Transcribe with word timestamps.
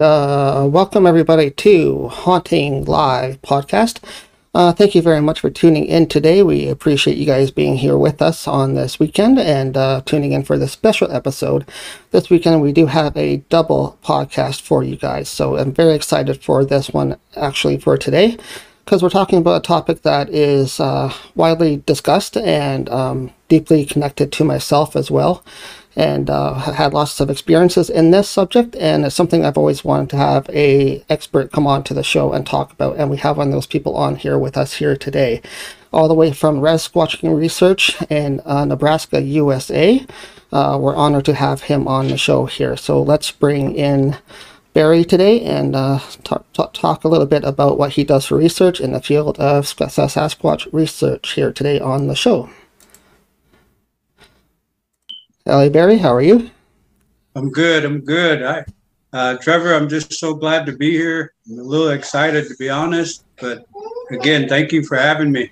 Uh, 0.00 0.66
welcome 0.72 1.06
everybody 1.06 1.50
to 1.50 2.08
Haunting 2.08 2.86
Live 2.86 3.42
podcast. 3.42 4.02
Uh, 4.54 4.72
thank 4.72 4.94
you 4.94 5.02
very 5.02 5.20
much 5.20 5.40
for 5.40 5.50
tuning 5.50 5.84
in 5.84 6.08
today. 6.08 6.42
We 6.42 6.68
appreciate 6.68 7.18
you 7.18 7.26
guys 7.26 7.50
being 7.50 7.76
here 7.76 7.98
with 7.98 8.22
us 8.22 8.48
on 8.48 8.72
this 8.72 8.98
weekend 8.98 9.38
and 9.38 9.76
uh, 9.76 10.00
tuning 10.06 10.32
in 10.32 10.42
for 10.42 10.56
this 10.56 10.72
special 10.72 11.12
episode. 11.12 11.68
This 12.12 12.30
weekend, 12.30 12.62
we 12.62 12.72
do 12.72 12.86
have 12.86 13.14
a 13.14 13.44
double 13.50 13.98
podcast 14.02 14.62
for 14.62 14.82
you 14.82 14.96
guys. 14.96 15.28
So 15.28 15.58
I'm 15.58 15.70
very 15.70 15.92
excited 15.92 16.42
for 16.42 16.64
this 16.64 16.88
one 16.88 17.18
actually 17.36 17.76
for 17.76 17.98
today 17.98 18.38
because 18.86 19.02
we're 19.02 19.10
talking 19.10 19.38
about 19.38 19.60
a 19.60 19.66
topic 19.66 20.00
that 20.00 20.30
is 20.30 20.80
uh, 20.80 21.12
widely 21.34 21.76
discussed 21.84 22.38
and 22.38 22.88
um, 22.88 23.32
deeply 23.48 23.84
connected 23.84 24.32
to 24.32 24.44
myself 24.44 24.96
as 24.96 25.10
well 25.10 25.44
and 25.96 26.30
uh, 26.30 26.54
had 26.54 26.94
lots 26.94 27.20
of 27.20 27.30
experiences 27.30 27.90
in 27.90 28.10
this 28.10 28.28
subject 28.28 28.76
and 28.76 29.04
it's 29.04 29.14
something 29.14 29.44
i've 29.44 29.58
always 29.58 29.84
wanted 29.84 30.08
to 30.08 30.16
have 30.16 30.48
a 30.50 31.04
expert 31.08 31.50
come 31.52 31.66
on 31.66 31.82
to 31.82 31.94
the 31.94 32.02
show 32.02 32.32
and 32.32 32.46
talk 32.46 32.72
about 32.72 32.96
and 32.96 33.10
we 33.10 33.16
have 33.16 33.36
one 33.36 33.48
of 33.48 33.52
those 33.52 33.66
people 33.66 33.96
on 33.96 34.16
here 34.16 34.38
with 34.38 34.56
us 34.56 34.74
here 34.74 34.96
today. 34.96 35.42
All 35.92 36.06
the 36.06 36.14
way 36.14 36.32
from 36.32 36.60
squatching 36.60 37.36
research 37.36 38.00
in 38.08 38.40
uh, 38.44 38.64
nebraska 38.64 39.20
usa 39.20 40.06
uh, 40.52 40.78
we're 40.80 40.96
honored 40.96 41.24
to 41.24 41.34
have 41.34 41.62
him 41.62 41.86
on 41.86 42.08
the 42.08 42.18
show 42.18 42.46
here. 42.46 42.76
So 42.76 43.02
let's 43.02 43.30
bring 43.30 43.74
in 43.74 44.18
barry 44.72 45.04
today 45.04 45.40
and 45.42 45.74
uh, 45.74 46.00
talk, 46.22 46.52
talk, 46.52 46.74
talk 46.74 47.04
a 47.04 47.08
little 47.08 47.26
bit 47.26 47.44
about 47.44 47.78
what 47.78 47.92
he 47.92 48.04
does 48.04 48.26
for 48.26 48.36
research 48.36 48.80
in 48.80 48.92
the 48.92 49.00
field 49.00 49.38
of 49.38 49.66
sasquatch 49.66 50.68
research 50.72 51.32
here 51.32 51.52
today 51.52 51.80
on 51.80 52.06
the 52.06 52.14
show 52.14 52.50
Ellie 55.46 55.70
Barry, 55.70 55.98
how 55.98 56.14
are 56.14 56.22
you? 56.22 56.50
I'm 57.34 57.50
good. 57.50 57.84
I'm 57.84 58.00
good. 58.00 58.42
I, 58.42 58.64
uh, 59.12 59.36
Trevor, 59.38 59.74
I'm 59.74 59.88
just 59.88 60.12
so 60.14 60.34
glad 60.34 60.66
to 60.66 60.72
be 60.72 60.90
here. 60.90 61.32
I'm 61.48 61.58
a 61.58 61.62
little 61.62 61.90
excited, 61.90 62.46
to 62.48 62.54
be 62.56 62.68
honest. 62.68 63.24
But 63.40 63.66
again, 64.10 64.48
thank 64.48 64.72
you 64.72 64.84
for 64.84 64.96
having 64.96 65.32
me. 65.32 65.50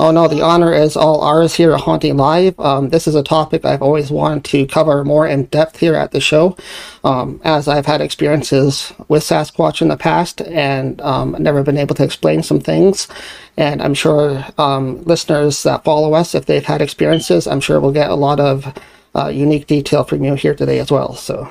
Oh 0.00 0.12
no, 0.12 0.28
the 0.28 0.42
honor 0.42 0.72
is 0.72 0.96
all 0.96 1.22
ours 1.22 1.56
here 1.56 1.72
at 1.72 1.80
Haunting 1.80 2.16
Live. 2.16 2.58
Um, 2.60 2.90
this 2.90 3.08
is 3.08 3.16
a 3.16 3.22
topic 3.22 3.64
I've 3.64 3.82
always 3.82 4.12
wanted 4.12 4.44
to 4.44 4.66
cover 4.66 5.04
more 5.04 5.26
in 5.26 5.46
depth 5.46 5.78
here 5.78 5.96
at 5.96 6.12
the 6.12 6.20
show, 6.20 6.56
um, 7.02 7.40
as 7.42 7.66
I've 7.66 7.86
had 7.86 8.00
experiences 8.00 8.92
with 9.08 9.24
Sasquatch 9.24 9.82
in 9.82 9.88
the 9.88 9.96
past 9.96 10.40
and 10.42 11.00
um, 11.00 11.34
never 11.40 11.64
been 11.64 11.76
able 11.76 11.96
to 11.96 12.04
explain 12.04 12.44
some 12.44 12.60
things. 12.60 13.08
And 13.56 13.82
I'm 13.82 13.94
sure 13.94 14.44
um, 14.56 15.02
listeners 15.02 15.64
that 15.64 15.82
follow 15.82 16.14
us, 16.14 16.32
if 16.32 16.46
they've 16.46 16.64
had 16.64 16.80
experiences, 16.80 17.48
I'm 17.48 17.60
sure 17.60 17.80
we'll 17.80 17.90
get 17.90 18.10
a 18.10 18.14
lot 18.14 18.38
of 18.38 18.72
uh, 19.14 19.28
unique 19.28 19.66
detail 19.66 20.04
from 20.04 20.24
you 20.24 20.34
here 20.34 20.54
today 20.54 20.78
as 20.78 20.90
well. 20.90 21.14
So 21.14 21.50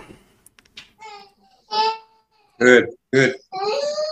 good, 2.59 2.89
good. 3.13 3.35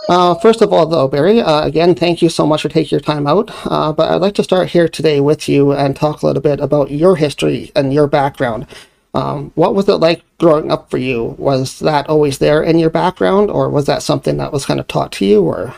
Uh, 0.08 0.34
first 0.36 0.62
of 0.62 0.72
all, 0.72 0.86
though, 0.86 1.08
Barry, 1.08 1.40
uh, 1.40 1.64
again, 1.66 1.94
thank 1.94 2.22
you 2.22 2.28
so 2.28 2.46
much 2.46 2.62
for 2.62 2.68
taking 2.68 2.96
your 2.96 3.00
time 3.00 3.26
out. 3.26 3.50
Uh, 3.66 3.92
but 3.92 4.10
I'd 4.10 4.20
like 4.20 4.36
to 4.36 4.44
start 4.44 4.68
here 4.68 4.88
today 4.88 5.20
with 5.20 5.48
you 5.48 5.72
and 5.72 5.96
talk 5.96 6.22
a 6.22 6.26
little 6.26 6.42
bit 6.42 6.60
about 6.60 6.92
your 6.92 7.16
history 7.16 7.72
and 7.74 7.92
your 7.92 8.06
background. 8.06 8.66
Um, 9.14 9.50
what 9.54 9.74
was 9.74 9.88
it 9.88 9.94
like 9.94 10.22
growing 10.38 10.70
up 10.70 10.90
for 10.90 10.98
you? 10.98 11.34
Was 11.38 11.80
that 11.80 12.08
always 12.08 12.38
there 12.38 12.62
in 12.62 12.78
your 12.78 12.90
background, 12.90 13.50
or 13.50 13.70
was 13.70 13.86
that 13.86 14.02
something 14.02 14.36
that 14.36 14.52
was 14.52 14.66
kind 14.66 14.78
of 14.78 14.86
taught 14.88 15.10
to 15.12 15.24
you? 15.24 15.42
Or 15.42 15.74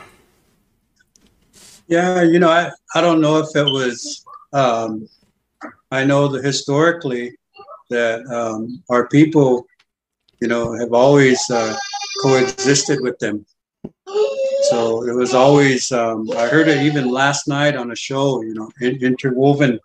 yeah, 1.86 2.22
you 2.22 2.38
know, 2.40 2.50
I, 2.50 2.70
I 2.94 3.00
don't 3.00 3.20
know 3.20 3.38
if 3.38 3.54
it 3.56 3.64
was. 3.64 4.24
Um, 4.52 5.08
I 5.90 6.04
know 6.04 6.28
that 6.28 6.44
historically, 6.44 7.37
that 7.90 8.26
um, 8.26 8.82
our 8.88 9.08
people, 9.08 9.66
you 10.40 10.48
know, 10.48 10.72
have 10.72 10.92
always 10.92 11.48
uh, 11.50 11.76
coexisted 12.22 13.00
with 13.00 13.18
them. 13.18 13.44
So 14.70 15.06
it 15.06 15.14
was 15.14 15.34
always, 15.34 15.92
um, 15.92 16.28
I 16.36 16.48
heard 16.48 16.68
it 16.68 16.82
even 16.82 17.10
last 17.10 17.48
night 17.48 17.76
on 17.76 17.90
a 17.90 17.96
show, 17.96 18.42
you 18.42 18.54
know, 18.54 18.70
interwoven 18.80 19.78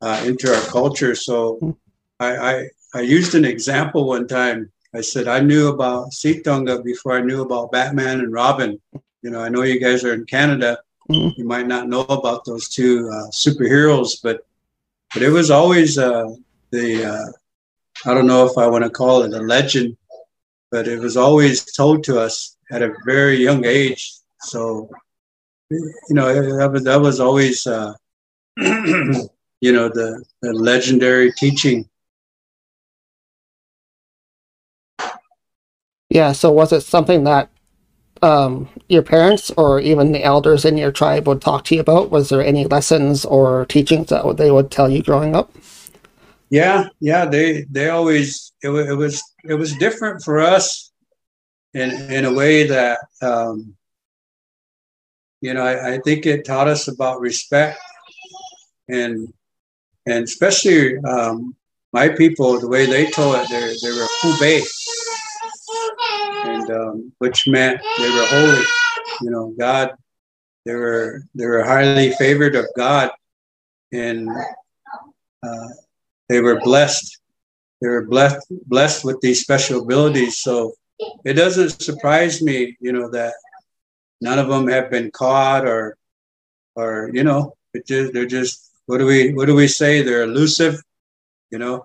uh, 0.00 0.22
into 0.24 0.54
our 0.54 0.62
culture. 0.66 1.14
So 1.14 1.76
I, 2.20 2.36
I, 2.36 2.68
I, 2.94 3.00
used 3.00 3.34
an 3.34 3.44
example 3.44 4.06
one 4.06 4.28
time. 4.28 4.70
I 4.94 5.00
said, 5.00 5.26
I 5.28 5.40
knew 5.40 5.68
about 5.68 6.12
Ci'tonga 6.12 6.84
before 6.84 7.16
I 7.16 7.22
knew 7.22 7.42
about 7.42 7.72
Batman 7.72 8.20
and 8.20 8.32
Robin. 8.32 8.80
You 9.22 9.30
know, 9.30 9.40
I 9.40 9.48
know 9.48 9.62
you 9.62 9.80
guys 9.80 10.04
are 10.04 10.14
in 10.14 10.24
Canada. 10.26 10.78
Mm-hmm. 11.10 11.40
You 11.40 11.46
might 11.46 11.66
not 11.66 11.88
know 11.88 12.02
about 12.02 12.44
those 12.44 12.68
two 12.68 13.08
uh, 13.12 13.30
superheroes, 13.30 14.22
but 14.22 14.46
but 15.12 15.22
it 15.22 15.30
was 15.30 15.50
always 15.50 15.98
uh, 15.98 16.28
the 16.76 17.04
uh, 17.04 17.26
I 18.04 18.14
don't 18.14 18.26
know 18.26 18.46
if 18.46 18.58
I 18.58 18.66
want 18.66 18.84
to 18.84 18.90
call 18.90 19.22
it 19.22 19.32
a 19.32 19.40
legend, 19.40 19.96
but 20.70 20.86
it 20.86 20.98
was 20.98 21.16
always 21.16 21.64
told 21.72 22.04
to 22.04 22.20
us 22.20 22.56
at 22.70 22.82
a 22.82 22.94
very 23.04 23.36
young 23.36 23.64
age. 23.64 24.12
So 24.40 24.90
you 25.70 25.94
know 26.10 26.32
that 26.58 26.72
was 26.72 26.84
that 26.84 27.00
was 27.00 27.20
always 27.20 27.66
uh, 27.66 27.94
you 28.58 29.72
know 29.72 29.88
the, 29.88 30.24
the 30.42 30.52
legendary 30.52 31.32
teaching. 31.32 31.88
Yeah. 36.08 36.32
So 36.32 36.52
was 36.52 36.72
it 36.72 36.82
something 36.82 37.24
that 37.24 37.50
um, 38.22 38.68
your 38.88 39.02
parents 39.02 39.50
or 39.56 39.80
even 39.80 40.12
the 40.12 40.22
elders 40.22 40.64
in 40.64 40.76
your 40.76 40.92
tribe 40.92 41.26
would 41.26 41.40
talk 41.40 41.64
to 41.64 41.74
you 41.74 41.80
about? 41.80 42.10
Was 42.10 42.28
there 42.28 42.44
any 42.44 42.64
lessons 42.64 43.24
or 43.24 43.66
teachings 43.66 44.08
that 44.08 44.36
they 44.36 44.50
would 44.50 44.70
tell 44.70 44.88
you 44.88 45.02
growing 45.02 45.34
up? 45.34 45.50
Yeah, 46.50 46.88
yeah, 47.00 47.26
they 47.26 47.62
they 47.70 47.88
always 47.88 48.52
it, 48.62 48.70
it 48.70 48.94
was 48.94 49.22
it 49.44 49.54
was 49.54 49.74
different 49.76 50.22
for 50.22 50.40
us 50.40 50.92
in 51.74 51.90
in 52.10 52.24
a 52.24 52.32
way 52.32 52.66
that 52.68 52.98
um, 53.20 53.74
you 55.40 55.54
know 55.54 55.62
I, 55.62 55.94
I 55.94 55.98
think 55.98 56.24
it 56.26 56.44
taught 56.44 56.68
us 56.68 56.88
about 56.88 57.20
respect 57.20 57.78
and 58.88 59.32
and 60.06 60.24
especially 60.24 60.98
um, 60.98 61.56
my 61.92 62.08
people 62.08 62.60
the 62.60 62.68
way 62.68 62.86
they 62.86 63.10
told 63.10 63.36
it 63.36 63.48
they 63.48 63.74
they 63.82 63.92
were 63.96 64.06
Hubei. 64.22 64.62
And 66.44 66.70
um, 66.70 67.12
which 67.18 67.48
meant 67.48 67.80
they 67.98 68.10
were 68.10 68.26
holy 68.26 68.64
you 69.22 69.30
know 69.30 69.52
God 69.58 69.96
they 70.66 70.74
were 70.74 71.22
they 71.34 71.46
were 71.46 71.62
highly 71.62 72.10
favored 72.10 72.56
of 72.56 72.66
God. 72.76 73.10
And 73.92 74.28
uh, 75.42 75.68
they 76.28 76.40
were 76.40 76.60
blessed. 76.60 77.20
They 77.80 77.88
were 77.88 78.04
blessed 78.04 78.46
blessed 78.66 79.04
with 79.04 79.20
these 79.20 79.42
special 79.42 79.82
abilities. 79.82 80.38
So 80.38 80.74
it 81.24 81.34
doesn't 81.34 81.82
surprise 81.82 82.42
me, 82.42 82.76
you 82.80 82.92
know, 82.92 83.10
that 83.10 83.34
none 84.20 84.38
of 84.38 84.48
them 84.48 84.68
have 84.68 84.90
been 84.90 85.10
caught 85.10 85.66
or 85.66 85.96
or 86.74 87.10
you 87.12 87.24
know, 87.24 87.54
it 87.74 87.86
just, 87.86 88.12
they're 88.12 88.26
just 88.26 88.70
what 88.86 88.98
do 88.98 89.06
we 89.06 89.34
what 89.34 89.46
do 89.46 89.54
we 89.54 89.68
say? 89.68 90.02
They're 90.02 90.22
elusive, 90.22 90.80
you 91.50 91.58
know. 91.58 91.84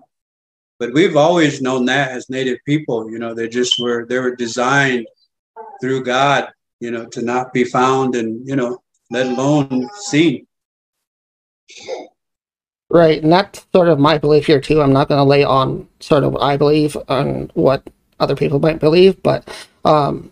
But 0.78 0.94
we've 0.94 1.16
always 1.16 1.62
known 1.62 1.84
that 1.86 2.10
as 2.10 2.28
Native 2.28 2.58
people, 2.66 3.10
you 3.10 3.18
know, 3.18 3.34
they 3.34 3.48
just 3.48 3.78
were 3.78 4.06
they 4.06 4.18
were 4.18 4.34
designed 4.34 5.06
through 5.80 6.04
God, 6.04 6.48
you 6.80 6.90
know, 6.90 7.06
to 7.06 7.22
not 7.22 7.52
be 7.52 7.64
found 7.64 8.14
and 8.14 8.48
you 8.48 8.56
know, 8.56 8.82
let 9.10 9.26
alone 9.26 9.88
seen. 9.94 10.46
Right, 12.92 13.22
and 13.22 13.32
that's 13.32 13.66
sort 13.72 13.88
of 13.88 13.98
my 13.98 14.18
belief 14.18 14.44
here 14.44 14.60
too. 14.60 14.82
I'm 14.82 14.92
not 14.92 15.08
going 15.08 15.18
to 15.18 15.24
lay 15.24 15.44
on 15.44 15.88
sort 16.00 16.24
of 16.24 16.34
what 16.34 16.42
I 16.42 16.58
believe 16.58 16.94
on 17.08 17.50
what 17.54 17.88
other 18.20 18.36
people 18.36 18.58
might 18.58 18.80
believe, 18.80 19.22
but 19.22 19.48
um, 19.86 20.30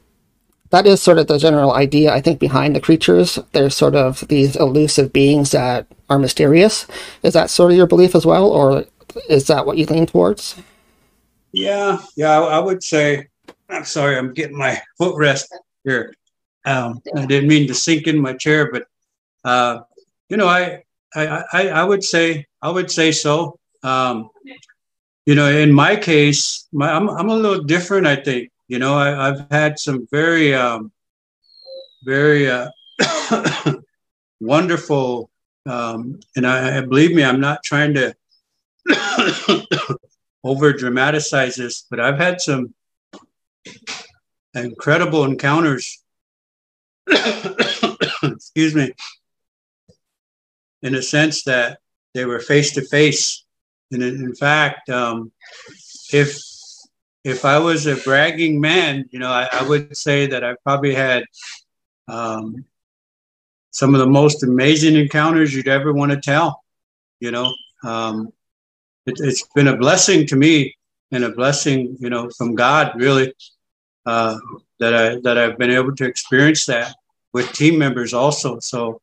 that 0.69 0.87
is 0.87 1.01
sort 1.01 1.17
of 1.17 1.27
the 1.27 1.39
general 1.39 1.73
idea 1.73 2.13
I 2.13 2.21
think 2.21 2.39
behind 2.39 2.77
the 2.77 2.81
creatures. 2.81 3.39
They're 3.53 3.71
sort 3.71 3.95
of 3.95 4.29
these 4.29 4.57
elusive 4.57 5.11
beings 5.11 5.53
that 5.53 5.87
are 6.11 6.19
mysterious. 6.19 6.87
Is 7.23 7.33
that 7.33 7.49
sort 7.49 7.71
of 7.71 7.79
your 7.79 7.87
belief 7.87 8.15
as 8.15 8.27
well, 8.27 8.51
or 8.51 8.85
is 9.31 9.47
that 9.47 9.65
what 9.65 9.79
you 9.79 9.87
lean 9.87 10.05
towards? 10.05 10.61
Yeah, 11.53 11.97
yeah, 12.15 12.41
I 12.41 12.59
would 12.59 12.85
say. 12.85 13.29
I'm 13.71 13.87
sorry, 13.87 14.19
I'm 14.19 14.35
getting 14.35 14.59
my 14.59 14.79
footrest 15.01 15.47
here. 15.85 16.13
Um, 16.67 17.01
I 17.17 17.25
didn't 17.25 17.49
mean 17.49 17.67
to 17.69 17.75
sink 17.75 18.07
in 18.07 18.21
my 18.21 18.35
chair, 18.35 18.71
but 18.71 18.85
uh, 19.45 19.81
you 20.29 20.37
know, 20.37 20.47
I 20.47 20.83
I, 21.15 21.45
I, 21.53 21.69
I 21.69 21.85
would 21.85 22.05
say 22.05 22.47
I 22.63 22.71
would 22.71 22.91
say 22.91 23.13
so. 23.13 23.59
Um, 23.83 24.31
you 25.27 25.35
know, 25.35 25.49
in 25.51 25.73
my 25.73 25.97
case, 25.97 26.69
my, 26.73 26.91
I'm 26.91 27.09
I'm 27.09 27.29
a 27.29 27.35
little 27.35 27.65
different. 27.65 28.07
I 28.07 28.17
think 28.17 28.51
you 28.69 28.79
know 28.79 28.95
I, 28.95 29.27
have 29.27 29.47
had 29.51 29.79
some 29.79 30.07
very 30.11 30.55
um, 30.55 30.93
very 32.05 32.51
uh, 32.51 32.71
wonderful, 34.41 35.31
um, 35.67 36.21
and 36.37 36.47
I, 36.47 36.81
believe 36.83 37.15
me, 37.15 37.25
I'm 37.25 37.41
not 37.41 37.63
trying 37.63 37.95
to 37.95 38.15
over 40.45 40.73
dramatize 40.73 41.57
this, 41.57 41.87
but 41.91 42.01
I've 42.01 42.19
had 42.19 42.41
some 42.41 42.75
incredible 44.55 45.25
encounters. 45.25 46.03
Excuse 48.23 48.75
me 48.75 48.93
in 50.83 50.95
a 50.95 51.03
sense 51.03 51.45
that 51.45 51.79
they 52.15 52.25
were 52.25 52.41
face 52.41 52.73
to 52.75 52.83
face. 52.83 53.45
And 53.93 54.03
in, 54.03 54.35
fact, 54.35 54.89
um, 54.89 55.33
if 56.13 56.41
if 57.25 57.45
I 57.45 57.59
was 57.59 57.87
a 57.87 57.97
bragging 57.97 58.61
man, 58.61 59.05
you 59.11 59.19
know, 59.19 59.31
I, 59.31 59.49
I 59.53 59.69
would 59.69 59.97
say 59.97 60.27
that 60.27 60.45
I 60.45 60.55
probably 60.65 60.95
had 60.95 61.25
um, 62.09 62.65
some 63.73 63.95
of 63.95 64.01
the 64.01 64.07
most 64.07 64.43
amazing 64.43 64.97
encounters 64.97 65.55
you'd 65.55 65.69
ever 65.69 65.93
want 65.93 66.13
to 66.13 66.21
tell. 66.21 66.63
You 67.21 67.31
know, 67.31 67.53
um, 67.85 68.33
it, 69.07 69.19
has 69.23 69.43
been 69.55 69.69
a 69.69 69.77
blessing 69.77 70.27
to 70.29 70.37
me 70.37 70.77
and 71.13 71.25
a 71.25 71.33
blessing, 71.33 71.97
you 72.01 72.11
know, 72.11 72.31
from 72.31 72.55
God, 72.55 72.93
really, 72.97 73.35
uh, 74.07 74.39
that 74.79 74.95
I 74.95 75.21
that 75.21 75.37
I've 75.37 75.59
been 75.59 75.71
able 75.71 75.95
to 75.97 76.05
experience 76.05 76.67
that 76.67 76.95
with 77.33 77.53
team 77.53 77.79
members 77.79 78.15
also. 78.15 78.59
So, 78.61 79.01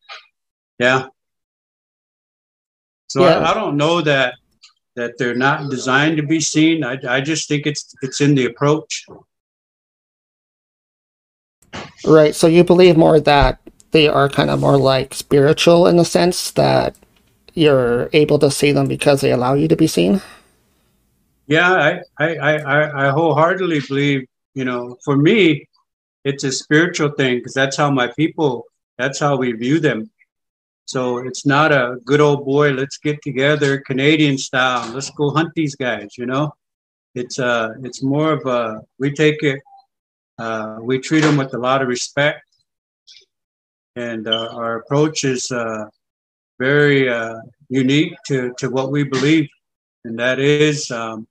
yeah. 0.79 1.07
So 3.17 3.23
yeah. 3.23 3.39
I, 3.39 3.51
I 3.51 3.53
don't 3.55 3.77
know 3.77 4.01
that 4.01 4.35
that 4.95 5.17
they're 5.17 5.35
not 5.35 5.71
designed 5.71 6.17
to 6.17 6.23
be 6.23 6.39
seen. 6.39 6.83
I, 6.83 6.97
I 7.07 7.19
just 7.19 7.47
think 7.47 7.65
it's 7.65 7.95
it's 8.03 8.21
in 8.21 8.35
the 8.35 8.45
approach. 8.45 9.05
Right. 12.05 12.35
So 12.35 12.45
you 12.45 12.63
believe 12.63 12.95
more 12.95 13.19
that 13.19 13.59
they 13.91 14.07
are 14.07 14.29
kind 14.29 14.51
of 14.51 14.59
more 14.59 14.77
like 14.77 15.15
spiritual 15.15 15.87
in 15.87 15.97
the 15.97 16.05
sense 16.05 16.51
that 16.51 16.95
you're 17.55 18.09
able 18.13 18.37
to 18.37 18.51
see 18.51 18.71
them 18.71 18.87
because 18.87 19.21
they 19.21 19.31
allow 19.31 19.55
you 19.55 19.67
to 19.67 19.75
be 19.75 19.87
seen. 19.87 20.21
Yeah, 21.47 21.73
I 21.73 22.01
I 22.19 22.37
I, 22.37 23.07
I 23.07 23.09
wholeheartedly 23.09 23.79
believe. 23.87 24.27
You 24.53 24.65
know, 24.65 24.97
for 25.05 25.17
me, 25.17 25.67
it's 26.23 26.43
a 26.43 26.51
spiritual 26.51 27.09
thing 27.09 27.37
because 27.37 27.53
that's 27.53 27.77
how 27.77 27.89
my 27.89 28.07
people. 28.15 28.65
That's 28.99 29.19
how 29.19 29.37
we 29.37 29.51
view 29.53 29.79
them. 29.79 30.09
So 30.87 31.17
it's 31.19 31.45
not 31.45 31.71
a 31.71 31.97
good 32.05 32.21
old 32.21 32.45
boy, 32.45 32.71
let's 32.71 32.97
get 32.97 33.21
together 33.21 33.79
Canadian 33.81 34.37
style. 34.37 34.89
Let's 34.93 35.09
go 35.11 35.31
hunt 35.31 35.51
these 35.53 35.75
guys, 35.75 36.17
you 36.17 36.25
know? 36.25 36.55
It's 37.13 37.39
uh 37.39 37.73
it's 37.83 38.01
more 38.03 38.31
of 38.33 38.45
a 38.45 38.81
we 38.99 39.11
take 39.11 39.43
it 39.43 39.59
uh, 40.39 40.77
we 40.81 40.99
treat 40.99 41.21
them 41.21 41.37
with 41.37 41.53
a 41.53 41.57
lot 41.57 41.81
of 41.81 41.87
respect 41.87 42.41
and 43.95 44.27
uh, 44.27 44.49
our 44.53 44.77
approach 44.77 45.23
is 45.23 45.51
uh, 45.51 45.85
very 46.59 47.09
uh, 47.09 47.37
unique 47.69 48.13
to, 48.27 48.53
to 48.59 48.69
what 48.69 48.91
we 48.91 49.03
believe 49.03 49.49
and 50.05 50.19
that 50.19 50.39
is 50.39 50.91
um, 50.91 51.27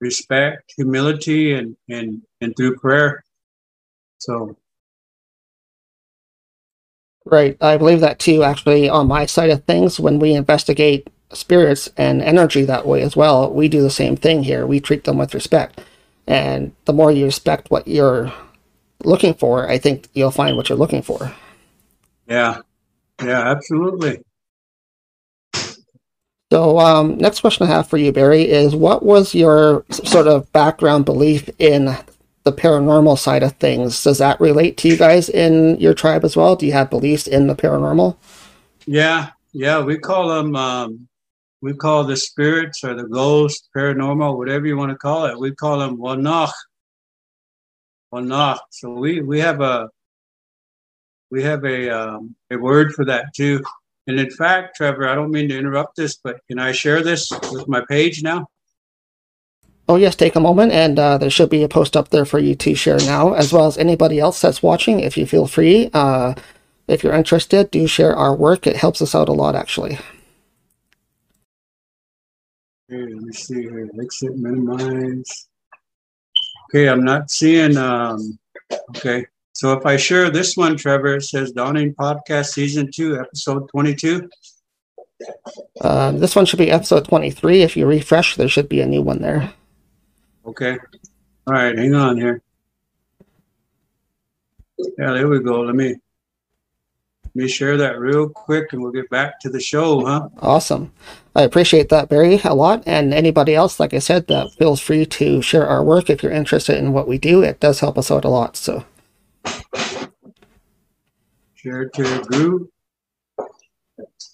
respect 0.00 0.72
humility 0.76 1.54
and, 1.54 1.76
and 1.88 2.22
and 2.40 2.54
through 2.56 2.76
prayer 2.76 3.24
so 4.18 4.56
Right. 7.26 7.56
I 7.60 7.76
believe 7.76 8.00
that 8.00 8.20
too, 8.20 8.44
actually, 8.44 8.88
on 8.88 9.08
my 9.08 9.26
side 9.26 9.50
of 9.50 9.64
things, 9.64 9.98
when 9.98 10.20
we 10.20 10.32
investigate 10.32 11.10
spirits 11.32 11.90
and 11.96 12.22
energy 12.22 12.64
that 12.64 12.86
way 12.86 13.02
as 13.02 13.16
well, 13.16 13.52
we 13.52 13.68
do 13.68 13.82
the 13.82 13.90
same 13.90 14.16
thing 14.16 14.44
here. 14.44 14.64
We 14.64 14.78
treat 14.78 15.04
them 15.04 15.18
with 15.18 15.34
respect. 15.34 15.80
And 16.28 16.72
the 16.84 16.92
more 16.92 17.10
you 17.10 17.24
respect 17.24 17.70
what 17.70 17.88
you're 17.88 18.32
looking 19.04 19.34
for, 19.34 19.68
I 19.68 19.78
think 19.78 20.08
you'll 20.14 20.30
find 20.30 20.56
what 20.56 20.68
you're 20.68 20.78
looking 20.78 21.02
for. 21.02 21.34
Yeah. 22.28 22.60
Yeah, 23.20 23.50
absolutely. 23.50 24.22
So, 26.52 26.78
um, 26.78 27.18
next 27.18 27.40
question 27.40 27.66
I 27.66 27.70
have 27.70 27.88
for 27.88 27.96
you, 27.96 28.12
Barry, 28.12 28.48
is 28.48 28.76
what 28.76 29.02
was 29.04 29.34
your 29.34 29.84
sort 29.90 30.28
of 30.28 30.52
background 30.52 31.04
belief 31.04 31.50
in 31.58 31.96
the 32.46 32.52
paranormal 32.52 33.18
side 33.18 33.42
of 33.42 33.52
things. 33.56 34.04
Does 34.04 34.18
that 34.18 34.40
relate 34.40 34.76
to 34.78 34.88
you 34.88 34.96
guys 34.96 35.28
in 35.28 35.76
your 35.80 35.92
tribe 35.92 36.24
as 36.24 36.36
well? 36.36 36.54
Do 36.54 36.64
you 36.64 36.72
have 36.72 36.88
beliefs 36.88 37.26
in 37.26 37.48
the 37.48 37.56
paranormal? 37.56 38.16
Yeah, 38.86 39.30
yeah, 39.52 39.82
we 39.82 39.98
call 39.98 40.28
them. 40.28 40.54
Um, 40.54 41.08
we 41.60 41.74
call 41.74 42.04
the 42.04 42.16
spirits 42.16 42.84
or 42.84 42.94
the 42.94 43.08
ghosts, 43.08 43.68
paranormal, 43.76 44.36
whatever 44.36 44.64
you 44.64 44.76
want 44.76 44.92
to 44.92 44.96
call 44.96 45.26
it. 45.26 45.36
We 45.36 45.56
call 45.56 45.80
them 45.80 45.96
wanach. 45.98 46.52
Wanach. 48.14 48.60
So 48.70 48.90
we 48.92 49.22
we 49.22 49.40
have 49.40 49.60
a 49.60 49.90
we 51.32 51.42
have 51.42 51.64
a 51.64 51.90
um, 51.90 52.36
a 52.52 52.56
word 52.56 52.94
for 52.94 53.04
that 53.06 53.34
too. 53.34 53.60
And 54.06 54.20
in 54.20 54.30
fact, 54.30 54.76
Trevor, 54.76 55.08
I 55.08 55.16
don't 55.16 55.32
mean 55.32 55.48
to 55.48 55.58
interrupt 55.58 55.96
this, 55.96 56.14
but 56.14 56.38
can 56.46 56.60
I 56.60 56.70
share 56.70 57.02
this 57.02 57.32
with 57.50 57.66
my 57.66 57.82
page 57.88 58.22
now? 58.22 58.46
Oh, 59.88 59.96
yes, 59.96 60.16
take 60.16 60.34
a 60.34 60.40
moment, 60.40 60.72
and 60.72 60.98
uh, 60.98 61.16
there 61.16 61.30
should 61.30 61.48
be 61.48 61.62
a 61.62 61.68
post 61.68 61.96
up 61.96 62.08
there 62.08 62.24
for 62.24 62.40
you 62.40 62.56
to 62.56 62.74
share 62.74 62.98
now, 62.98 63.34
as 63.34 63.52
well 63.52 63.66
as 63.66 63.78
anybody 63.78 64.18
else 64.18 64.40
that's 64.40 64.62
watching. 64.62 64.98
If 64.98 65.16
you 65.16 65.26
feel 65.26 65.46
free, 65.46 65.90
uh, 65.94 66.34
if 66.88 67.04
you're 67.04 67.14
interested, 67.14 67.70
do 67.70 67.86
share 67.86 68.14
our 68.14 68.34
work. 68.34 68.66
It 68.66 68.76
helps 68.76 69.00
us 69.00 69.14
out 69.14 69.28
a 69.28 69.32
lot, 69.32 69.54
actually. 69.54 69.98
Okay, 72.90 73.02
let 73.02 73.22
me 73.22 73.32
see 73.32 73.62
here. 73.62 73.88
Exit, 74.00 74.36
minimize. 74.36 75.48
Okay, 76.68 76.88
I'm 76.88 77.04
not 77.04 77.30
seeing. 77.30 77.76
Um, 77.76 78.38
okay, 78.96 79.24
so 79.52 79.72
if 79.72 79.86
I 79.86 79.96
share 79.96 80.30
this 80.30 80.56
one, 80.56 80.76
Trevor, 80.76 81.16
it 81.16 81.22
says 81.22 81.52
Haunting 81.56 81.94
Podcast 81.94 82.46
Season 82.46 82.90
2, 82.92 83.20
Episode 83.20 83.68
22. 83.68 84.28
Uh, 85.80 86.10
this 86.12 86.34
one 86.34 86.44
should 86.44 86.58
be 86.58 86.70
episode 86.70 87.04
23. 87.06 87.62
If 87.62 87.76
you 87.76 87.86
refresh, 87.86 88.36
there 88.36 88.48
should 88.48 88.68
be 88.68 88.80
a 88.80 88.86
new 88.86 89.02
one 89.02 89.22
there. 89.22 89.52
Okay. 90.46 90.78
All 91.46 91.54
right, 91.54 91.76
hang 91.76 91.94
on 91.94 92.16
here. 92.16 92.42
Yeah, 94.98 95.12
there 95.12 95.28
we 95.28 95.40
go. 95.40 95.60
Let 95.60 95.74
me 95.74 95.88
let 95.88 97.34
me 97.34 97.48
share 97.48 97.76
that 97.76 97.98
real 97.98 98.28
quick 98.28 98.72
and 98.72 98.80
we'll 98.82 98.92
get 98.92 99.10
back 99.10 99.40
to 99.40 99.50
the 99.50 99.60
show, 99.60 100.04
huh? 100.06 100.28
Awesome. 100.38 100.92
I 101.34 101.42
appreciate 101.42 101.90
that, 101.90 102.08
Barry, 102.08 102.40
a 102.44 102.54
lot. 102.54 102.82
And 102.86 103.12
anybody 103.12 103.54
else, 103.54 103.78
like 103.78 103.92
I 103.92 103.98
said, 103.98 104.26
that 104.28 104.52
feels 104.58 104.80
free 104.80 105.04
to 105.04 105.42
share 105.42 105.66
our 105.66 105.84
work 105.84 106.08
if 106.08 106.22
you're 106.22 106.32
interested 106.32 106.78
in 106.78 106.92
what 106.92 107.08
we 107.08 107.18
do. 107.18 107.42
It 107.42 107.60
does 107.60 107.80
help 107.80 107.98
us 107.98 108.10
out 108.10 108.24
a 108.24 108.28
lot. 108.28 108.56
So 108.56 108.84
share 111.54 111.88
to 111.90 112.22
group. 112.22 112.70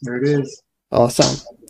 There 0.02 0.23
it 0.23 0.28
is. 0.28 0.62
Awesome. 0.92 1.62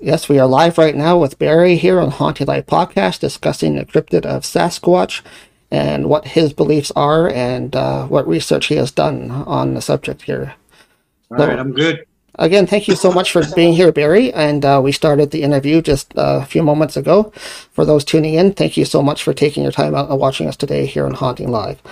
Yes, 0.00 0.28
we 0.28 0.38
are 0.38 0.46
live 0.46 0.78
right 0.78 0.94
now 0.94 1.18
with 1.18 1.38
Barry 1.38 1.76
here 1.76 1.98
on 1.98 2.10
Haunted 2.10 2.46
Live 2.46 2.66
Podcast 2.66 3.18
discussing 3.18 3.74
the 3.74 3.84
cryptid 3.84 4.24
of 4.24 4.42
Sasquatch 4.42 5.22
and 5.70 6.08
what 6.08 6.28
his 6.28 6.52
beliefs 6.52 6.92
are 6.94 7.28
and 7.28 7.74
uh, 7.74 8.06
what 8.06 8.28
research 8.28 8.66
he 8.66 8.76
has 8.76 8.92
done 8.92 9.30
on 9.30 9.74
the 9.74 9.80
subject 9.80 10.22
here. 10.22 10.54
All 11.30 11.38
so, 11.38 11.46
right, 11.48 11.58
I'm 11.58 11.72
good. 11.72 12.04
Again, 12.36 12.66
thank 12.66 12.86
you 12.86 12.94
so 12.94 13.10
much 13.10 13.32
for 13.32 13.42
being 13.56 13.74
here, 13.74 13.90
Barry. 13.90 14.32
And 14.32 14.64
uh, 14.64 14.80
we 14.82 14.92
started 14.92 15.32
the 15.32 15.42
interview 15.42 15.82
just 15.82 16.12
a 16.16 16.44
few 16.44 16.62
moments 16.62 16.96
ago. 16.96 17.32
For 17.72 17.84
those 17.84 18.04
tuning 18.04 18.34
in, 18.34 18.52
thank 18.52 18.76
you 18.76 18.84
so 18.84 19.02
much 19.02 19.24
for 19.24 19.34
taking 19.34 19.64
your 19.64 19.72
time 19.72 19.96
out 19.96 20.10
and 20.10 20.20
watching 20.20 20.46
us 20.46 20.56
today 20.56 20.86
here 20.86 21.06
on 21.06 21.14
Haunting 21.14 21.50
Live. 21.50 21.82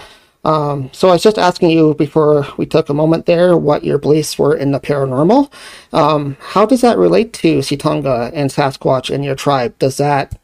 Um, 0.46 0.90
so 0.92 1.08
I 1.08 1.12
was 1.14 1.24
just 1.24 1.38
asking 1.38 1.70
you 1.70 1.94
before 1.94 2.46
we 2.56 2.66
took 2.66 2.88
a 2.88 2.94
moment 2.94 3.26
there 3.26 3.56
what 3.56 3.82
your 3.82 3.98
beliefs 3.98 4.38
were 4.38 4.56
in 4.56 4.70
the 4.70 4.78
paranormal. 4.78 5.52
Um, 5.92 6.36
how 6.38 6.64
does 6.64 6.82
that 6.82 6.98
relate 6.98 7.32
to 7.34 7.58
Ci'tonga 7.58 8.30
and 8.32 8.48
Sasquatch 8.48 9.10
in 9.10 9.24
your 9.24 9.34
tribe? 9.34 9.76
Does 9.80 9.96
that 9.96 10.38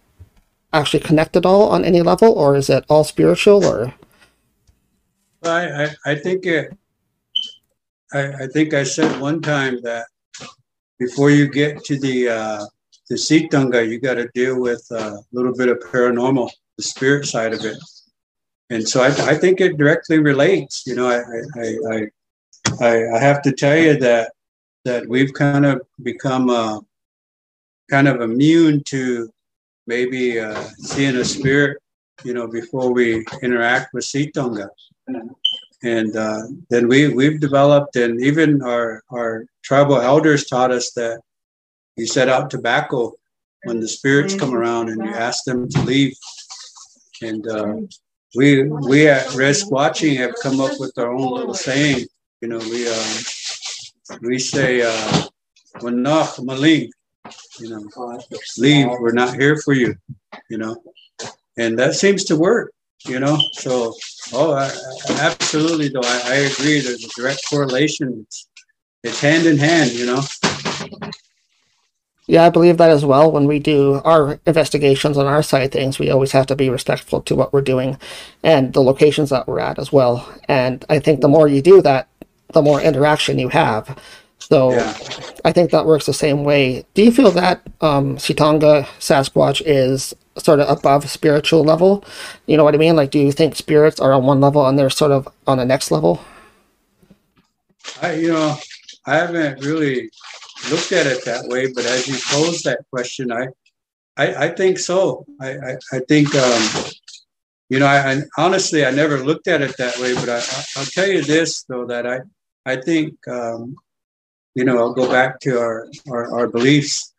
actually 0.73 1.05
connect 1.05 1.37
at 1.37 1.47
all 1.47 1.69
on 1.69 1.85
any 1.85 2.03
level, 2.03 2.33
or 2.33 2.57
is 2.57 2.69
it 2.69 2.85
all 2.89 3.05
spiritual? 3.05 3.65
Or 3.65 3.95
I, 5.45 5.85
I, 5.85 5.91
I 6.05 6.15
think 6.17 6.47
it. 6.47 6.77
I, 8.13 8.43
I 8.43 8.47
think 8.49 8.75
I 8.75 8.83
said 8.83 9.21
one 9.21 9.41
time 9.41 9.81
that 9.83 10.07
before 10.99 11.31
you 11.31 11.47
get 11.47 11.85
to 11.85 11.97
the 12.01 12.29
uh, 12.29 12.65
the 13.09 13.15
Ci'tonga, 13.15 13.89
you 13.89 14.01
got 14.01 14.15
to 14.15 14.29
deal 14.35 14.59
with 14.61 14.85
a 14.91 15.21
little 15.31 15.55
bit 15.55 15.69
of 15.69 15.79
paranormal, 15.79 16.51
the 16.77 16.83
spirit 16.83 17.25
side 17.27 17.55
of 17.55 17.65
it 17.65 17.77
and 18.73 18.89
so 18.89 19.03
I, 19.03 19.09
I 19.09 19.35
think 19.37 19.61
it 19.61 19.77
directly 19.77 20.19
relates. 20.19 20.87
You 20.87 20.97
know, 20.97 21.09
I, 21.09 21.21
I, 21.61 22.09
I, 22.81 23.17
I, 23.17 23.19
have 23.19 23.43
to 23.43 23.53
tell 23.53 23.77
you 23.77 23.97
that 23.99 24.33
that 24.85 25.07
we've 25.09 25.33
kind 25.33 25.67
of 25.67 25.83
become 26.03 26.49
uh, 26.49 26.81
kind 27.91 28.09
of 28.09 28.21
immune 28.21 28.83
to 28.85 29.31
maybe 29.87 30.41
uh, 30.41 30.61
seeing 30.79 31.17
a 31.17 31.25
spirit, 31.25 31.79
you 32.25 32.35
know, 32.35 32.47
before 32.49 32.93
we 32.93 33.25
interact 33.43 33.93
with 33.93 34.05
Ci'tonga. 34.05 34.69
And 35.85 36.17
uh, 36.17 36.43
then 36.71 36.87
we, 36.87 37.09
we've 37.09 37.41
developed, 37.41 37.97
and 37.97 38.23
even 38.23 38.63
our, 38.63 39.03
our 39.11 39.45
tribal 39.65 40.01
elders 40.01 40.47
taught 40.47 40.71
us 40.71 40.93
that 40.93 41.21
you 41.97 42.07
set 42.07 42.29
out 42.29 42.51
tobacco 42.51 43.13
when 43.65 43.81
the 43.81 43.89
spirits 43.89 44.35
come 44.35 44.55
around 44.55 44.89
and 44.89 45.05
you 45.05 45.13
ask 45.13 45.45
them 45.45 45.69
to 45.69 45.83
leave. 45.83 46.15
And 47.21 47.47
uh, 47.49 47.77
we 48.35 48.65
we 48.65 49.09
at 49.09 49.35
Rez 49.35 49.65
Squatching 49.65 50.17
have 50.17 50.35
come 50.43 50.61
up 50.61 50.73
with 50.79 50.97
our 50.99 51.13
own 51.13 51.33
little 51.33 51.55
saying. 51.55 52.07
You 52.41 52.49
know, 52.49 52.59
we 52.59 52.89
um, 52.89 54.19
we 54.23 54.39
say 54.39 54.83
uh, 54.83 55.27
"Wanach 55.77 56.39
maling," 56.39 56.91
you 57.61 57.71
know, 57.71 58.21
leave. 58.59 58.89
We're 59.01 59.13
not 59.13 59.35
here 59.35 59.59
for 59.59 59.75
you. 59.75 59.95
You 60.49 60.59
know, 60.59 60.83
and 61.59 61.79
that 61.79 61.95
seems 61.95 62.25
to 62.25 62.37
work. 62.37 62.73
You 63.05 63.19
know, 63.19 63.39
so 63.53 63.95
oh, 64.33 64.53
I, 64.53 64.71
absolutely. 65.21 65.89
Though 65.89 66.01
I, 66.05 66.23
I 66.27 66.35
agree, 66.35 66.81
there's 66.81 67.05
a 67.05 67.09
direct 67.21 67.43
correlation. 67.51 68.25
It's, 68.27 68.49
it's 69.03 69.21
hand 69.21 69.47
in 69.47 69.59
hand. 69.59 69.93
You 69.93 70.07
know. 70.07 70.23
Yeah, 72.27 72.45
I 72.45 72.51
believe 72.51 72.79
that 72.79 72.91
as 72.91 73.05
well. 73.05 73.33
When 73.33 73.47
we 73.47 73.59
do 73.59 74.01
our 74.05 74.39
investigations 74.47 75.19
on 75.19 75.27
our 75.27 75.43
side 75.43 75.73
things, 75.73 75.99
we 75.99 76.11
always 76.11 76.33
have 76.33 76.47
to 76.47 76.57
be 76.57 76.71
respectful 76.71 77.21
to 77.23 77.35
what 77.35 77.53
we're 77.53 77.63
doing 77.63 77.99
and 78.45 78.73
the 78.73 78.83
locations 78.83 79.31
that 79.31 79.49
we're 79.49 79.59
at 79.59 79.79
as 79.79 79.93
well. 79.93 80.33
And 80.49 80.85
I 80.89 81.01
think 81.01 81.21
the 81.21 81.29
more 81.29 81.49
you 81.49 81.61
do 81.61 81.83
that, 81.83 82.09
the 82.53 82.63
more 82.63 82.81
interaction 82.81 83.39
you 83.39 83.49
have. 83.49 83.99
So 84.39 84.73
yeah. 84.73 84.97
I 85.45 85.53
think 85.53 85.71
that 85.71 85.87
works 85.87 86.07
the 86.07 86.15
same 86.15 86.45
way. 86.45 86.85
Do 86.95 87.03
you 87.03 87.11
feel 87.11 87.33
that 87.33 87.63
um, 87.81 88.17
Ci'tonga 88.19 88.85
Sasquatch 88.99 89.63
is 89.65 90.15
sort 90.37 90.61
of 90.61 90.69
above 90.69 91.09
spiritual 91.11 91.65
level? 91.65 92.05
You 92.47 92.57
know 92.57 92.65
what 92.65 92.75
I 92.75 92.79
mean? 92.79 92.97
Like, 92.97 93.11
do 93.11 93.19
you 93.19 93.33
think 93.33 93.57
spirits 93.57 94.01
are 94.01 94.13
on 94.13 94.25
one 94.25 94.41
level 94.41 94.67
and 94.67 94.79
they're 94.79 94.91
sort 94.91 95.13
of 95.13 95.29
on 95.47 95.59
the 95.59 95.65
next 95.65 95.91
level? 95.91 96.21
I, 98.01 98.15
you 98.15 98.33
know, 98.33 98.57
I 99.07 99.17
haven't 99.17 99.65
really 99.65 100.11
looked 100.71 100.93
at 100.93 101.07
it 101.07 101.25
that 101.25 101.47
way, 101.47 101.73
but 101.73 101.85
as 101.85 102.07
you 102.07 102.17
pose 102.31 102.63
that 102.63 102.85
question, 102.91 103.33
I, 103.33 103.49
I, 104.17 104.47
I 104.47 104.49
think 104.49 104.79
so. 104.79 105.25
I, 105.41 105.51
I, 105.51 105.77
I 105.93 105.99
think, 106.09 106.35
um, 106.35 106.85
you 107.69 107.79
know, 107.79 107.87
I, 107.87 108.13
I, 108.13 108.23
honestly, 108.37 108.85
I 108.85 108.91
never 108.91 109.19
looked 109.19 109.49
at 109.49 109.63
it 109.63 109.77
that 109.79 109.99
way, 109.99 110.15
but 110.15 110.29
I, 110.29 110.43
I'll 110.77 110.87
tell 110.87 111.09
you 111.09 111.23
this 111.23 111.65
though, 111.65 111.87
that 111.87 112.07
I, 112.07 112.21
I 112.67 112.77
think, 112.77 113.17
um, 113.29 113.77
you 114.55 114.65
know, 114.65 114.79
I'll 114.79 114.93
go 114.93 115.11
back 115.11 115.41
to 115.41 115.59
our, 115.59 115.89
our, 116.11 116.41
our 116.41 116.47
beliefs 116.47 117.15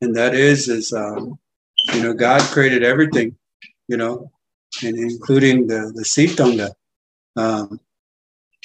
and 0.00 0.14
that 0.16 0.34
is, 0.34 0.68
is, 0.68 0.92
um, 0.92 1.38
you 1.94 2.02
know, 2.02 2.12
God 2.12 2.42
created 2.42 2.82
everything, 2.82 3.36
you 3.88 3.96
know, 3.96 4.30
and 4.82 4.96
including 4.96 5.66
the, 5.66 5.92
the 5.94 6.02
Ci'tonga. 6.02 6.72
Um, 7.36 7.80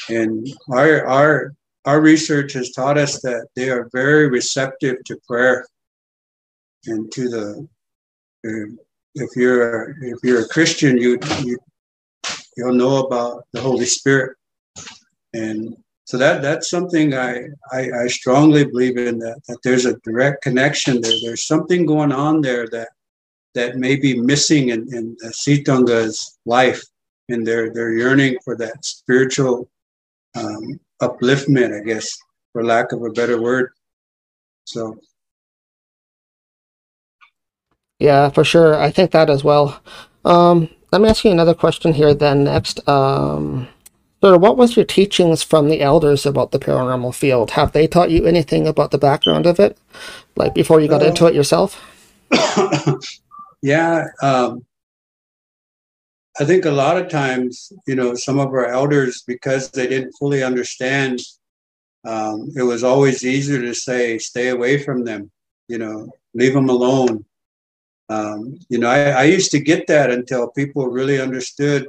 and 0.09 0.48
our, 0.69 1.05
our, 1.05 1.53
our 1.86 2.01
research 2.01 2.53
has 2.53 2.71
taught 2.71 2.98
us 2.98 3.21
that 3.21 3.48
they 3.55 3.69
are 3.69 3.89
very 3.93 4.29
receptive 4.29 4.98
to 5.05 5.17
prayer 5.27 5.65
and 6.86 7.12
to 7.12 7.29
the 7.29 7.67
if 9.15 9.29
you're 9.36 9.91
if 10.03 10.19
you're 10.24 10.41
a 10.41 10.48
Christian 10.48 10.98
you 10.98 11.19
you 11.43 11.57
you'll 12.59 12.74
know 12.74 13.05
about 13.05 13.45
the 13.53 13.62
Holy 13.62 13.86
Spirit. 13.86 14.36
And 15.33 15.77
so 16.05 16.17
that 16.17 16.41
that's 16.41 16.69
something 16.69 17.13
I, 17.13 17.45
I, 17.71 17.89
I 18.03 18.07
strongly 18.07 18.65
believe 18.65 18.98
in 18.98 19.19
that 19.19 19.39
that 19.48 19.59
there's 19.63 19.86
a 19.86 19.98
direct 20.00 20.41
connection 20.41 21.01
there. 21.01 21.17
There's 21.21 21.45
something 21.45 21.86
going 21.86 22.12
on 22.12 22.41
there 22.41 22.67
that 22.69 22.89
that 23.55 23.77
may 23.77 23.95
be 23.95 24.19
missing 24.19 24.69
in, 24.69 24.93
in 24.93 25.15
Ci'tonga's 25.31 26.38
life 26.45 26.83
and 27.29 27.45
they're 27.45 27.71
they're 27.74 27.93
yearning 27.93 28.38
for 28.43 28.55
that 28.57 28.83
spiritual 28.83 29.69
um, 30.36 30.79
upliftment, 31.01 31.79
I 31.79 31.84
guess, 31.84 32.18
for 32.53 32.63
lack 32.63 32.91
of 32.91 33.03
a 33.03 33.10
better 33.10 33.41
word. 33.41 33.72
So. 34.65 35.00
Yeah, 38.00 38.29
for 38.29 38.44
sure. 38.44 38.75
I 38.75 38.91
think 38.91 39.12
that 39.12 39.29
as 39.29 39.44
well. 39.44 39.82
Um, 40.25 40.70
let 40.91 41.01
me 41.01 41.10
ask 41.10 41.24
you 41.24 41.32
another 41.32 41.53
question 41.53 41.94
here 41.94 42.13
then 42.13 42.46
next. 42.46 42.88
Um, 42.88 43.68
so 44.22 44.38
what 44.38 44.58
was 44.58 44.75
your 44.75 44.86
teachings 44.86 45.44
from 45.44 45.70
the 45.70 45.82
elders 45.82 46.25
about 46.25 46.51
the 46.51 46.60
paranormal 46.60 47.15
field? 47.15 47.51
Have 47.51 47.72
they 47.72 47.88
taught 47.88 48.12
you 48.12 48.25
anything 48.25 48.68
about 48.68 48.91
the 48.91 48.98
background 48.98 49.46
of 49.46 49.60
it, 49.60 49.77
like 50.36 50.53
before 50.53 50.82
you 50.82 50.88
got 50.88 51.03
uh, 51.03 51.06
into 51.06 51.25
it 51.27 51.34
yourself? 51.34 51.82
yeah, 53.62 54.08
um, 54.22 54.65
I 56.39 56.46
think 56.46 56.63
a 56.65 56.72
lot 56.72 56.98
of 56.98 57.10
times, 57.10 57.74
you 57.86 57.96
know, 57.96 58.15
some 58.15 58.39
of 58.39 58.48
our 58.48 58.67
elders, 58.67 59.24
because 59.27 59.69
they 59.72 59.88
didn't 59.88 60.13
fully 60.13 60.41
understand, 60.41 61.19
um, 62.05 62.50
it 62.55 62.63
was 62.63 62.81
always 62.84 63.25
easier 63.25 63.62
to 63.62 63.74
say, 63.74 64.17
stay 64.17 64.48
away 64.50 64.81
from 64.81 65.03
them, 65.03 65.31
you 65.67 65.77
know, 65.77 66.10
leave 66.34 66.53
them 66.53 66.69
alone. 66.69 67.25
Um, 68.08 68.60
you 68.69 68.79
know, 68.79 68.89
I, 68.89 69.10
I 69.10 69.24
used 69.24 69.51
to 69.51 69.60
get 69.60 69.88
that 69.88 70.12
until 70.12 70.50
people 70.51 70.88
really 70.88 71.19
understood 71.19 71.88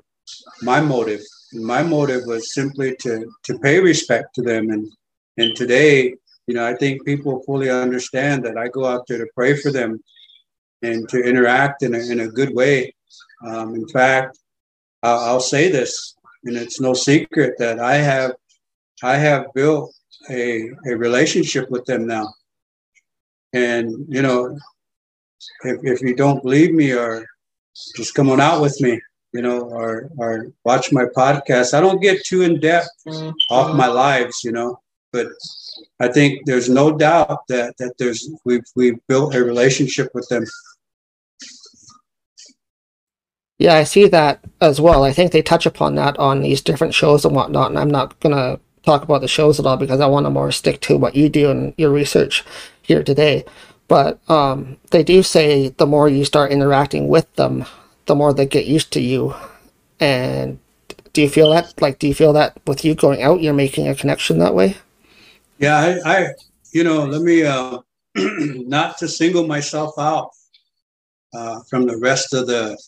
my 0.62 0.80
motive. 0.80 1.20
And 1.52 1.64
my 1.64 1.82
motive 1.82 2.22
was 2.26 2.52
simply 2.52 2.96
to 2.96 3.30
to 3.44 3.58
pay 3.58 3.80
respect 3.80 4.34
to 4.34 4.42
them. 4.42 4.70
And 4.70 4.92
and 5.36 5.56
today, 5.56 6.14
you 6.46 6.54
know, 6.54 6.66
I 6.66 6.74
think 6.74 7.04
people 7.04 7.42
fully 7.44 7.70
understand 7.70 8.44
that 8.44 8.58
I 8.58 8.68
go 8.68 8.84
out 8.84 9.06
there 9.06 9.18
to 9.18 9.30
pray 9.34 9.56
for 9.56 9.70
them 9.70 10.02
and 10.82 11.08
to 11.08 11.22
interact 11.22 11.82
in 11.82 11.94
a, 11.94 11.98
in 11.98 12.20
a 12.20 12.28
good 12.28 12.54
way. 12.54 12.94
Um, 13.46 13.74
in 13.74 13.88
fact, 13.88 14.38
I'll, 15.02 15.18
I'll 15.20 15.40
say 15.40 15.70
this, 15.70 16.14
and 16.44 16.56
it's 16.56 16.80
no 16.80 16.92
secret 16.94 17.54
that 17.58 17.80
I 17.80 17.94
have 17.96 18.32
I 19.02 19.16
have 19.16 19.46
built 19.54 19.94
a, 20.28 20.70
a 20.86 20.94
relationship 20.94 21.70
with 21.70 21.84
them 21.86 22.06
now. 22.06 22.34
And, 23.52 24.06
you 24.08 24.22
know, 24.22 24.58
if, 25.64 25.78
if 25.82 26.02
you 26.02 26.14
don't 26.14 26.42
believe 26.42 26.74
me 26.74 26.92
or 26.92 27.24
just 27.96 28.14
come 28.14 28.28
on 28.28 28.40
out 28.40 28.60
with 28.60 28.78
me, 28.80 29.00
you 29.32 29.42
know, 29.42 29.60
or, 29.60 30.10
or 30.18 30.52
watch 30.64 30.92
my 30.92 31.04
podcast. 31.04 31.72
I 31.72 31.80
don't 31.80 32.02
get 32.02 32.24
too 32.24 32.42
in 32.42 32.60
depth 32.60 32.88
mm-hmm. 33.06 33.30
off 33.50 33.76
my 33.76 33.86
lives, 33.86 34.44
you 34.44 34.52
know, 34.52 34.78
but 35.12 35.28
I 35.98 36.08
think 36.08 36.44
there's 36.46 36.68
no 36.68 36.96
doubt 36.96 37.46
that, 37.48 37.76
that 37.78 37.94
there's, 37.98 38.28
we've, 38.44 38.64
we've 38.76 38.98
built 39.06 39.34
a 39.34 39.44
relationship 39.44 40.10
with 40.14 40.28
them 40.28 40.44
yeah, 43.60 43.74
I 43.74 43.84
see 43.84 44.08
that 44.08 44.40
as 44.62 44.80
well. 44.80 45.04
I 45.04 45.12
think 45.12 45.32
they 45.32 45.42
touch 45.42 45.66
upon 45.66 45.94
that 45.96 46.18
on 46.18 46.40
these 46.40 46.62
different 46.62 46.94
shows 46.94 47.26
and 47.26 47.34
whatnot, 47.36 47.68
and 47.68 47.78
I'm 47.78 47.90
not 47.90 48.18
gonna 48.20 48.58
talk 48.86 49.02
about 49.02 49.20
the 49.20 49.28
shows 49.28 49.60
at 49.60 49.66
all 49.66 49.76
because 49.76 50.00
I 50.00 50.06
want 50.06 50.24
to 50.24 50.30
more 50.30 50.50
stick 50.50 50.80
to 50.82 50.96
what 50.96 51.14
you 51.14 51.28
do 51.28 51.50
and 51.50 51.74
your 51.76 51.90
research 51.90 52.42
here 52.80 53.02
today. 53.02 53.44
But 53.86 54.18
um, 54.30 54.78
they 54.92 55.02
do 55.02 55.22
say 55.22 55.68
the 55.68 55.86
more 55.86 56.08
you 56.08 56.24
start 56.24 56.52
interacting 56.52 57.08
with 57.08 57.30
them, 57.34 57.66
the 58.06 58.14
more 58.14 58.32
they 58.32 58.46
get 58.46 58.64
used 58.64 58.92
to 58.92 59.00
you. 59.00 59.34
And 60.00 60.58
do 61.12 61.20
you 61.20 61.28
feel 61.28 61.50
that? 61.50 61.78
Like, 61.82 61.98
do 61.98 62.08
you 62.08 62.14
feel 62.14 62.32
that 62.32 62.58
with 62.66 62.82
you 62.82 62.94
going 62.94 63.22
out, 63.22 63.42
you're 63.42 63.52
making 63.52 63.88
a 63.88 63.94
connection 63.94 64.38
that 64.38 64.54
way? 64.54 64.78
Yeah, 65.58 65.76
I, 65.76 66.16
I 66.16 66.28
you 66.72 66.82
know, 66.82 67.04
let 67.04 67.20
me 67.20 67.44
uh, 67.44 67.78
not 68.16 68.96
to 68.98 69.08
single 69.08 69.46
myself 69.46 69.98
out 69.98 70.30
uh, 71.34 71.60
from 71.68 71.86
the 71.86 71.98
rest 71.98 72.32
of 72.32 72.46
the 72.46 72.78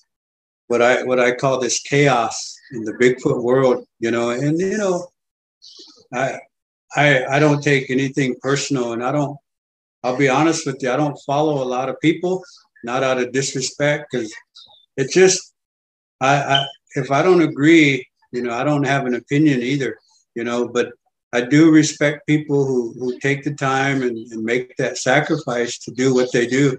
what 0.73 0.81
I 0.81 1.02
what 1.02 1.21
I 1.21 1.33
call 1.33 1.61
this 1.61 1.81
chaos 1.83 2.57
in 2.73 2.83
the 2.85 2.95
Bigfoot 2.95 3.43
world, 3.43 3.87
you 4.00 4.11
know, 4.11 4.31
and 4.31 4.59
you 4.59 4.79
know, 4.79 5.07
I 6.14 6.38
I 6.97 7.26
I 7.26 7.38
don't 7.38 7.62
take 7.62 7.91
anything 7.91 8.37
personal, 8.41 8.95
and 8.95 9.05
I 9.05 9.12
don't. 9.12 9.37
I'll 10.02 10.17
be 10.17 10.31
honest 10.31 10.64
with 10.64 10.83
you, 10.83 10.91
I 10.91 10.97
don't 10.97 11.19
follow 11.26 11.62
a 11.62 11.73
lot 11.76 11.91
of 11.91 12.00
people, 12.00 12.43
not 12.85 13.02
out 13.02 13.19
of 13.19 13.33
disrespect, 13.33 14.07
because 14.11 14.33
it 14.97 15.12
just 15.12 15.52
I, 16.23 16.37
I 16.55 16.67
if 16.95 17.11
I 17.11 17.21
don't 17.23 17.43
agree, 17.43 18.07
you 18.33 18.43
know, 18.43 18.55
I 18.55 18.64
don't 18.64 18.87
have 18.87 19.05
an 19.05 19.14
opinion 19.14 19.61
either, 19.61 19.99
you 20.35 20.43
know, 20.43 20.69
but 20.69 20.93
I 21.35 21.43
do 21.43 21.71
respect 21.71 22.26
people 22.26 22.64
who, 22.64 22.95
who 22.99 23.19
take 23.19 23.45
the 23.45 23.55
time 23.55 24.00
and, 24.00 24.17
and 24.33 24.43
make 24.43 24.75
that 24.79 24.97
sacrifice 24.97 25.79
to 25.81 25.91
do 25.91 26.14
what 26.14 26.33
they 26.33 26.47
do. 26.47 26.79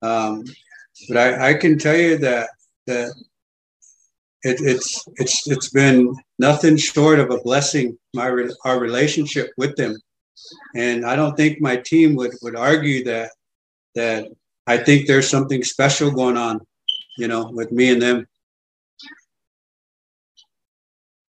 Um, 0.00 0.44
but 1.08 1.18
I, 1.18 1.50
I 1.50 1.54
can 1.54 1.78
tell 1.78 1.96
you 1.96 2.16
that 2.18 2.48
that 2.92 3.14
it, 4.42 4.60
it's 4.60 5.04
it's 5.16 5.46
it's 5.48 5.70
been 5.70 6.14
nothing 6.38 6.76
short 6.76 7.18
of 7.18 7.30
a 7.30 7.38
blessing 7.38 7.96
my 8.14 8.28
our 8.64 8.78
relationship 8.78 9.50
with 9.56 9.76
them. 9.76 9.96
And 10.74 11.06
i 11.06 11.14
don't 11.14 11.36
think 11.36 11.60
my 11.60 11.76
team 11.76 12.16
would 12.16 12.32
would 12.42 12.56
argue 12.56 13.04
that 13.04 13.30
that 13.94 14.26
i 14.66 14.76
think 14.76 15.06
there's 15.06 15.28
something 15.28 15.62
special 15.62 16.10
going 16.10 16.36
on 16.36 16.60
you 17.16 17.28
know 17.28 17.50
with 17.50 17.70
me 17.72 17.92
and 17.92 18.02
them. 18.02 18.26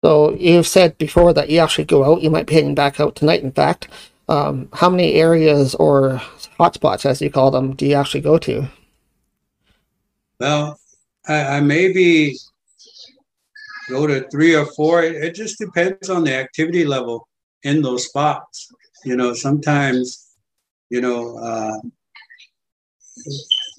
So 0.03 0.33
you've 0.35 0.67
said 0.67 0.97
before 0.97 1.33
that 1.33 1.49
you 1.49 1.59
actually 1.59 1.85
go 1.85 2.05
out 2.05 2.21
you 2.21 2.29
might 2.29 2.47
be 2.47 2.55
heading 2.55 2.75
back 2.75 2.99
out 2.99 3.15
tonight 3.15 3.43
in 3.43 3.51
fact. 3.51 3.89
Um, 4.29 4.69
how 4.73 4.91
many 4.91 5.15
areas 5.15 5.73
or 5.73 6.21
hotspots 6.59 7.03
as 7.03 7.19
you 7.19 7.31
call 7.31 7.49
them 7.49 7.75
do 7.75 7.87
you 7.87 7.95
actually 7.95 8.21
go 8.21 8.37
to? 8.37 8.67
Well 10.39 10.79
I, 11.29 11.57
I 11.57 11.59
maybe 11.61 12.35
go 13.89 14.07
to 14.07 14.27
three 14.29 14.55
or 14.55 14.65
four. 14.65 15.03
It, 15.03 15.15
it 15.15 15.35
just 15.35 15.59
depends 15.59 16.09
on 16.09 16.23
the 16.23 16.35
activity 16.35 16.85
level 16.85 17.27
in 17.63 17.81
those 17.81 18.07
spots. 18.07 18.71
You 19.05 19.15
know, 19.15 19.33
sometimes, 19.33 20.27
you 20.89 21.01
know, 21.01 21.37
uh, 21.37 21.79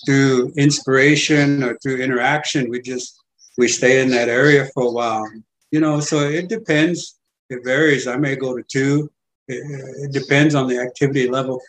through 0.06 0.52
inspiration 0.56 1.62
or 1.62 1.76
through 1.78 1.98
interaction, 1.98 2.70
we 2.70 2.80
just 2.80 3.18
we 3.58 3.68
stay 3.68 4.00
in 4.00 4.08
that 4.10 4.28
area 4.28 4.66
for 4.72 4.84
a 4.84 4.90
while. 4.90 5.28
You 5.70 5.80
know, 5.80 6.00
so 6.00 6.20
it 6.20 6.48
depends. 6.48 7.18
It 7.50 7.64
varies. 7.64 8.06
I 8.06 8.16
may 8.16 8.36
go 8.36 8.56
to 8.56 8.62
two. 8.62 9.10
It, 9.48 9.62
it 10.04 10.12
depends 10.12 10.54
on 10.54 10.68
the 10.68 10.78
activity 10.78 11.28
level. 11.28 11.60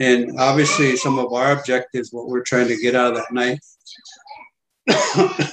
And 0.00 0.40
obviously, 0.40 0.96
some 0.96 1.18
of 1.18 1.32
our 1.32 1.52
objectives, 1.52 2.12
what 2.12 2.28
we're 2.28 2.42
trying 2.42 2.66
to 2.68 2.76
get 2.76 2.96
out 2.96 3.12
of 3.12 3.18
that 3.18 3.32
night, 3.32 3.60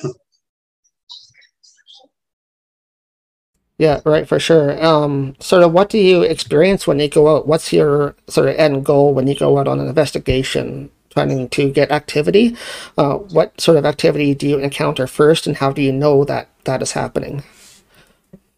Yeah, 3.78 4.00
right, 4.06 4.28
for 4.28 4.40
sure. 4.40 4.84
Um, 4.86 5.36
sort 5.40 5.64
of 5.64 5.74
what 5.74 5.90
do 5.90 5.98
you 5.98 6.22
experience 6.22 6.86
when 6.88 7.00
you 7.00 7.10
go 7.10 7.36
out? 7.36 7.48
What's 7.48 7.74
your 7.74 8.16
sort 8.28 8.48
of 8.48 8.56
end 8.56 8.86
goal 8.86 9.14
when 9.14 9.28
you 9.28 9.36
go 9.36 9.58
out 9.58 9.68
on 9.68 9.80
an 9.80 9.88
investigation 9.88 10.92
trying 11.10 11.50
to 11.50 11.72
get 11.72 11.92
activity? 11.92 12.56
Uh, 12.98 13.16
what 13.16 13.60
sort 13.60 13.78
of 13.78 13.86
activity 13.86 14.36
do 14.36 14.48
you 14.48 14.60
encounter 14.60 15.08
first, 15.08 15.48
and 15.48 15.58
how 15.58 15.72
do 15.72 15.82
you 15.82 15.92
know 15.92 16.24
that 16.26 16.50
that 16.66 16.82
is 16.84 16.92
happening? 16.92 17.44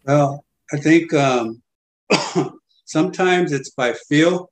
Well, 0.06 0.44
I 0.72 0.78
think 0.78 1.14
um, 1.14 1.62
sometimes 2.84 3.52
it's 3.52 3.70
by 3.70 3.94
feel, 4.08 4.50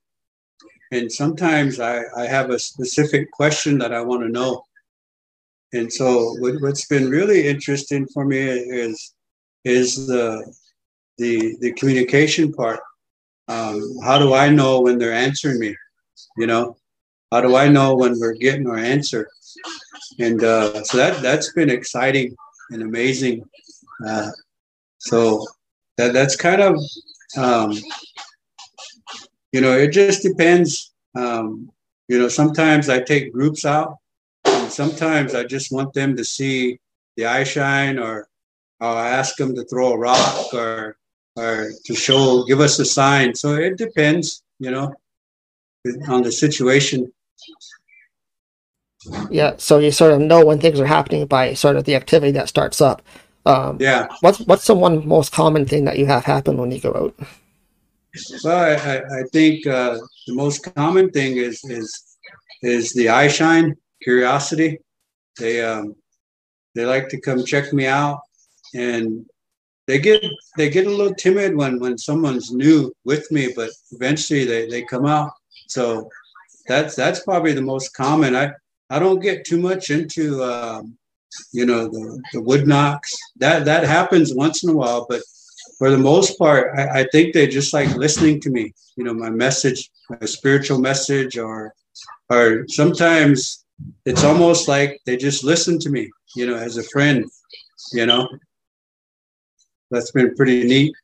and 0.91 1.13
sometimes 1.13 1.81
I, 1.81 2.03
I 2.17 2.27
have 2.27 2.51
a 2.51 2.59
specific 2.59 3.31
question 3.33 3.79
that 3.79 3.93
I 3.93 4.01
want 4.03 4.23
to 4.23 4.29
know. 4.29 4.63
And 5.73 5.93
so, 5.93 6.35
what, 6.39 6.61
what's 6.61 6.87
been 6.87 7.09
really 7.09 7.47
interesting 7.47 8.07
for 8.09 8.25
me 8.25 8.39
is 8.39 9.15
is 9.65 10.07
the 10.07 10.53
the 11.19 11.57
the 11.61 11.73
communication 11.73 12.53
part. 12.53 12.81
Um, 13.49 13.81
how 14.05 14.19
do 14.19 14.35
I 14.35 14.49
know 14.49 14.81
when 14.81 14.99
they're 14.99 15.13
answering 15.13 15.59
me? 15.59 15.75
You 16.37 16.47
know, 16.47 16.77
how 17.31 17.41
do 17.41 17.57
I 17.57 17.69
know 17.69 17.95
when 17.95 18.19
we're 18.19 18.35
getting 18.35 18.69
our 18.69 18.79
answer? 18.79 19.29
And 20.19 20.43
uh, 20.45 20.85
so 20.85 20.99
that 20.99 21.23
that's 21.23 21.53
been 21.53 21.71
exciting 21.71 22.37
and 22.71 22.83
amazing. 22.83 23.45
Uh, 24.07 24.31
so 24.99 25.47
that 25.97 26.13
that's 26.13 26.37
kind 26.37 26.61
of 26.61 26.79
um, 27.37 27.73
you 29.53 29.61
know 29.61 29.73
it 29.73 29.89
just 29.89 30.23
depends. 30.23 30.93
Um, 31.15 31.71
you 32.09 32.19
know, 32.19 32.29
sometimes 32.29 32.89
I 32.89 33.01
take 33.01 33.33
groups 33.33 33.65
out, 33.65 33.97
sometimes 34.73 35.35
I 35.35 35.45
just 35.45 35.73
want 35.73 35.93
them 35.95 36.17
to 36.17 36.25
see 36.25 36.79
the 37.17 37.27
eye 37.27 37.45
shine, 37.45 37.99
or 37.99 38.29
I'll 38.81 38.99
ask 38.99 39.37
them 39.37 39.55
to 39.55 39.65
throw 39.65 39.93
a 39.93 39.99
rock, 39.99 40.53
or 40.55 40.97
or 41.37 41.71
to 41.87 41.95
show, 41.95 42.45
give 42.45 42.61
us 42.61 42.79
a 42.79 42.85
sign. 42.85 43.35
So 43.35 43.55
it 43.55 43.79
depends, 43.79 44.43
you 44.59 44.71
know, 44.71 44.93
on 46.09 46.23
the 46.23 46.33
situation. 46.33 47.13
Yeah, 49.31 49.55
so 49.57 49.79
you 49.79 49.91
sort 49.91 50.13
of 50.13 50.21
know 50.21 50.45
when 50.45 50.61
things 50.61 50.79
are 50.79 50.87
happening 50.87 51.27
by 51.27 51.55
sort 51.55 51.77
of 51.77 51.85
the 51.85 51.97
activity 51.97 52.33
that 52.33 52.49
starts 52.49 52.81
up. 52.81 53.03
Um, 53.45 53.79
yeah. 53.81 54.07
What's 54.21 54.39
what's 54.41 54.67
the 54.67 54.75
one 54.75 55.07
most 55.07 55.33
common 55.33 55.67
thing 55.67 55.85
that 55.87 55.99
you 55.99 56.07
have 56.07 56.25
happen 56.25 56.57
when 56.57 56.71
you 56.71 56.81
go 56.81 56.95
out? 56.95 57.29
Well, 58.45 58.79
I, 58.79 58.99
I 58.99 59.23
think 59.33 59.67
uh, 59.67 59.99
the 60.27 60.35
most 60.35 60.63
common 60.75 61.11
thing 61.11 61.39
is 61.39 61.65
is 61.65 62.17
is 62.63 62.93
the 62.93 63.09
eye 63.09 63.29
shine, 63.29 63.75
curiosity. 64.03 64.79
They 65.39 65.63
um, 65.63 65.97
they 66.75 66.85
like 66.85 67.09
to 67.11 67.21
come 67.21 67.45
check 67.45 67.73
me 67.73 67.87
out, 67.87 68.21
and 68.75 69.27
they 69.87 69.99
get 69.99 70.23
they 70.57 70.71
get 70.71 70.87
a 70.87 70.91
little 70.91 71.15
timid 71.15 71.57
when 71.57 71.81
when 71.81 71.99
someone's 71.99 72.51
new 72.53 72.93
with 73.05 73.31
me, 73.31 73.53
but 73.55 73.71
eventually 73.93 74.45
they 74.45 74.67
they 74.69 74.83
come 74.83 75.07
out. 75.07 75.33
So 75.69 76.09
that's 76.67 76.95
that's 76.95 77.21
probably 77.21 77.53
the 77.53 77.63
most 77.63 77.95
common. 77.95 78.37
I 78.37 78.53
I 78.91 78.99
don't 78.99 79.21
get 79.21 79.47
too 79.47 79.59
much 79.59 79.91
into 79.91 80.43
um, 80.43 80.97
you 81.53 81.67
know 81.67 81.89
the 81.89 82.23
the 82.33 82.43
wood 82.43 82.67
knocks. 82.67 83.15
That 83.37 83.65
that 83.65 83.85
happens 83.85 84.35
once 84.35 84.63
in 84.63 84.71
a 84.71 84.75
while, 84.75 85.07
but 85.09 85.23
for 85.79 85.91
the 85.91 85.99
most 85.99 86.39
part, 86.39 86.79
I, 86.79 87.01
I 87.01 87.07
think 87.11 87.33
they 87.33 87.47
just 87.47 87.73
like 87.73 87.95
listening 87.97 88.41
to 88.43 88.51
me. 88.51 88.73
You 88.97 89.05
know, 89.05 89.15
my 89.15 89.31
message, 89.31 89.91
my 90.09 90.27
spiritual 90.27 90.79
message, 90.79 91.39
or 91.39 91.75
or 92.31 92.67
sometimes 92.69 93.62
it's 94.05 94.25
almost 94.25 94.69
like 94.69 95.01
they 95.07 95.17
just 95.17 95.45
listen 95.45 95.79
to 95.81 95.91
me. 95.91 96.11
You 96.35 96.47
know, 96.47 96.57
as 96.57 96.77
a 96.77 96.83
friend. 96.83 97.25
You 97.93 98.07
know, 98.07 98.29
that's 99.91 100.13
been 100.13 100.35
pretty 100.35 100.65
neat. 100.65 100.95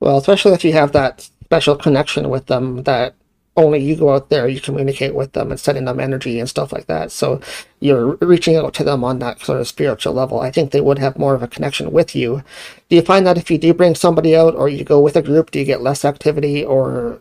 Well, 0.00 0.16
especially 0.16 0.52
if 0.52 0.64
you 0.64 0.72
have 0.72 0.92
that 0.92 1.28
special 1.44 1.76
connection 1.76 2.30
with 2.30 2.46
them 2.46 2.84
that 2.84 3.14
only 3.56 3.80
you 3.80 3.96
go 3.96 4.14
out 4.14 4.30
there, 4.30 4.48
you 4.48 4.60
communicate 4.60 5.14
with 5.14 5.32
them 5.32 5.50
and 5.50 5.60
sending 5.60 5.84
them 5.84 6.00
energy 6.00 6.40
and 6.40 6.48
stuff 6.48 6.72
like 6.72 6.86
that. 6.86 7.12
So 7.12 7.40
you're 7.80 8.16
reaching 8.16 8.56
out 8.56 8.72
to 8.74 8.84
them 8.84 9.04
on 9.04 9.18
that 9.18 9.40
sort 9.40 9.60
of 9.60 9.68
spiritual 9.68 10.14
level. 10.14 10.40
I 10.40 10.50
think 10.50 10.70
they 10.70 10.80
would 10.80 10.98
have 10.98 11.18
more 11.18 11.34
of 11.34 11.42
a 11.42 11.48
connection 11.48 11.92
with 11.92 12.16
you. 12.16 12.42
Do 12.88 12.96
you 12.96 13.02
find 13.02 13.26
that 13.26 13.36
if 13.36 13.50
you 13.50 13.58
do 13.58 13.74
bring 13.74 13.94
somebody 13.94 14.34
out 14.34 14.54
or 14.54 14.68
you 14.68 14.84
go 14.84 15.00
with 15.00 15.16
a 15.16 15.22
group, 15.22 15.50
do 15.50 15.58
you 15.58 15.64
get 15.64 15.82
less 15.82 16.04
activity 16.04 16.64
or 16.64 17.20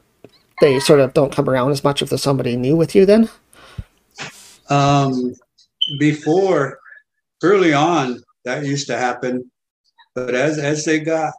they 0.62 0.80
sort 0.80 1.00
of 1.02 1.13
don't 1.13 1.34
come 1.34 1.50
around 1.50 1.72
as 1.72 1.84
much 1.84 2.02
if 2.02 2.10
there's 2.10 2.24
somebody 2.24 2.56
new 2.56 2.76
with 2.78 2.95
you 2.95 3.06
then? 3.06 3.30
Um, 4.69 5.34
before, 5.99 6.79
early 7.43 7.73
on, 7.73 8.21
that 8.45 8.65
used 8.65 8.88
to 8.88 8.97
happen. 8.97 9.51
But 10.15 10.36
as 10.36 10.58
as 10.58 10.86
they 10.86 10.99
got 10.99 11.34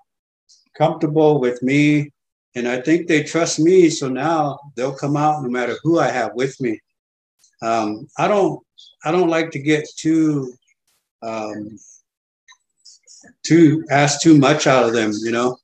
comfortable 0.77 1.41
with 1.41 1.63
me, 1.63 2.13
and 2.55 2.67
I 2.67 2.81
think 2.81 3.07
they 3.07 3.23
trust 3.23 3.61
me, 3.61 3.91
so 3.91 4.09
now 4.09 4.59
they'll 4.77 4.95
come 4.95 5.17
out 5.17 5.43
no 5.43 5.49
matter 5.49 5.77
who 5.83 5.99
I 5.99 6.09
have 6.09 6.35
with 6.35 6.61
me. 6.61 6.81
Um, 7.63 8.09
I 8.19 8.27
don't 8.29 8.61
I 9.05 9.11
don't 9.13 9.29
like 9.29 9.51
to 9.53 9.59
get 9.59 9.87
too 9.97 10.53
um, 11.23 11.79
too 13.45 13.85
ask 13.91 14.21
too 14.21 14.39
much 14.39 14.67
out 14.67 14.85
of 14.85 14.93
them, 14.93 15.13
you 15.21 15.31
know. 15.31 15.57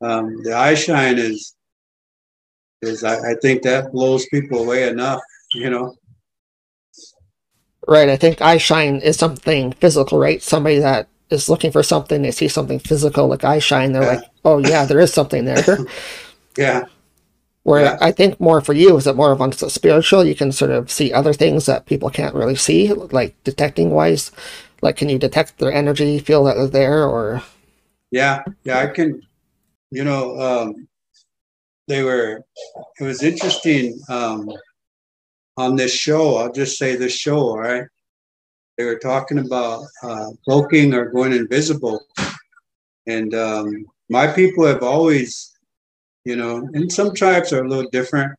Um, 0.00 0.42
the 0.42 0.52
eye 0.54 0.74
shine 0.74 1.18
is 1.18 1.54
is 2.82 3.04
I, 3.04 3.32
I 3.32 3.34
think 3.42 3.62
that 3.62 3.92
blows 3.92 4.26
people 4.26 4.62
away 4.62 4.88
enough, 4.88 5.20
you 5.52 5.70
know. 5.70 5.94
Right. 7.86 8.08
I 8.08 8.16
think 8.16 8.40
eye 8.40 8.58
shine 8.58 8.96
is 8.96 9.16
something 9.16 9.72
physical, 9.72 10.18
right? 10.18 10.42
Somebody 10.42 10.78
that 10.80 11.08
is 11.30 11.48
looking 11.48 11.72
for 11.72 11.82
something, 11.82 12.22
they 12.22 12.30
see 12.30 12.48
something 12.48 12.78
physical 12.78 13.28
like 13.28 13.44
eye 13.44 13.58
shine, 13.58 13.92
they're 13.92 14.02
yeah. 14.02 14.08
like, 14.08 14.24
oh 14.44 14.58
yeah, 14.58 14.84
there 14.84 15.00
is 15.00 15.12
something 15.12 15.44
there. 15.44 15.78
yeah. 16.56 16.84
Where 17.62 17.82
yeah. 17.82 17.98
I 18.00 18.12
think 18.12 18.38
more 18.38 18.60
for 18.60 18.74
you 18.74 18.96
is 18.96 19.08
it 19.08 19.16
more 19.16 19.32
of 19.32 19.42
on 19.42 19.50
spiritual. 19.52 20.24
You 20.24 20.36
can 20.36 20.52
sort 20.52 20.70
of 20.70 20.90
see 20.90 21.12
other 21.12 21.32
things 21.32 21.66
that 21.66 21.86
people 21.86 22.10
can't 22.10 22.34
really 22.34 22.54
see, 22.54 22.92
like 22.92 23.34
detecting 23.42 23.90
wise. 23.90 24.30
Like, 24.82 24.96
can 24.96 25.08
you 25.08 25.18
detect 25.18 25.58
their 25.58 25.72
energy, 25.72 26.20
feel 26.20 26.44
that 26.44 26.54
they're 26.54 26.68
there, 26.68 27.04
or? 27.04 27.42
Yeah, 28.12 28.44
yeah, 28.62 28.78
I 28.78 28.86
can. 28.86 29.20
You 29.90 30.04
know, 30.04 30.38
um, 30.38 30.86
they 31.88 32.04
were. 32.04 32.44
It 33.00 33.04
was 33.04 33.24
interesting 33.24 33.98
um, 34.08 34.48
on 35.56 35.76
this 35.76 35.92
show. 35.92 36.36
I'll 36.36 36.52
just 36.52 36.78
say 36.78 36.96
this 36.96 37.14
show, 37.14 37.38
all 37.38 37.58
right 37.58 37.86
they 38.76 38.84
were 38.84 38.98
talking 38.98 39.38
about 39.38 39.84
uh, 40.02 40.30
cloaking 40.44 40.94
or 40.94 41.10
going 41.10 41.32
invisible. 41.32 42.04
And 43.06 43.34
um, 43.34 43.86
my 44.10 44.26
people 44.26 44.66
have 44.66 44.82
always, 44.82 45.52
you 46.24 46.36
know, 46.36 46.68
and 46.74 46.90
some 46.90 47.14
tribes 47.14 47.52
are 47.52 47.64
a 47.64 47.68
little 47.68 47.88
different, 47.90 48.32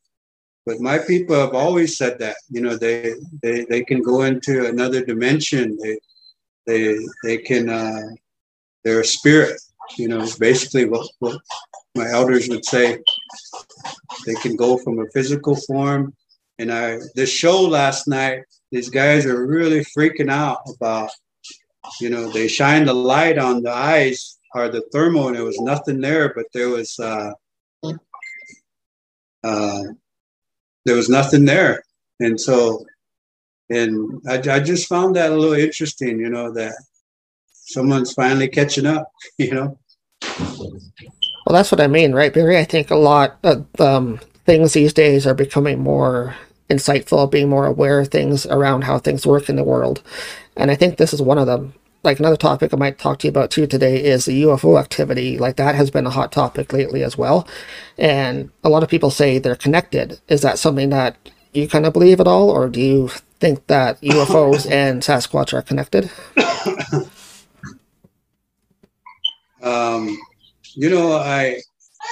but 0.65 0.79
my 0.79 0.97
people 0.99 1.35
have 1.35 1.55
always 1.55 1.97
said 1.97 2.19
that, 2.19 2.35
you 2.49 2.61
know, 2.61 2.75
they 2.75 3.13
they, 3.41 3.65
they 3.65 3.83
can 3.83 4.01
go 4.01 4.23
into 4.23 4.67
another 4.67 5.03
dimension. 5.03 5.77
They 5.81 5.97
they 6.65 6.97
they 7.23 7.37
can 7.37 7.69
uh, 7.69 8.09
they're 8.83 9.01
a 9.01 9.05
spirit, 9.05 9.59
you 9.97 10.09
know, 10.09 10.27
basically 10.39 10.85
what, 10.85 11.09
what 11.19 11.39
my 11.95 12.09
elders 12.09 12.49
would 12.49 12.65
say. 12.65 12.99
They 14.25 14.35
can 14.35 14.55
go 14.55 14.77
from 14.77 14.99
a 14.99 15.09
physical 15.13 15.55
form. 15.55 16.13
And 16.59 16.71
I 16.71 16.97
the 17.15 17.25
show 17.25 17.61
last 17.61 18.07
night 18.07 18.43
these 18.71 18.89
guys 18.89 19.25
are 19.25 19.45
really 19.45 19.81
freaking 19.97 20.31
out 20.31 20.61
about, 20.75 21.09
you 22.01 22.09
know, 22.09 22.29
they 22.29 22.47
shined 22.47 22.87
the 22.87 22.93
light 22.93 23.37
on 23.37 23.63
the 23.63 23.71
eyes 23.71 24.37
or 24.53 24.69
the 24.69 24.81
thermal 24.91 25.27
and 25.27 25.35
there 25.35 25.43
was 25.43 25.59
nothing 25.59 26.01
there, 26.01 26.33
but 26.33 26.45
there 26.53 26.69
was, 26.69 26.97
uh, 26.99 27.31
uh, 29.43 29.83
there 30.85 30.95
was 30.95 31.09
nothing 31.09 31.45
there. 31.45 31.83
And 32.19 32.39
so, 32.39 32.85
and 33.69 34.21
I, 34.27 34.37
I 34.49 34.59
just 34.59 34.87
found 34.87 35.15
that 35.15 35.31
a 35.31 35.35
little 35.35 35.53
interesting, 35.53 36.19
you 36.19 36.29
know, 36.29 36.51
that 36.53 36.73
someone's 37.51 38.13
finally 38.13 38.47
catching 38.47 38.85
up, 38.85 39.11
you 39.37 39.53
know. 39.53 39.79
Well, 40.39 41.53
that's 41.53 41.71
what 41.71 41.81
I 41.81 41.87
mean, 41.87 42.13
right, 42.13 42.33
Barry? 42.33 42.57
I 42.57 42.65
think 42.65 42.91
a 42.91 42.95
lot 42.95 43.37
of 43.43 43.65
um, 43.79 44.19
things 44.45 44.73
these 44.73 44.93
days 44.93 45.25
are 45.25 45.33
becoming 45.33 45.79
more 45.79 46.35
insightful, 46.69 47.29
being 47.29 47.49
more 47.49 47.65
aware 47.65 47.99
of 47.99 48.09
things 48.09 48.45
around 48.45 48.83
how 48.83 48.99
things 48.99 49.25
work 49.25 49.49
in 49.49 49.55
the 49.55 49.63
world. 49.63 50.01
And 50.55 50.71
I 50.71 50.75
think 50.75 50.97
this 50.97 51.13
is 51.13 51.21
one 51.21 51.37
of 51.37 51.47
them. 51.47 51.73
Like 52.03 52.19
another 52.19 52.37
topic 52.37 52.73
I 52.73 52.77
might 52.77 52.99
talk 52.99 53.19
to 53.19 53.27
you 53.27 53.29
about 53.29 53.51
too 53.51 53.67
today 53.67 54.03
is 54.03 54.25
the 54.25 54.43
UFO 54.43 54.79
activity. 54.79 55.37
Like 55.37 55.55
that 55.57 55.75
has 55.75 55.91
been 55.91 56.05
a 56.05 56.11
hot 56.11 56.31
topic 56.31 56.71
lately 56.71 57.03
as 57.03 57.17
well. 57.17 57.47
And 57.97 58.51
a 58.63 58.69
lot 58.69 58.83
of 58.83 58.89
people 58.89 59.11
say 59.11 59.39
they're 59.39 59.55
connected. 59.55 60.19
Is 60.27 60.41
that 60.41 60.59
something 60.59 60.89
that 60.89 61.17
you 61.53 61.67
kind 61.67 61.85
of 61.85 61.93
believe 61.93 62.19
at 62.19 62.27
all, 62.27 62.49
or 62.49 62.69
do 62.69 62.79
you 62.79 63.09
think 63.39 63.65
that 63.67 63.99
UFOs 64.01 64.69
and 64.71 65.01
Sasquatch 65.01 65.53
are 65.53 65.61
connected? 65.61 66.09
um, 69.61 70.17
you 70.75 70.89
know, 70.89 71.13
I, 71.13 71.59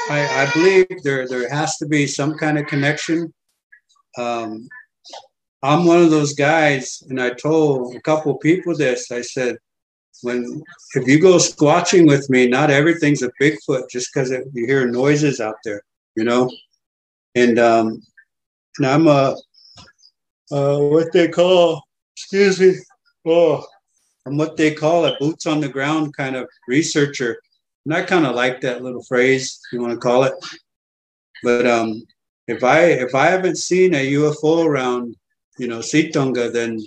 I, 0.09 0.47
I 0.47 0.51
believe 0.53 0.87
there 1.03 1.27
there 1.27 1.47
has 1.49 1.77
to 1.77 1.85
be 1.85 2.07
some 2.07 2.37
kind 2.37 2.57
of 2.57 2.67
connection 2.67 3.33
um, 4.17 4.67
I'm 5.63 5.85
one 5.85 6.01
of 6.01 6.11
those 6.11 6.33
guys, 6.33 7.03
and 7.09 7.19
I 7.21 7.31
told 7.31 7.95
a 7.95 8.01
couple 8.01 8.37
people 8.37 8.75
this. 8.75 9.11
I 9.11 9.21
said, 9.21 9.57
when 10.21 10.63
if 10.93 11.07
you 11.07 11.19
go 11.19 11.35
squatching 11.37 12.07
with 12.07 12.29
me, 12.29 12.47
not 12.47 12.69
everything's 12.69 13.21
a 13.21 13.31
Bigfoot 13.41 13.89
just 13.89 14.13
because 14.13 14.31
you 14.31 14.65
hear 14.65 14.87
noises 14.87 15.39
out 15.39 15.55
there, 15.63 15.81
you 16.15 16.23
know. 16.23 16.49
And 17.35 17.59
um, 17.59 18.01
and 18.77 18.87
I'm 18.87 19.07
a 19.07 19.35
uh, 20.51 20.79
what 20.79 21.11
they 21.11 21.27
call, 21.27 21.81
excuse 22.15 22.59
me, 22.59 22.75
oh, 23.25 23.65
I'm 24.25 24.37
what 24.37 24.57
they 24.57 24.73
call 24.73 25.05
a 25.05 25.17
boots 25.19 25.45
on 25.45 25.59
the 25.59 25.69
ground 25.69 26.15
kind 26.15 26.35
of 26.35 26.47
researcher. 26.67 27.37
And 27.85 27.93
I 27.93 28.03
kind 28.03 28.25
of 28.25 28.35
like 28.35 28.61
that 28.61 28.83
little 28.83 29.03
phrase, 29.03 29.59
you 29.71 29.81
want 29.81 29.93
to 29.93 29.99
call 29.99 30.23
it. 30.23 30.33
But 31.43 31.67
um, 31.67 32.03
if 32.47 32.63
I 32.63 32.81
if 32.85 33.15
I 33.15 33.27
haven't 33.27 33.57
seen 33.57 33.93
a 33.93 34.11
UFO 34.13 34.65
around, 34.65 35.15
you 35.57 35.67
know, 35.67 35.79
Ci'tonga, 35.79 36.51
then 36.51 36.79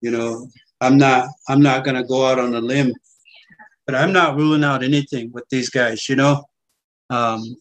you 0.00 0.10
know 0.10 0.48
I'm 0.80 0.98
not 0.98 1.28
I'm 1.48 1.62
not 1.62 1.84
gonna 1.84 2.04
go 2.04 2.26
out 2.26 2.38
on 2.38 2.54
a 2.54 2.60
limb. 2.60 2.92
But 3.86 3.94
I'm 3.94 4.12
not 4.12 4.36
ruling 4.36 4.62
out 4.62 4.84
anything 4.84 5.32
with 5.32 5.48
these 5.48 5.68
guys, 5.68 6.08
you 6.08 6.14
know. 6.14 6.44
Um, 7.08 7.56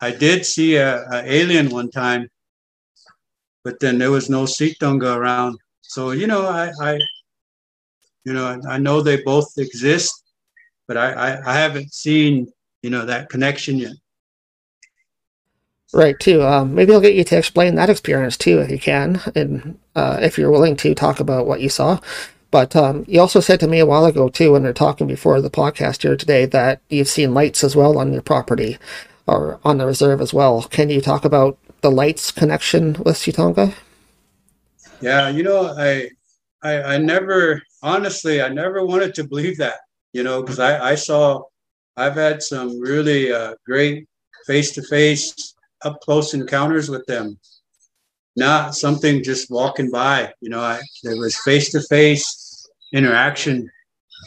I 0.00 0.10
did 0.10 0.46
see 0.46 0.76
a, 0.76 1.04
a 1.10 1.22
alien 1.30 1.68
one 1.68 1.90
time, 1.90 2.30
but 3.62 3.78
then 3.80 3.98
there 3.98 4.10
was 4.10 4.30
no 4.30 4.44
Ci'tonga 4.44 5.16
around. 5.16 5.58
So 5.82 6.12
you 6.12 6.26
know, 6.26 6.46
I, 6.46 6.72
I 6.80 6.98
you 8.24 8.32
know, 8.32 8.60
I 8.68 8.78
know 8.78 9.02
they 9.02 9.22
both 9.22 9.52
exist, 9.58 10.22
but 10.86 10.96
I, 10.96 11.12
I, 11.12 11.50
I 11.50 11.54
haven't 11.54 11.92
seen 11.92 12.52
you 12.82 12.90
know 12.90 13.04
that 13.04 13.28
connection 13.28 13.76
yet. 13.76 13.96
Right, 15.92 16.18
too. 16.20 16.42
Um, 16.42 16.74
maybe 16.74 16.92
I'll 16.92 17.00
get 17.00 17.14
you 17.14 17.24
to 17.24 17.38
explain 17.38 17.74
that 17.76 17.88
experience 17.88 18.36
too, 18.36 18.58
if 18.58 18.70
you 18.70 18.78
can, 18.78 19.22
and 19.34 19.78
uh, 19.96 20.18
if 20.20 20.36
you're 20.36 20.50
willing 20.50 20.76
to 20.76 20.94
talk 20.94 21.18
about 21.18 21.46
what 21.46 21.62
you 21.62 21.70
saw. 21.70 21.98
But 22.50 22.76
um, 22.76 23.04
you 23.08 23.20
also 23.20 23.40
said 23.40 23.60
to 23.60 23.68
me 23.68 23.78
a 23.78 23.86
while 23.86 24.04
ago 24.04 24.28
too, 24.28 24.52
when 24.52 24.64
we 24.64 24.68
are 24.68 24.74
talking 24.74 25.06
before 25.06 25.40
the 25.40 25.50
podcast 25.50 26.02
here 26.02 26.16
today, 26.16 26.44
that 26.46 26.80
you've 26.90 27.08
seen 27.08 27.32
lights 27.32 27.64
as 27.64 27.74
well 27.74 27.98
on 27.98 28.12
your 28.12 28.22
property 28.22 28.76
or 29.26 29.60
on 29.64 29.78
the 29.78 29.86
reserve 29.86 30.20
as 30.20 30.34
well. 30.34 30.62
Can 30.64 30.90
you 30.90 31.00
talk 31.00 31.24
about 31.24 31.58
the 31.80 31.90
lights 31.90 32.32
connection 32.32 32.94
with 33.04 33.16
Ci'tonga? 33.16 33.74
Yeah, 35.00 35.28
you 35.28 35.42
know, 35.42 35.74
I, 35.78 36.10
I, 36.62 36.94
I 36.94 36.98
never, 36.98 37.62
honestly, 37.82 38.42
I 38.42 38.48
never 38.48 38.84
wanted 38.84 39.14
to 39.14 39.24
believe 39.24 39.56
that, 39.58 39.76
you 40.12 40.22
know, 40.22 40.42
because 40.42 40.58
I, 40.58 40.90
I 40.90 40.94
saw, 40.96 41.42
I've 41.96 42.14
had 42.14 42.42
some 42.42 42.78
really 42.80 43.32
uh, 43.32 43.54
great 43.64 44.06
face 44.46 44.72
to 44.72 44.82
face 44.82 45.54
up 45.84 46.00
close 46.00 46.34
encounters 46.34 46.88
with 46.88 47.04
them, 47.06 47.38
not 48.36 48.74
something 48.74 49.22
just 49.22 49.50
walking 49.50 49.90
by. 49.90 50.32
You 50.40 50.50
know, 50.50 50.60
I, 50.60 50.80
there 51.02 51.16
was 51.16 51.36
face 51.38 51.70
to 51.72 51.80
face 51.82 52.68
interaction. 52.92 53.70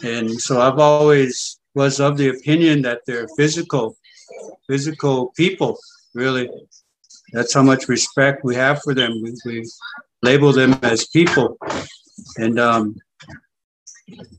And 0.04 0.42
so 0.42 0.62
I've 0.62 0.80
always 0.80 1.60
was 1.74 2.00
of 2.00 2.18
the 2.18 2.30
opinion 2.30 2.82
that 2.82 3.02
they're 3.06 3.28
physical, 3.38 3.96
physical 4.68 5.32
people, 5.36 5.78
really. 6.14 6.50
That's 7.34 7.54
how 7.54 7.64
much 7.64 7.88
respect 7.88 8.44
we 8.44 8.56
have 8.56 8.82
for 8.82 8.94
them. 8.94 9.22
We, 9.22 9.34
we 9.46 9.70
label 10.22 10.52
them 10.52 10.78
as 10.82 11.08
people. 11.08 11.58
And, 12.38 12.60
um, 12.60 12.96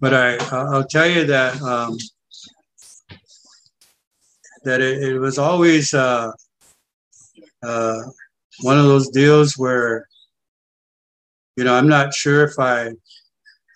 but 0.00 0.12
I, 0.12 0.36
I'll 0.50 0.84
tell 0.84 1.08
you 1.08 1.24
that, 1.26 1.60
um, 1.62 1.96
that 4.64 4.80
it, 4.80 5.02
it 5.02 5.18
was 5.18 5.38
always, 5.38 5.94
uh, 5.94 6.32
uh, 7.62 8.02
one 8.60 8.78
of 8.78 8.84
those 8.84 9.08
deals 9.08 9.56
where, 9.56 10.08
you 11.56 11.64
know, 11.64 11.74
I'm 11.74 11.88
not 11.88 12.14
sure 12.14 12.44
if 12.44 12.58
I 12.58 12.92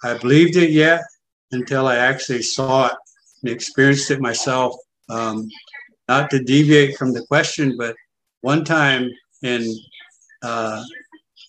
I 0.04 0.18
believed 0.18 0.56
it 0.56 0.70
yet 0.70 1.02
until 1.52 1.86
I 1.86 1.96
actually 1.96 2.42
saw 2.42 2.86
it 2.86 2.92
and 3.42 3.52
experienced 3.52 4.10
it 4.10 4.20
myself. 4.20 4.74
Um, 5.08 5.48
not 6.08 6.30
to 6.30 6.42
deviate 6.42 6.96
from 6.96 7.12
the 7.12 7.24
question, 7.26 7.76
but 7.76 7.96
one 8.42 8.64
time 8.64 9.10
in 9.42 9.66
uh, 10.42 10.82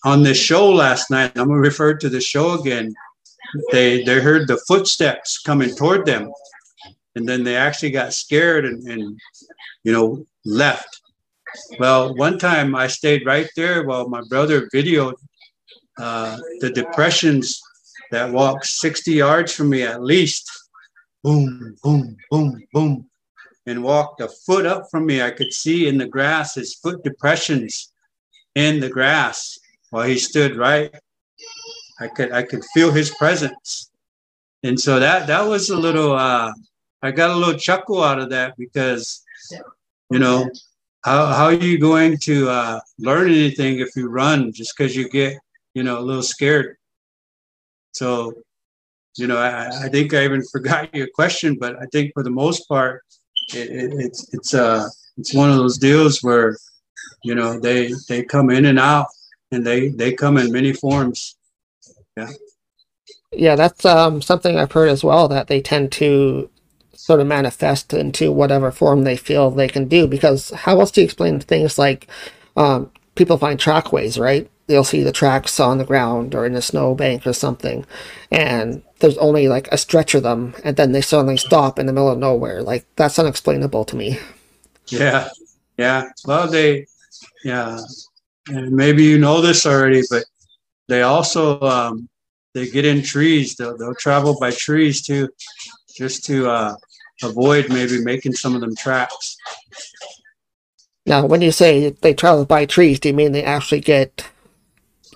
on 0.04 0.22
this 0.22 0.38
show 0.38 0.70
last 0.70 1.10
night, 1.10 1.32
I'm 1.36 1.48
gonna 1.48 1.60
refer 1.60 1.94
to 1.94 2.08
the 2.08 2.20
show 2.20 2.58
again. 2.58 2.94
They 3.72 4.02
they 4.04 4.20
heard 4.20 4.48
the 4.48 4.60
footsteps 4.68 5.38
coming 5.38 5.74
toward 5.74 6.06
them, 6.06 6.32
and 7.14 7.28
then 7.28 7.44
they 7.44 7.56
actually 7.56 7.90
got 7.90 8.12
scared 8.12 8.64
and, 8.64 8.82
and 8.88 9.18
you 9.84 9.92
know 9.92 10.24
left. 10.44 10.97
Well, 11.78 12.14
one 12.14 12.38
time 12.38 12.74
I 12.74 12.86
stayed 12.86 13.26
right 13.26 13.48
there 13.56 13.84
while 13.84 14.08
my 14.08 14.22
brother 14.28 14.68
videoed 14.74 15.14
uh, 15.98 16.36
the 16.60 16.70
depressions 16.70 17.60
that 18.10 18.32
walked 18.32 18.66
60 18.66 19.12
yards 19.12 19.52
from 19.54 19.70
me 19.70 19.82
at 19.82 20.02
least. 20.02 20.50
Boom, 21.22 21.76
boom, 21.82 22.16
boom, 22.30 22.62
boom. 22.72 23.10
And 23.66 23.82
walked 23.82 24.20
a 24.20 24.28
foot 24.28 24.64
up 24.64 24.84
from 24.90 25.04
me. 25.06 25.20
I 25.20 25.30
could 25.30 25.52
see 25.52 25.88
in 25.88 25.98
the 25.98 26.06
grass 26.06 26.54
his 26.54 26.74
foot 26.74 27.02
depressions 27.04 27.92
in 28.54 28.80
the 28.80 28.88
grass 28.88 29.58
while 29.90 30.06
he 30.06 30.18
stood 30.18 30.56
right. 30.56 30.94
I 32.00 32.08
could 32.08 32.32
I 32.32 32.44
could 32.44 32.64
feel 32.72 32.92
his 32.92 33.10
presence. 33.10 33.90
And 34.62 34.78
so 34.80 35.00
that 35.00 35.26
that 35.26 35.42
was 35.42 35.70
a 35.70 35.76
little 35.76 36.12
uh 36.12 36.52
I 37.02 37.10
got 37.10 37.30
a 37.30 37.36
little 37.36 37.58
chuckle 37.58 38.02
out 38.02 38.18
of 38.18 38.30
that 38.30 38.54
because 38.56 39.22
you 40.10 40.18
know 40.18 40.50
how, 41.04 41.26
how 41.26 41.44
are 41.44 41.54
you 41.54 41.78
going 41.78 42.18
to 42.18 42.48
uh, 42.48 42.80
learn 42.98 43.30
anything 43.30 43.78
if 43.78 43.94
you 43.96 44.08
run 44.08 44.52
just 44.52 44.76
because 44.76 44.96
you 44.96 45.08
get 45.08 45.38
you 45.74 45.82
know 45.82 45.98
a 45.98 46.00
little 46.00 46.22
scared? 46.22 46.76
So 47.92 48.34
you 49.18 49.26
know 49.26 49.36
I, 49.36 49.84
I 49.84 49.88
think 49.88 50.14
i 50.14 50.24
even 50.24 50.42
forgot 50.52 50.94
your 50.94 51.08
question 51.14 51.56
but 51.58 51.76
i 51.82 51.86
think 51.92 52.12
for 52.14 52.22
the 52.22 52.30
most 52.30 52.66
part 52.68 53.02
it, 53.54 53.68
it, 53.68 53.92
it's 53.98 54.32
it's 54.32 54.54
uh 54.54 54.88
it's 55.16 55.34
one 55.34 55.50
of 55.50 55.56
those 55.56 55.78
deals 55.78 56.22
where 56.22 56.56
you 57.24 57.34
know 57.34 57.58
they 57.58 57.92
they 58.08 58.22
come 58.22 58.50
in 58.50 58.66
and 58.66 58.78
out 58.78 59.06
and 59.50 59.66
they 59.66 59.88
they 59.88 60.12
come 60.12 60.36
in 60.36 60.52
many 60.52 60.72
forms. 60.72 61.36
Yeah. 62.16 62.28
Yeah 63.32 63.56
that's 63.56 63.84
um, 63.84 64.22
something 64.22 64.56
i've 64.56 64.72
heard 64.72 64.88
as 64.88 65.04
well 65.04 65.28
that 65.28 65.48
they 65.48 65.60
tend 65.60 65.92
to 65.92 66.50
sort 66.98 67.20
of 67.20 67.26
manifest 67.28 67.94
into 67.94 68.32
whatever 68.32 68.72
form 68.72 69.04
they 69.04 69.16
feel 69.16 69.50
they 69.50 69.68
can 69.68 69.86
do. 69.86 70.06
Because 70.08 70.50
how 70.50 70.80
else 70.80 70.90
do 70.90 71.00
you 71.00 71.04
explain 71.04 71.38
things 71.38 71.78
like 71.78 72.08
um, 72.56 72.90
people 73.14 73.38
find 73.38 73.58
trackways, 73.58 74.18
right? 74.18 74.50
They'll 74.66 74.84
see 74.84 75.04
the 75.04 75.12
tracks 75.12 75.60
on 75.60 75.78
the 75.78 75.84
ground 75.84 76.34
or 76.34 76.44
in 76.44 76.56
a 76.56 76.60
snowbank 76.60 77.26
or 77.26 77.32
something, 77.32 77.86
and 78.30 78.82
there's 78.98 79.16
only 79.16 79.48
like 79.48 79.68
a 79.68 79.78
stretch 79.78 80.14
of 80.14 80.24
them, 80.24 80.54
and 80.64 80.76
then 80.76 80.92
they 80.92 81.00
suddenly 81.00 81.38
stop 81.38 81.78
in 81.78 81.86
the 81.86 81.92
middle 81.92 82.10
of 82.10 82.18
nowhere. 82.18 82.62
Like 82.62 82.84
that's 82.96 83.18
unexplainable 83.18 83.86
to 83.86 83.96
me. 83.96 84.18
Yeah, 84.88 85.30
yeah. 85.78 86.10
Well, 86.26 86.48
they, 86.48 86.86
yeah, 87.44 87.78
and 88.48 88.72
maybe 88.72 89.04
you 89.04 89.18
know 89.18 89.40
this 89.40 89.64
already, 89.64 90.02
but 90.10 90.24
they 90.88 91.02
also 91.02 91.60
um, 91.62 92.08
they 92.52 92.68
get 92.68 92.84
in 92.84 93.02
trees. 93.02 93.54
They'll 93.54 93.78
they'll 93.78 93.94
travel 93.94 94.38
by 94.38 94.50
trees 94.50 95.00
too, 95.00 95.30
just 95.96 96.26
to 96.26 96.50
uh, 96.50 96.74
avoid 97.22 97.68
maybe 97.68 98.02
making 98.02 98.32
some 98.32 98.54
of 98.54 98.60
them 98.60 98.74
traps. 98.76 99.36
Now, 101.06 101.26
when 101.26 101.40
you 101.40 101.52
say 101.52 101.90
they 101.90 102.14
travel 102.14 102.44
by 102.44 102.66
trees, 102.66 103.00
do 103.00 103.08
you 103.08 103.14
mean 103.14 103.32
they 103.32 103.42
actually 103.42 103.80
get 103.80 104.28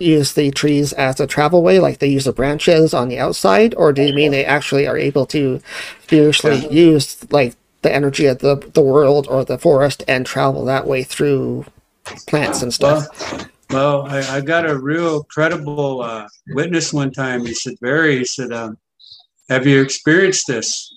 use 0.00 0.34
the 0.34 0.50
trees 0.50 0.92
as 0.94 1.20
a 1.20 1.26
travel 1.26 1.62
way, 1.62 1.78
like 1.78 1.98
they 1.98 2.08
use 2.08 2.24
the 2.24 2.32
branches 2.32 2.94
on 2.94 3.08
the 3.08 3.18
outside, 3.18 3.74
or 3.76 3.92
do 3.92 4.02
you 4.02 4.14
mean 4.14 4.32
they 4.32 4.44
actually 4.44 4.86
are 4.86 4.96
able 4.96 5.26
to 5.26 5.60
spiritually 6.02 6.60
yeah. 6.62 6.70
use 6.70 7.30
like 7.30 7.54
the 7.82 7.94
energy 7.94 8.26
of 8.26 8.38
the 8.38 8.56
the 8.74 8.82
world 8.82 9.26
or 9.28 9.44
the 9.44 9.58
forest 9.58 10.02
and 10.08 10.26
travel 10.26 10.64
that 10.64 10.86
way 10.86 11.02
through 11.02 11.64
plants 12.26 12.62
and 12.62 12.72
stuff? 12.72 13.06
Well, 13.70 14.02
well 14.04 14.06
I, 14.06 14.38
I, 14.38 14.40
got 14.40 14.68
a 14.68 14.78
real 14.78 15.24
credible 15.24 16.02
uh, 16.02 16.28
witness 16.48 16.92
one 16.92 17.10
time. 17.10 17.44
He 17.44 17.54
said, 17.54 17.74
"Barry," 17.80 18.18
he 18.18 18.24
said, 18.24 18.52
um, 18.52 18.78
"Have 19.48 19.66
you 19.66 19.80
experienced 19.80 20.46
this?" 20.46 20.92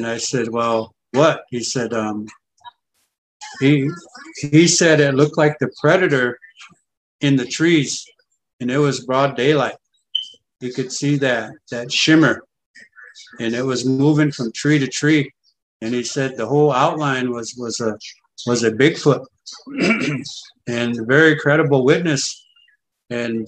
And 0.00 0.06
I 0.06 0.16
said, 0.16 0.48
well, 0.48 0.94
what? 1.12 1.44
He 1.50 1.62
said, 1.62 1.92
um, 1.92 2.26
he, 3.60 3.90
he 4.38 4.66
said 4.66 4.98
it 4.98 5.14
looked 5.14 5.36
like 5.36 5.58
the 5.58 5.70
predator 5.78 6.38
in 7.20 7.36
the 7.36 7.44
trees 7.44 8.06
and 8.60 8.70
it 8.70 8.78
was 8.78 9.04
broad 9.04 9.36
daylight. 9.36 9.76
You 10.60 10.72
could 10.72 10.90
see 10.90 11.16
that, 11.16 11.52
that 11.70 11.92
shimmer 11.92 12.44
and 13.40 13.54
it 13.54 13.60
was 13.60 13.84
moving 13.84 14.32
from 14.32 14.52
tree 14.52 14.78
to 14.78 14.86
tree. 14.86 15.30
And 15.82 15.92
he 15.92 16.02
said 16.02 16.38
the 16.38 16.46
whole 16.46 16.72
outline 16.72 17.30
was, 17.30 17.54
was 17.58 17.78
a, 17.80 17.98
was 18.46 18.64
a 18.64 18.70
Bigfoot 18.70 19.26
and 20.66 20.98
a 20.98 21.04
very 21.04 21.36
credible 21.36 21.84
witness. 21.84 22.42
And 23.10 23.46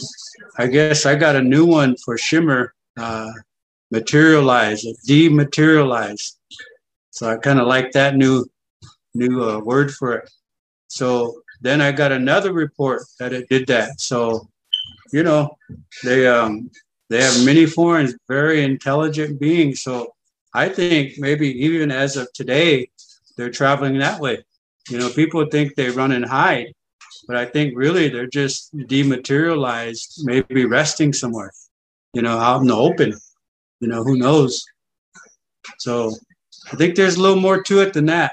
I 0.59 0.67
guess 0.67 1.07
I 1.07 1.15
got 1.15 1.35
a 1.35 1.43
new 1.43 1.65
one 1.65 1.97
for 2.05 2.19
Shimmer, 2.19 2.75
uh, 2.99 3.33
materialize, 3.93 4.85
it 4.85 4.97
dematerialize. 5.07 6.37
So 7.11 7.31
I 7.31 7.37
kind 7.37 7.61
of 7.61 7.69
like 7.69 7.93
that 7.93 8.17
new 8.17 8.47
new 9.15 9.45
uh, 9.45 9.61
word 9.61 9.93
for 9.93 10.15
it. 10.15 10.31
So 10.89 11.43
then 11.61 11.81
I 11.81 11.93
got 11.93 12.11
another 12.11 12.53
report 12.53 13.03
that 13.21 13.33
it 13.33 13.49
did 13.49 13.67
that. 13.69 14.01
So 14.01 14.49
you 15.13 15.23
know 15.23 15.57
they 16.03 16.27
um 16.27 16.71
they 17.11 17.23
have 17.23 17.45
many 17.45 17.67
forms, 17.67 18.15
very 18.27 18.65
intelligent 18.65 19.39
beings. 19.39 19.83
So 19.83 20.15
I 20.55 20.71
think 20.71 21.19
maybe 21.19 21.49
even 21.65 21.91
as 21.91 22.17
of 22.17 22.33
today, 22.33 22.89
they're 23.37 23.51
traveling 23.51 23.99
that 23.99 24.19
way. 24.19 24.43
You 24.89 24.99
know, 24.99 25.11
people 25.11 25.45
think 25.47 25.75
they 25.75 25.91
run 25.91 26.13
and 26.13 26.25
hide, 26.25 26.73
but 27.29 27.37
I 27.37 27.45
think 27.45 27.75
really 27.77 28.09
they're 28.09 28.27
just 28.27 28.75
dematerialized, 28.87 30.23
maybe 30.25 30.65
resting 30.65 31.13
somewhere, 31.13 31.53
you 32.15 32.23
know, 32.23 32.39
out 32.39 32.63
in 32.63 32.69
the 32.69 32.77
open. 32.77 33.13
You 33.83 33.89
know, 33.89 34.05
who 34.05 34.17
knows? 34.17 34.65
So 35.81 36.15
I 36.73 36.77
think 36.77 36.95
there's 36.95 37.17
a 37.17 37.21
little 37.21 37.41
more 37.41 37.61
to 37.65 37.81
it 37.81 37.93
than 37.93 38.07
that. 38.07 38.33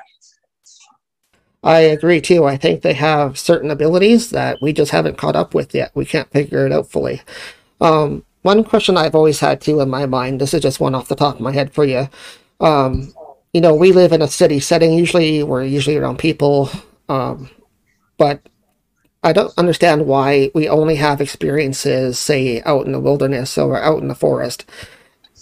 I 1.63 1.79
agree 1.79 2.21
too. 2.21 2.45
I 2.45 2.55
think 2.55 2.83
they 2.83 2.93
have 2.93 3.39
certain 3.39 3.71
abilities 3.71 4.29
that 4.29 4.59
we 4.61 4.73
just 4.73 4.91
haven't 4.91 5.17
caught 5.17 5.35
up 5.35 5.55
with 5.55 5.73
yet. 5.73 5.91
We 5.95 6.05
can't 6.05 6.29
figure 6.29 6.67
it 6.67 6.71
out 6.71 6.91
fully. 6.91 7.23
Um, 7.81 8.23
one 8.43 8.63
question 8.63 8.95
I've 8.95 9.15
always 9.15 9.39
had 9.39 9.59
too 9.59 9.81
in 9.81 9.89
my 9.89 10.05
mind, 10.05 10.39
this 10.39 10.53
is 10.53 10.61
just 10.61 10.79
one 10.79 10.93
off 10.93 11.07
the 11.07 11.15
top 11.15 11.35
of 11.35 11.41
my 11.41 11.51
head 11.51 11.73
for 11.73 11.83
you. 11.83 12.07
Um, 12.59 13.11
you 13.51 13.59
know, 13.59 13.73
we 13.73 13.91
live 13.91 14.11
in 14.11 14.21
a 14.21 14.27
city 14.27 14.59
setting. 14.59 14.93
Usually, 14.93 15.41
we're 15.41 15.63
usually 15.63 15.97
around 15.97 16.19
people, 16.19 16.69
um, 17.09 17.49
but 18.19 18.47
I 19.23 19.33
don't 19.33 19.57
understand 19.57 20.05
why 20.05 20.51
we 20.53 20.69
only 20.69 20.95
have 20.97 21.21
experiences, 21.21 22.19
say, 22.19 22.61
out 22.61 22.85
in 22.85 22.91
the 22.91 22.99
wilderness 22.99 23.57
or 23.57 23.81
out 23.81 23.99
in 23.99 24.09
the 24.09 24.15
forest. 24.15 24.69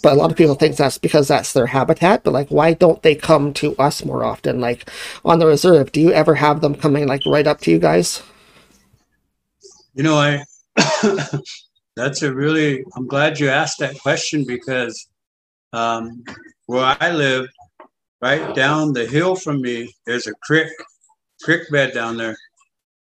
But 0.01 0.13
a 0.13 0.15
lot 0.15 0.31
of 0.31 0.37
people 0.37 0.55
think 0.55 0.75
that's 0.75 0.97
because 0.97 1.27
that's 1.27 1.53
their 1.53 1.67
habitat. 1.67 2.23
But 2.23 2.33
like, 2.33 2.49
why 2.49 2.73
don't 2.73 3.01
they 3.01 3.15
come 3.15 3.53
to 3.55 3.75
us 3.77 4.05
more 4.05 4.23
often? 4.23 4.59
Like 4.59 4.89
on 5.25 5.39
the 5.39 5.47
reserve, 5.47 5.91
do 5.91 6.01
you 6.01 6.11
ever 6.11 6.35
have 6.35 6.61
them 6.61 6.75
coming 6.75 7.07
like 7.07 7.25
right 7.25 7.47
up 7.47 7.61
to 7.61 7.71
you 7.71 7.79
guys? 7.79 8.21
You 9.93 10.03
know, 10.03 10.17
I 10.17 10.43
that's 11.95 12.21
a 12.21 12.33
really 12.33 12.85
I'm 12.95 13.07
glad 13.07 13.39
you 13.39 13.49
asked 13.49 13.79
that 13.79 13.99
question 13.99 14.45
because 14.47 15.07
um, 15.73 16.23
where 16.67 16.95
I 16.99 17.11
live, 17.11 17.47
right 18.21 18.55
down 18.55 18.93
the 18.93 19.05
hill 19.05 19.35
from 19.35 19.61
me, 19.61 19.93
there's 20.05 20.27
a 20.27 20.33
creek, 20.43 20.67
creek 21.43 21.69
bed 21.71 21.93
down 21.93 22.17
there, 22.17 22.35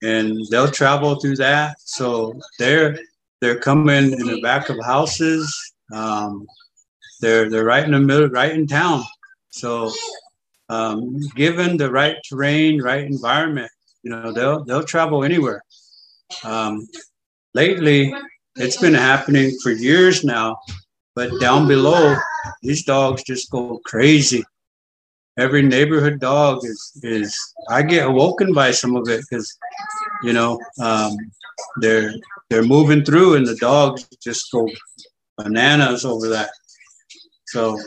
and 0.02 0.38
they'll 0.50 0.70
travel 0.70 1.16
through 1.16 1.37
that. 1.37 1.76
So 1.81 2.38
they're 2.59 2.98
they're 3.40 3.59
coming 3.59 4.12
in 4.12 4.26
the 4.26 4.40
back 4.42 4.68
of 4.68 4.78
houses. 4.85 5.74
Um, 5.92 6.46
they're 7.22 7.48
they're 7.48 7.64
right 7.64 7.85
in 7.85 7.92
the 7.92 8.00
middle, 8.00 8.28
right 8.28 8.52
in 8.52 8.66
town. 8.66 9.02
So 9.48 9.90
um, 10.68 11.18
given 11.35 11.78
the 11.78 11.90
right 11.90 12.16
terrain, 12.28 12.82
right 12.82 13.04
environment, 13.04 13.70
you 14.02 14.11
know 14.11 14.32
they'll 14.32 14.64
they'll 14.64 14.85
travel 14.85 15.24
anywhere. 15.24 15.62
Um, 16.44 16.87
lately, 17.54 18.14
it's 18.56 18.76
been 18.76 18.94
happening 18.94 19.56
for 19.62 19.70
years 19.70 20.24
now, 20.24 20.58
but 21.14 21.40
down 21.40 21.66
below, 21.66 22.16
these 22.62 22.85
dogs 22.85 23.22
just 23.22 23.50
go 23.50 23.80
crazy 23.87 24.44
every 25.38 25.62
neighborhood 25.62 26.20
dog 26.20 26.64
is 26.64 26.92
is 27.02 27.38
I 27.68 27.82
get 27.82 28.06
awoken 28.06 28.52
by 28.52 28.70
some 28.70 28.96
of 28.96 29.08
it 29.08 29.24
because 29.28 29.56
you 30.22 30.32
know 30.32 30.61
um, 30.80 31.16
they're 31.80 32.14
they're 32.50 32.64
moving 32.64 33.04
through 33.04 33.35
and 33.35 33.46
the 33.46 33.56
dogs 33.56 34.06
just 34.22 34.50
go 34.52 34.68
bananas 35.38 36.04
over 36.04 36.28
that. 36.28 36.50
So 37.52 37.78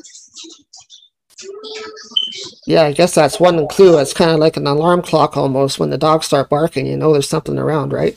yeah, 2.68 2.84
I 2.84 2.92
guess 2.94 3.16
that's 3.16 3.40
one 3.40 3.68
clue. 3.68 3.98
It's 3.98 4.14
kind 4.14 4.30
of 4.30 4.38
like 4.38 4.58
an 4.58 4.68
alarm 4.68 5.02
clock 5.02 5.36
almost. 5.36 5.80
When 5.80 5.90
the 5.90 5.98
dogs 5.98 6.28
start 6.28 6.50
barking, 6.50 6.86
you 6.86 6.96
know 6.96 7.12
there's 7.12 7.28
something 7.28 7.58
around, 7.58 7.92
right? 7.92 8.16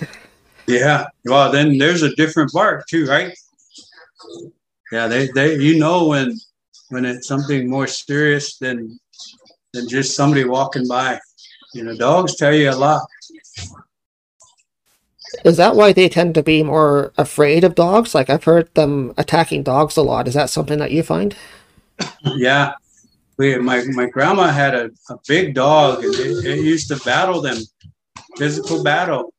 Yeah. 0.67 1.07
Well, 1.25 1.51
then 1.51 1.79
there's 1.79 2.03
a 2.03 2.15
different 2.17 2.53
bark 2.53 2.87
too, 2.87 3.07
right? 3.07 3.33
Yeah, 4.93 5.07
they, 5.09 5.29
they 5.35 5.57
you 5.57 5.79
know 5.79 6.07
when 6.09 6.37
when 6.91 7.07
it's 7.07 7.27
something 7.27 7.69
more 7.71 7.87
serious 7.87 8.59
than 8.59 9.01
than 9.73 9.89
just 9.89 10.15
somebody 10.15 10.45
walking 10.45 10.87
by. 10.87 11.19
You 11.73 11.85
know, 11.85 11.97
dogs 11.97 12.37
tell 12.37 12.55
you 12.55 12.71
a 12.71 12.73
lot. 12.73 13.07
Is 15.45 15.57
that 15.57 15.77
why 15.77 15.93
they 15.93 16.09
tend 16.09 16.35
to 16.35 16.43
be 16.43 16.63
more 16.63 17.13
afraid 17.17 17.65
of 17.65 17.75
dogs? 17.75 18.15
Like 18.15 18.31
I've 18.31 18.45
heard 18.45 18.73
them 18.75 19.15
attacking 19.17 19.63
dogs 19.63 19.97
a 19.97 20.03
lot. 20.03 20.29
Is 20.29 20.35
that 20.35 20.51
something 20.51 20.79
that 20.79 20.91
you 20.91 21.03
find? 21.03 21.37
Yeah. 22.25 22.75
We, 23.37 23.57
my, 23.59 23.85
my 23.91 24.07
grandma 24.07 24.49
had 24.49 24.75
a, 24.75 24.91
a 25.11 25.17
big 25.29 25.55
dog 25.55 26.05
and 26.05 26.15
it, 26.15 26.45
it 26.45 26.65
used 26.65 26.89
to 26.89 26.97
battle 27.05 27.41
them, 27.41 27.59
physical 28.37 28.83
battle. 28.83 29.33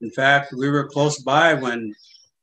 In 0.00 0.10
fact, 0.10 0.52
we 0.56 0.68
were 0.68 0.88
close 0.88 1.20
by 1.20 1.54
when 1.54 1.94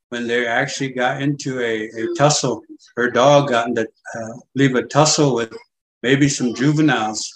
when 0.08 0.26
they 0.26 0.46
actually 0.46 0.90
got 0.90 1.22
into 1.22 1.58
a, 1.60 1.88
a 1.88 2.14
tussle. 2.18 2.62
Her 2.96 3.10
dog 3.10 3.48
got 3.48 3.68
into 3.68 3.88
uh, 4.14 4.34
leave 4.54 4.74
a 4.74 4.82
tussle 4.82 5.34
with 5.34 5.56
maybe 6.02 6.28
some 6.28 6.54
juveniles, 6.54 7.32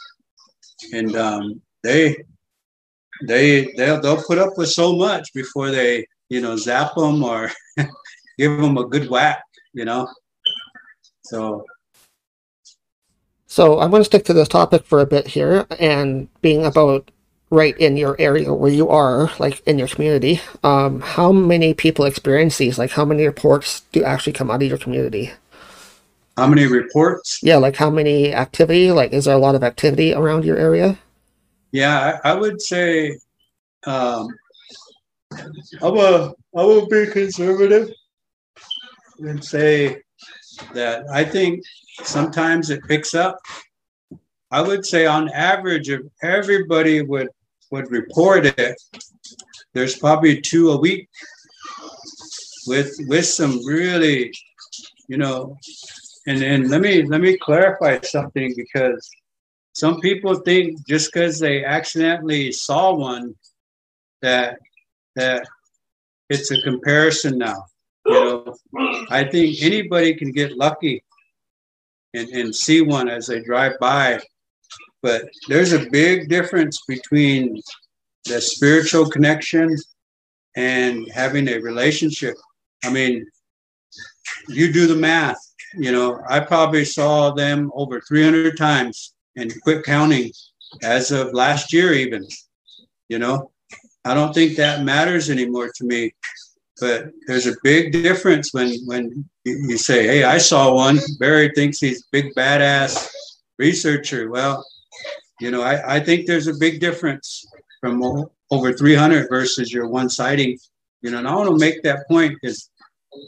and 0.92 1.16
um, 1.16 1.62
they 1.82 2.16
they 3.24 3.72
they'll, 3.76 4.00
they'll 4.00 4.22
put 4.22 4.38
up 4.38 4.56
with 4.56 4.68
so 4.68 4.96
much 4.96 5.32
before 5.34 5.70
they 5.70 6.06
you 6.28 6.40
know 6.40 6.56
zap 6.56 6.94
them 6.94 7.22
or 7.22 7.50
give 8.38 8.58
them 8.58 8.78
a 8.78 8.86
good 8.86 9.08
whack, 9.08 9.42
you 9.72 9.84
know. 9.84 10.08
So. 11.24 11.64
So 13.48 13.80
I'm 13.80 13.90
going 13.90 14.00
to 14.00 14.04
stick 14.04 14.24
to 14.26 14.34
this 14.34 14.48
topic 14.48 14.84
for 14.84 15.00
a 15.00 15.06
bit 15.06 15.28
here, 15.28 15.66
and 15.78 16.28
being 16.42 16.66
about 16.66 17.10
right 17.50 17.78
in 17.78 17.96
your 17.96 18.16
area 18.18 18.52
where 18.52 18.72
you 18.72 18.88
are, 18.88 19.30
like 19.38 19.66
in 19.66 19.78
your 19.78 19.88
community, 19.88 20.40
um, 20.62 21.00
how 21.00 21.32
many 21.32 21.72
people 21.72 22.04
experience 22.04 22.58
these? 22.58 22.78
Like, 22.78 22.90
how 22.90 23.04
many 23.04 23.24
reports 23.24 23.82
do 23.92 24.02
actually 24.02 24.32
come 24.32 24.50
out 24.50 24.62
of 24.62 24.68
your 24.68 24.78
community? 24.78 25.32
How 26.36 26.46
many 26.46 26.66
reports? 26.66 27.40
Yeah, 27.42 27.56
like 27.56 27.76
how 27.76 27.88
many 27.88 28.34
activity? 28.34 28.92
Like, 28.92 29.12
is 29.12 29.24
there 29.24 29.34
a 29.34 29.38
lot 29.38 29.54
of 29.54 29.64
activity 29.64 30.12
around 30.12 30.44
your 30.44 30.58
area? 30.58 30.98
Yeah, 31.76 32.18
I, 32.24 32.30
I 32.30 32.34
would 32.34 32.62
say 32.62 33.18
um, 33.86 34.28
I'm 35.82 35.98
a 35.98 36.32
I 36.56 36.62
will 36.62 36.88
be 36.88 37.06
conservative 37.08 37.90
and 39.18 39.44
say 39.44 40.00
that 40.72 41.04
I 41.12 41.22
think 41.22 41.62
sometimes 42.02 42.70
it 42.70 42.82
picks 42.88 43.14
up. 43.14 43.38
I 44.50 44.62
would 44.62 44.86
say 44.86 45.04
on 45.04 45.28
average, 45.28 45.90
if 45.90 46.00
everybody 46.22 47.02
would 47.02 47.28
would 47.70 47.90
report 47.90 48.46
it, 48.46 48.80
there's 49.74 49.98
probably 49.98 50.40
two 50.40 50.70
a 50.70 50.80
week 50.80 51.10
with 52.66 52.90
with 53.00 53.26
some 53.26 53.62
really, 53.66 54.32
you 55.08 55.18
know, 55.18 55.58
and 56.26 56.42
and 56.42 56.70
let 56.70 56.80
me 56.80 57.02
let 57.02 57.20
me 57.20 57.36
clarify 57.36 58.00
something 58.00 58.54
because 58.56 59.10
some 59.76 60.00
people 60.00 60.34
think 60.36 60.86
just 60.86 61.12
because 61.12 61.38
they 61.38 61.62
accidentally 61.62 62.50
saw 62.50 62.94
one 62.94 63.34
that 64.22 64.58
that 65.16 65.46
it's 66.30 66.50
a 66.50 66.62
comparison 66.62 67.36
now. 67.36 67.62
You 68.06 68.14
know, 68.14 68.56
I 69.10 69.24
think 69.24 69.58
anybody 69.60 70.14
can 70.14 70.32
get 70.32 70.56
lucky 70.56 71.04
and, 72.14 72.26
and 72.30 72.56
see 72.56 72.80
one 72.80 73.10
as 73.10 73.26
they 73.26 73.42
drive 73.42 73.78
by. 73.78 74.20
But 75.02 75.28
there's 75.46 75.74
a 75.74 75.90
big 75.90 76.30
difference 76.30 76.82
between 76.88 77.60
the 78.24 78.40
spiritual 78.40 79.10
connection 79.10 79.76
and 80.56 81.06
having 81.12 81.48
a 81.48 81.58
relationship. 81.58 82.36
I 82.82 82.88
mean, 82.90 83.26
you 84.48 84.72
do 84.72 84.86
the 84.86 84.96
math 84.96 85.38
you 85.76 85.92
know, 85.92 86.22
I 86.28 86.40
probably 86.40 86.84
saw 86.84 87.32
them 87.32 87.70
over 87.74 88.00
300 88.00 88.56
times 88.56 89.12
and 89.36 89.52
quit 89.62 89.84
counting 89.84 90.32
as 90.82 91.10
of 91.10 91.32
last 91.32 91.72
year, 91.72 91.92
even. 91.92 92.26
You 93.08 93.18
know, 93.18 93.50
I 94.04 94.14
don't 94.14 94.34
think 94.34 94.56
that 94.56 94.84
matters 94.84 95.30
anymore 95.30 95.70
to 95.76 95.84
me. 95.84 96.14
But 96.80 97.06
there's 97.26 97.46
a 97.46 97.56
big 97.62 97.92
difference 97.92 98.52
when 98.52 98.76
when 98.84 99.24
you 99.44 99.78
say, 99.78 100.06
"Hey, 100.06 100.24
I 100.24 100.38
saw 100.38 100.74
one." 100.74 100.98
Barry 101.18 101.50
thinks 101.54 101.78
he's 101.78 102.04
big 102.12 102.34
badass 102.34 103.08
researcher. 103.58 104.30
Well, 104.30 104.64
you 105.40 105.50
know, 105.50 105.62
I, 105.62 105.96
I 105.96 106.00
think 106.00 106.26
there's 106.26 106.48
a 106.48 106.54
big 106.54 106.80
difference 106.80 107.46
from 107.80 108.02
over 108.50 108.72
300 108.72 109.28
versus 109.28 109.72
your 109.72 109.88
one 109.88 110.10
sighting. 110.10 110.58
You 111.02 111.10
know, 111.10 111.18
and 111.18 111.28
I 111.28 111.34
want 111.34 111.48
to 111.48 111.58
make 111.58 111.82
that 111.82 112.06
point 112.08 112.36
because 112.40 112.70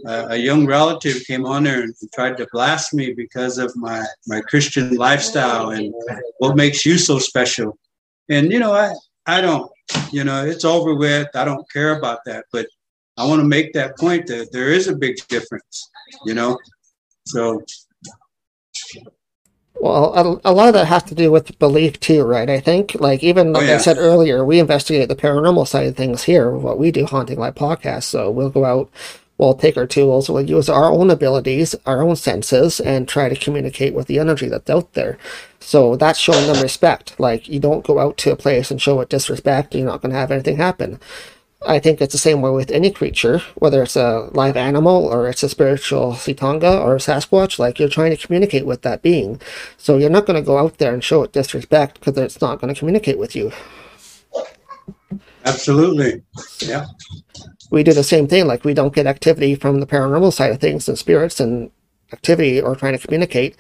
a 0.07 0.37
young 0.37 0.67
relative 0.67 1.25
came 1.27 1.45
on 1.47 1.65
there 1.65 1.83
and 1.83 1.95
tried 2.15 2.37
to 2.39 2.47
blast 2.53 2.95
me 2.95 3.13
because 3.13 3.59
of 3.59 3.75
my 3.77 4.05
my 4.27 4.41
Christian 4.41 4.97
lifestyle 4.97 5.71
and 5.71 5.93
what 6.39 6.57
makes 6.57 6.85
you 6.87 6.99
so 6.99 7.19
special. 7.19 7.79
And 8.29 8.53
you 8.53 8.59
know, 8.59 8.73
I 8.73 8.95
I 9.27 9.41
don't, 9.41 9.71
you 10.11 10.25
know, 10.25 10.45
it's 10.45 10.65
over 10.65 10.95
with. 10.95 11.29
I 11.35 11.45
don't 11.45 11.71
care 11.71 11.99
about 11.99 12.21
that, 12.27 12.47
but 12.53 12.67
I 13.17 13.27
want 13.27 13.41
to 13.41 13.47
make 13.47 13.73
that 13.75 13.99
point 13.99 14.27
that 14.29 14.53
there 14.53 14.71
is 14.73 14.89
a 14.89 14.97
big 14.97 15.17
difference, 15.29 15.91
you 16.25 16.35
know. 16.35 16.59
So 17.27 17.63
well, 19.81 20.41
a, 20.45 20.51
a, 20.51 20.53
lot 20.53 20.69
of 20.69 20.75
that 20.75 20.87
has 20.87 21.05
to 21.05 21.15
do 21.15 21.31
with 21.31 21.59
belief 21.59 22.01
too, 22.01 22.25
right? 22.25 22.51
I 22.51 22.59
think, 22.59 22.97
like 22.97 23.23
even 23.23 23.49
oh, 23.49 23.53
like 23.53 23.63
oh, 23.63 23.67
yeah. 23.67 23.75
I 23.75 23.79
said 23.79 23.99
earlier, 23.99 24.45
we 24.45 24.59
investigate 24.59 25.09
the 25.09 25.17
paranormal 25.17 25.69
side 25.69 25.87
of 25.87 25.97
things 25.97 26.25
here. 26.25 26.51
What 26.51 26.79
we 26.79 26.91
do, 26.91 27.07
Haunting 27.07 27.39
Live 27.39 27.55
podcast. 27.55 28.05
So 28.05 28.31
we'll 28.31 28.51
go 28.51 28.65
out, 28.65 28.91
we'll 29.39 29.55
take 29.55 29.77
our 29.77 29.87
tools, 29.87 30.29
we'll 30.29 30.43
use 30.43 30.69
our 30.69 30.91
own 30.91 31.11
abilities, 31.11 31.75
our 31.87 32.03
own 32.03 32.17
senses, 32.17 32.81
and 32.81 33.09
try 33.09 33.29
to 33.29 33.37
communicate 33.37 33.95
with 33.95 34.07
the 34.09 34.19
energy 34.19 34.49
that's 34.49 34.69
out 34.69 34.93
there. 34.93 35.17
So 35.61 35.97
that's 35.97 36.19
showing 36.19 36.47
them 36.47 36.63
respect. 36.63 37.19
Like 37.19 37.49
you 37.49 37.61
don't 37.61 37.87
go 37.87 37.99
out 37.99 38.17
to 38.19 38.33
a 38.33 38.37
place 38.37 38.71
and 38.71 38.83
show 38.83 39.01
it 39.01 39.09
disrespect, 39.09 39.75
you're 39.75 39.87
not 39.87 40.03
going 40.03 40.13
to 40.13 40.19
have 40.19 40.31
anything 40.31 40.57
happen. 40.57 41.01
I 41.67 41.81
think 41.81 42.01
it's 42.01 42.13
the 42.13 42.19
same 42.19 42.41
way 42.41 42.51
with 42.51 42.71
any 42.71 42.91
creature, 42.91 43.39
whether 43.57 43.83
it's 43.83 43.97
a 43.97 44.29
live 44.33 44.57
animal 44.57 45.05
or 45.05 45.29
it's 45.29 45.43
a 45.43 45.49
spiritual 45.49 46.13
Ci'tonga 46.13 46.81
or 46.85 46.95
a 46.95 46.99
Sasquatch, 46.99 47.59
like 47.59 47.81
you're 47.81 47.89
trying 47.89 48.17
to 48.17 48.27
communicate 48.27 48.65
with 48.65 48.83
that 48.83 49.03
being. 49.03 49.41
So 49.77 49.97
you're 49.97 50.09
not 50.09 50.25
going 50.25 50.41
to 50.41 50.47
go 50.47 50.59
out 50.59 50.79
there 50.79 50.95
and 50.95 51.03
show 51.03 51.25
it 51.25 51.33
disrespect 51.33 51.99
because 51.99 52.17
it's 52.17 52.41
not 52.41 52.61
going 52.61 52.73
to 52.73 52.79
communicate 52.79 53.19
with 53.19 53.35
you. 53.35 53.51
Absolutely. 55.45 56.23
Yeah. 56.61 56.87
We 57.71 57.83
do 57.83 57.93
the 57.93 58.03
same 58.03 58.27
thing. 58.29 58.47
Like 58.47 58.65
we 58.65 58.75
don't 58.75 58.95
get 58.95 59.07
activity 59.07 59.55
from 59.55 59.81
the 59.81 59.87
paranormal 59.87 60.33
side 60.33 60.53
of 60.53 60.61
things 60.61 60.89
and 60.89 60.99
spirits 60.99 61.41
and 61.41 61.71
activity 62.13 62.61
or 62.61 62.75
trying 62.75 62.97
to 62.97 63.05
communicate 63.05 63.57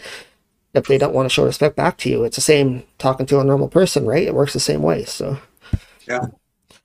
if 0.74 0.86
they 0.86 0.98
don't 0.98 1.14
want 1.14 1.26
to 1.26 1.32
show 1.32 1.44
respect 1.44 1.76
back 1.76 1.98
to 1.98 2.10
you. 2.10 2.24
It's 2.24 2.36
the 2.36 2.42
same 2.42 2.84
talking 2.98 3.26
to 3.26 3.40
a 3.40 3.44
normal 3.44 3.68
person, 3.68 4.06
right? 4.06 4.26
It 4.26 4.34
works 4.34 4.52
the 4.52 4.60
same 4.60 4.82
way. 4.82 5.04
So, 5.04 5.38
yeah. 6.06 6.26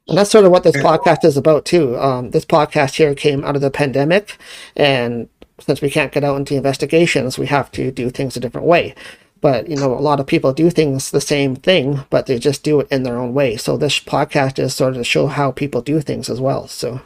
And 0.07 0.17
that's 0.17 0.31
sort 0.31 0.45
of 0.45 0.51
what 0.51 0.63
this 0.63 0.75
podcast 0.75 1.23
is 1.23 1.37
about 1.37 1.65
too. 1.65 1.97
Um, 1.97 2.31
this 2.31 2.45
podcast 2.45 2.95
here 2.95 3.15
came 3.15 3.43
out 3.45 3.55
of 3.55 3.61
the 3.61 3.71
pandemic, 3.71 4.37
and 4.75 5.29
since 5.59 5.81
we 5.81 5.89
can't 5.89 6.11
get 6.11 6.25
out 6.25 6.35
into 6.35 6.55
investigations, 6.55 7.37
we 7.37 7.47
have 7.47 7.71
to 7.71 7.89
do 7.89 8.09
things 8.09 8.35
a 8.35 8.41
different 8.41 8.67
way. 8.67 8.95
But 9.39 9.69
you 9.69 9.77
know, 9.77 9.93
a 9.93 9.99
lot 9.99 10.19
of 10.19 10.27
people 10.27 10.51
do 10.51 10.69
things 10.69 11.11
the 11.11 11.21
same 11.21 11.55
thing, 11.55 12.01
but 12.09 12.25
they 12.25 12.37
just 12.37 12.63
do 12.63 12.79
it 12.81 12.87
in 12.91 13.03
their 13.03 13.17
own 13.17 13.33
way. 13.33 13.55
So 13.55 13.77
this 13.77 13.99
podcast 13.99 14.59
is 14.59 14.75
sort 14.75 14.91
of 14.91 14.97
to 14.97 15.03
show 15.03 15.27
how 15.27 15.51
people 15.51 15.81
do 15.81 16.01
things 16.01 16.29
as 16.29 16.41
well. 16.41 16.67
So, 16.67 17.01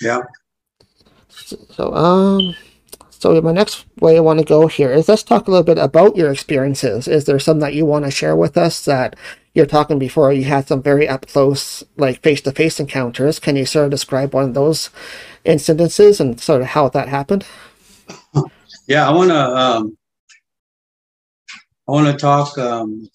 yeah. 0.00 0.20
So, 1.28 1.94
um, 1.94 2.54
so 3.10 3.40
my 3.42 3.52
next 3.52 3.86
way 4.00 4.16
I 4.16 4.20
want 4.20 4.38
to 4.38 4.44
go 4.44 4.66
here 4.66 4.92
is 4.92 5.08
let's 5.08 5.22
talk 5.22 5.46
a 5.46 5.50
little 5.50 5.64
bit 5.64 5.78
about 5.78 6.16
your 6.16 6.32
experiences. 6.32 7.06
Is 7.06 7.24
there 7.26 7.38
some 7.38 7.60
that 7.60 7.74
you 7.74 7.84
want 7.86 8.04
to 8.06 8.10
share 8.10 8.36
with 8.36 8.56
us 8.56 8.84
that 8.86 9.16
you're 9.54 9.66
talking 9.66 9.98
before 9.98 10.32
you 10.32 10.44
had 10.44 10.68
some 10.68 10.82
very 10.82 11.08
up 11.08 11.26
close, 11.26 11.84
like 11.96 12.22
face 12.22 12.40
to 12.42 12.52
face 12.52 12.80
encounters? 12.80 13.38
Can 13.38 13.56
you 13.56 13.66
sort 13.66 13.86
of 13.86 13.90
describe 13.90 14.34
one 14.34 14.44
of 14.44 14.54
those 14.54 14.90
incidences 15.44 16.20
and 16.20 16.40
sort 16.40 16.62
of 16.62 16.68
how 16.68 16.88
that 16.90 17.08
happened? 17.08 17.44
Yeah, 18.88 19.08
I 19.08 19.12
want 19.12 19.30
to. 19.30 19.38
Um, 19.38 19.96
I 21.88 21.92
want 21.92 22.06
to 22.08 22.14
talk 22.14 22.58
um, 22.58 23.08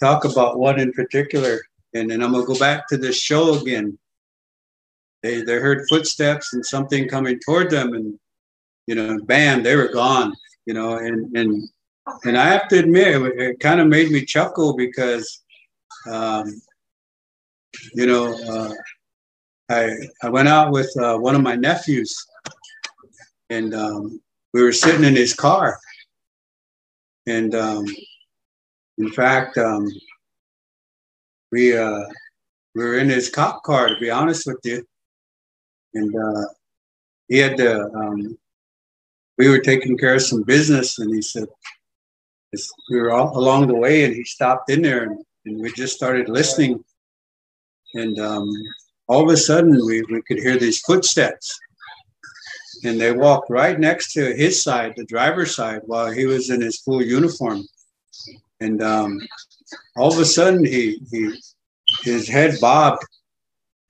talk 0.00 0.24
about 0.24 0.58
one 0.58 0.80
in 0.80 0.92
particular, 0.92 1.60
and 1.92 2.10
then 2.10 2.22
I'm 2.22 2.32
gonna 2.32 2.46
go 2.46 2.58
back 2.58 2.88
to 2.88 2.96
this 2.96 3.18
show 3.18 3.60
again. 3.60 3.98
They 5.22 5.42
they 5.42 5.58
heard 5.58 5.86
footsteps 5.88 6.54
and 6.54 6.64
something 6.64 7.08
coming 7.08 7.38
toward 7.44 7.70
them, 7.70 7.92
and 7.94 8.18
you 8.86 8.94
know, 8.94 9.18
bam, 9.24 9.62
they 9.62 9.76
were 9.76 9.92
gone, 9.92 10.34
you 10.66 10.74
know, 10.74 10.96
and 10.96 11.36
and 11.36 11.68
and 12.24 12.38
I 12.38 12.46
have 12.46 12.68
to 12.68 12.78
admit, 12.78 13.22
it, 13.22 13.38
it 13.38 13.60
kind 13.60 13.80
of 13.80 13.86
made 13.86 14.10
me 14.10 14.24
chuckle 14.24 14.76
because, 14.76 15.42
um, 16.10 16.60
you 17.94 18.06
know, 18.06 18.34
uh, 18.48 18.74
I 19.68 19.94
I 20.22 20.28
went 20.30 20.48
out 20.48 20.72
with 20.72 20.90
uh, 20.98 21.16
one 21.18 21.34
of 21.34 21.42
my 21.42 21.54
nephews, 21.54 22.16
and 23.50 23.74
um, 23.74 24.20
we 24.54 24.62
were 24.62 24.72
sitting 24.72 25.04
in 25.04 25.14
his 25.14 25.34
car, 25.34 25.78
and 27.26 27.54
um, 27.54 27.84
in 28.98 29.10
fact, 29.12 29.58
um, 29.58 29.86
we 31.52 31.76
uh, 31.76 32.04
we 32.74 32.84
were 32.84 32.98
in 32.98 33.08
his 33.08 33.28
cop 33.28 33.62
car, 33.62 33.88
to 33.88 34.00
be 34.00 34.10
honest 34.10 34.46
with 34.46 34.58
you, 34.64 34.84
and 35.94 36.14
uh, 36.14 36.44
he 37.28 37.38
had 37.38 37.56
to 37.56 37.84
um, 37.92 38.38
we 39.38 39.48
were 39.48 39.58
taking 39.58 39.96
care 39.96 40.16
of 40.16 40.22
some 40.22 40.42
business, 40.42 40.98
and 40.98 41.14
he 41.14 41.22
said, 41.22 41.48
we 42.90 43.00
were 43.00 43.12
all 43.12 43.36
along 43.38 43.68
the 43.68 43.74
way, 43.74 44.04
and 44.04 44.14
he 44.14 44.24
stopped 44.24 44.70
in 44.70 44.82
there, 44.82 45.04
and, 45.04 45.24
and 45.46 45.60
we 45.60 45.72
just 45.72 45.96
started 45.96 46.28
listening. 46.28 46.84
And 47.94 48.18
um, 48.18 48.52
all 49.08 49.22
of 49.22 49.32
a 49.32 49.36
sudden, 49.36 49.72
we, 49.86 50.02
we 50.10 50.22
could 50.22 50.38
hear 50.38 50.58
these 50.58 50.80
footsteps. 50.80 51.58
And 52.84 53.00
they 53.00 53.12
walked 53.12 53.50
right 53.50 53.78
next 53.78 54.12
to 54.12 54.34
his 54.34 54.62
side, 54.62 54.94
the 54.96 55.04
driver's 55.04 55.54
side, 55.54 55.82
while 55.84 56.10
he 56.10 56.26
was 56.26 56.50
in 56.50 56.60
his 56.60 56.80
full 56.80 57.02
uniform. 57.02 57.64
And 58.60 58.82
um, 58.82 59.20
all 59.96 60.12
of 60.12 60.18
a 60.18 60.24
sudden, 60.24 60.64
he, 60.64 61.00
he 61.10 61.34
his 62.02 62.28
head 62.28 62.60
bobbed, 62.60 63.02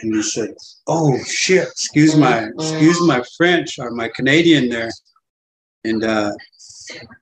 and 0.01 0.15
he 0.15 0.23
said, 0.23 0.55
"Oh 0.87 1.19
shit! 1.25 1.69
Excuse 1.69 2.17
my 2.17 2.45
excuse 2.45 3.01
my 3.03 3.23
French 3.37 3.79
or 3.79 3.91
my 3.91 4.09
Canadian 4.09 4.69
there." 4.69 4.91
and 5.85 6.05
uh, 6.05 6.33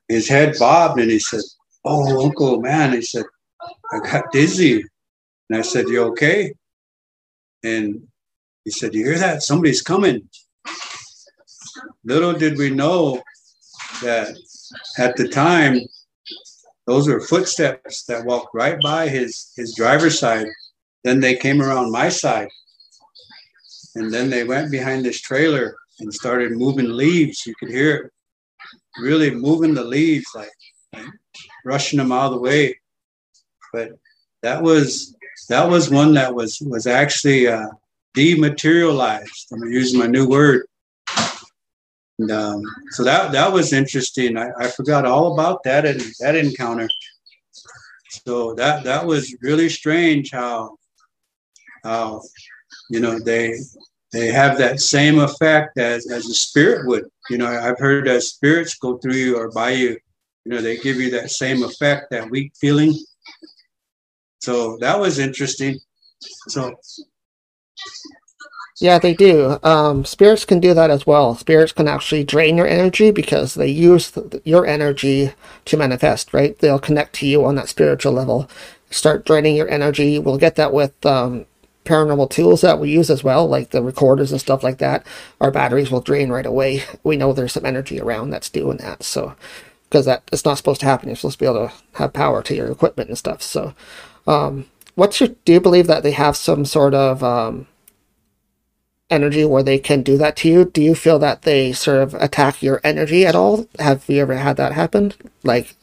his 0.09 0.29
head 0.29 0.57
bobbed, 0.59 1.01
and 1.01 1.11
he 1.11 1.19
said, 1.19 1.41
"Oh, 1.85 2.25
Uncle, 2.25 2.61
man," 2.61 2.93
he 2.93 3.03
said, 3.03 3.25
"I 3.93 3.99
got 4.01 4.33
dizzy," 4.33 4.85
and 5.49 5.59
I 5.59 5.63
said, 5.63 5.89
"You 5.89 6.05
okay?" 6.05 6.55
And 7.63 8.07
he 8.65 8.71
said, 8.71 8.95
"You 8.95 9.05
hear 9.05 9.19
that? 9.19 9.43
Somebody's 9.43 9.83
coming." 9.83 10.29
Little 12.05 12.33
did 12.33 12.59
we 12.59 12.71
know 12.71 13.23
that 14.03 14.37
at 14.99 15.17
the 15.17 15.29
time, 15.29 15.81
those 16.87 17.09
were 17.09 17.21
footsteps 17.21 18.05
that 18.05 18.25
walked 18.25 18.55
right 18.55 18.81
by 18.81 19.09
his 19.09 19.53
his 19.57 19.75
driver's 19.75 20.19
side. 20.19 20.47
Then 21.05 21.21
they 21.21 21.37
came 21.37 21.63
around 21.63 21.93
my 21.93 22.09
side, 22.09 22.49
and 23.95 24.13
then 24.13 24.31
they 24.31 24.45
went 24.45 24.71
behind 24.71 25.05
this 25.05 25.21
trailer 25.21 25.77
and 26.01 26.13
started 26.13 26.53
moving 26.53 26.91
leaves. 26.91 27.47
You 27.47 27.55
could 27.59 27.71
hear 27.71 27.97
it 27.97 28.13
really 29.01 29.31
moving 29.31 29.75
the 29.75 29.85
leaves, 29.85 30.27
like, 30.35 30.51
like 30.95 31.07
rushing 31.65 31.99
them 31.99 32.13
out 32.13 32.27
of 32.27 32.33
the 32.33 32.41
way. 32.41 32.79
But 33.73 33.93
that 34.43 34.63
was 34.63 35.15
that 35.49 35.69
was 35.69 35.91
one 35.91 36.15
that 36.15 36.35
was 36.35 36.61
was 36.61 36.87
actually 36.87 37.47
uh, 37.47 37.69
dematerialized. 38.15 39.53
I'm 39.53 39.63
using 39.65 39.99
my 39.99 40.07
new 40.07 40.29
word. 40.29 40.67
And, 42.21 42.33
um, 42.33 42.63
so 42.91 43.05
that 43.05 43.33
that 43.33 43.53
was 43.53 43.73
interesting. 43.73 44.37
I, 44.37 44.51
I 44.59 44.69
forgot 44.69 45.07
all 45.07 45.35
about 45.35 45.63
that 45.65 45.87
and 45.87 46.01
that 46.21 46.35
encounter. 46.35 46.89
So 48.27 48.55
that 48.55 48.85
that 48.85 49.07
was 49.07 49.35
really 49.41 49.69
strange 49.69 50.31
how 50.33 50.79
how 51.85 52.23
you 52.91 53.01
know 53.01 53.19
they 53.19 53.55
they 54.13 54.29
have 54.29 54.57
that 54.59 54.81
same 54.81 55.19
effect 55.19 55.79
as 55.79 56.11
as 56.11 56.27
a 56.27 56.35
spirit 56.35 56.87
would. 56.87 57.05
You 57.31 57.39
know, 57.39 57.47
I've 57.47 57.79
heard 57.79 58.07
that 58.07 58.23
spirits 58.23 58.77
go 58.77 58.99
through 58.99 59.15
you 59.15 59.37
or 59.37 59.51
by 59.51 59.71
you. 59.71 59.99
You 60.45 60.53
know, 60.53 60.61
they 60.63 60.79
give 60.79 60.97
you 60.97 61.11
that 61.11 61.31
same 61.31 61.63
effect, 61.63 62.11
that 62.11 62.31
weak 62.31 62.53
feeling. 62.59 62.95
So 64.41 64.79
that 64.79 64.99
was 64.99 65.19
interesting. 65.19 65.79
So 66.49 66.75
yeah, 68.81 68.99
they 69.01 69.13
do. 69.13 69.59
Um, 69.65 70.05
spirits 70.05 70.45
can 70.45 70.61
do 70.61 70.73
that 70.73 70.91
as 70.91 71.05
well. 71.05 71.35
Spirits 71.35 71.73
can 71.73 71.89
actually 71.89 72.23
drain 72.23 72.57
your 72.57 72.67
energy 72.67 73.11
because 73.11 73.55
they 73.55 73.69
use 73.69 74.13
your 74.45 74.67
energy 74.67 75.33
to 75.65 75.77
manifest, 75.77 76.33
right? 76.33 76.57
They'll 76.59 76.79
connect 76.79 77.15
to 77.17 77.27
you 77.27 77.45
on 77.45 77.57
that 77.57 77.69
spiritual 77.69 78.13
level, 78.13 78.49
start 78.91 79.27
draining 79.27 79.57
your 79.57 79.69
energy. 79.69 80.21
We'll 80.21 80.39
get 80.39 80.55
that 80.57 80.73
with 80.73 81.05
um, 81.05 81.47
paranormal 81.89 82.31
tools 82.31 82.61
that 82.61 82.79
we 82.79 82.91
use 82.91 83.11
as 83.11 83.25
well, 83.25 83.49
like 83.49 83.71
the 83.71 83.83
recorders 83.83 84.31
and 84.31 84.41
stuff 84.41 84.63
like 84.63 84.79
that, 84.79 85.07
our 85.41 85.51
batteries 85.51 85.91
will 85.91 86.01
drain 86.01 86.31
right 86.31 86.47
away. 86.47 86.85
We 87.05 87.17
know 87.17 87.33
there's 87.33 87.53
some 87.53 87.65
energy 87.65 88.01
around 88.01 88.31
that's 88.31 88.51
doing 88.51 88.77
that. 88.79 89.03
So, 89.03 89.35
because 89.89 90.05
that 90.05 90.23
it's 90.33 90.45
not 90.45 90.59
supposed 90.59 90.81
to 90.81 90.87
happen, 90.87 91.09
you're 91.09 91.17
supposed 91.17 91.39
to 91.39 91.45
be 91.45 91.51
able 91.51 91.69
to 91.69 91.75
have 91.95 92.13
power 92.13 92.43
to 92.43 92.55
your 92.55 92.71
equipment 92.71 93.09
and 93.09 93.17
stuff. 93.17 93.43
So, 93.43 93.75
um, 94.27 94.67
what's 94.95 95.21
your? 95.21 95.31
Do 95.45 95.53
you 95.55 95.61
believe 95.61 95.87
that 95.87 96.03
they 96.03 96.11
have 96.11 96.37
some 96.37 96.67
sort 96.67 96.93
of 96.95 97.25
um, 97.25 97.67
energy 99.09 99.45
where 99.45 99.63
they 99.63 99.79
can 99.79 100.03
do 100.03 100.19
that 100.19 100.37
to 100.37 100.49
you? 100.49 100.65
Do 100.67 100.83
you 100.83 100.95
feel 100.95 101.19
that 101.21 101.43
they 101.43 101.73
sort 101.73 101.99
of 102.03 102.15
attack 102.15 102.63
your 102.63 102.81
energy 102.85 103.25
at 103.25 103.35
all? 103.35 103.67
Have 103.79 104.05
you 104.09 104.21
ever 104.21 104.37
had 104.37 104.57
that 104.59 104.73
happen? 104.73 105.15
Like 105.43 105.75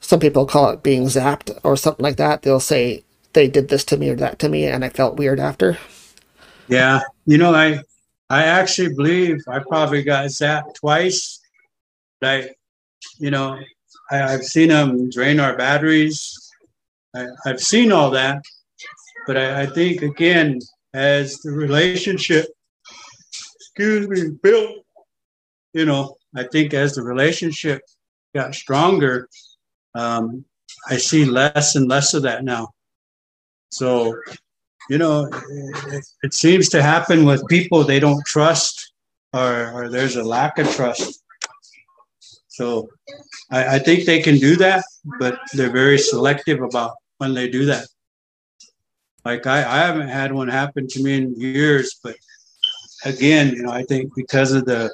some 0.00 0.20
people 0.20 0.46
call 0.46 0.70
it 0.70 0.82
being 0.82 1.04
zapped 1.04 1.58
or 1.64 1.76
something 1.76 2.04
like 2.04 2.16
that. 2.16 2.42
They'll 2.42 2.60
say 2.60 3.02
they 3.32 3.48
did 3.48 3.68
this 3.68 3.84
to 3.86 3.96
me 3.96 4.10
or 4.10 4.16
that 4.16 4.38
to 4.40 4.48
me, 4.48 4.64
and 4.64 4.84
I 4.84 4.88
felt 4.88 5.16
weird 5.16 5.40
after. 5.40 5.78
Yeah, 6.68 7.00
you 7.26 7.38
know, 7.38 7.54
I 7.54 7.80
I 8.30 8.44
actually 8.44 8.94
believe 8.94 9.42
I 9.48 9.60
probably 9.60 10.02
got 10.02 10.26
zapped 10.26 10.74
twice. 10.74 11.40
I, 12.22 12.50
you 13.18 13.30
know, 13.30 13.58
I, 14.10 14.16
have 14.16 14.42
seen 14.42 14.68
them 14.68 15.08
drain 15.08 15.40
our 15.40 15.56
batteries. 15.56 16.52
I, 17.14 17.26
have 17.46 17.60
seen 17.60 17.90
all 17.90 18.10
that, 18.10 18.42
but 19.26 19.36
I, 19.36 19.62
I 19.62 19.66
think 19.66 20.02
again, 20.02 20.60
as 20.92 21.38
the 21.38 21.52
relationship, 21.52 22.46
excuse 23.56 24.08
me, 24.08 24.36
built, 24.42 24.84
you 25.72 25.86
know, 25.86 26.16
I 26.36 26.44
think 26.44 26.74
as 26.74 26.94
the 26.94 27.02
relationship 27.02 27.80
got 28.34 28.54
stronger, 28.54 29.28
um, 29.94 30.44
I 30.88 30.96
see 30.98 31.24
less 31.24 31.76
and 31.76 31.88
less 31.88 32.12
of 32.14 32.22
that 32.22 32.44
now. 32.44 32.74
So 33.70 34.14
you 34.88 34.96
know, 34.96 35.28
it, 35.50 36.04
it, 36.22 36.34
seems 36.34 36.70
to 36.70 36.82
happen 36.82 37.26
with 37.26 37.46
people 37.48 37.84
they 37.84 38.00
don't 38.00 38.24
trust 38.24 38.92
or, 39.34 39.70
or 39.72 39.88
there's 39.90 40.16
a 40.16 40.24
lack 40.24 40.58
of 40.58 40.70
trust. 40.74 41.22
So 42.48 42.88
I, 43.50 43.76
I 43.76 43.78
think 43.78 44.04
they 44.04 44.20
can 44.20 44.38
do 44.38 44.56
that, 44.56 44.84
but 45.18 45.38
they're 45.52 45.70
very 45.70 45.98
selective 45.98 46.62
about 46.62 46.94
when 47.18 47.34
they 47.34 47.48
do 47.48 47.66
that. 47.66 47.86
Like 49.24 49.46
I, 49.46 49.58
I 49.58 49.78
haven't 49.86 50.08
had 50.08 50.32
one 50.32 50.48
happen 50.48 50.88
to 50.88 51.02
me 51.02 51.18
in 51.18 51.38
years, 51.38 52.00
but 52.02 52.16
again, 53.04 53.54
you 53.54 53.62
know, 53.62 53.72
I 53.72 53.82
think 53.82 54.14
because 54.14 54.52
of 54.52 54.64
the 54.64 54.90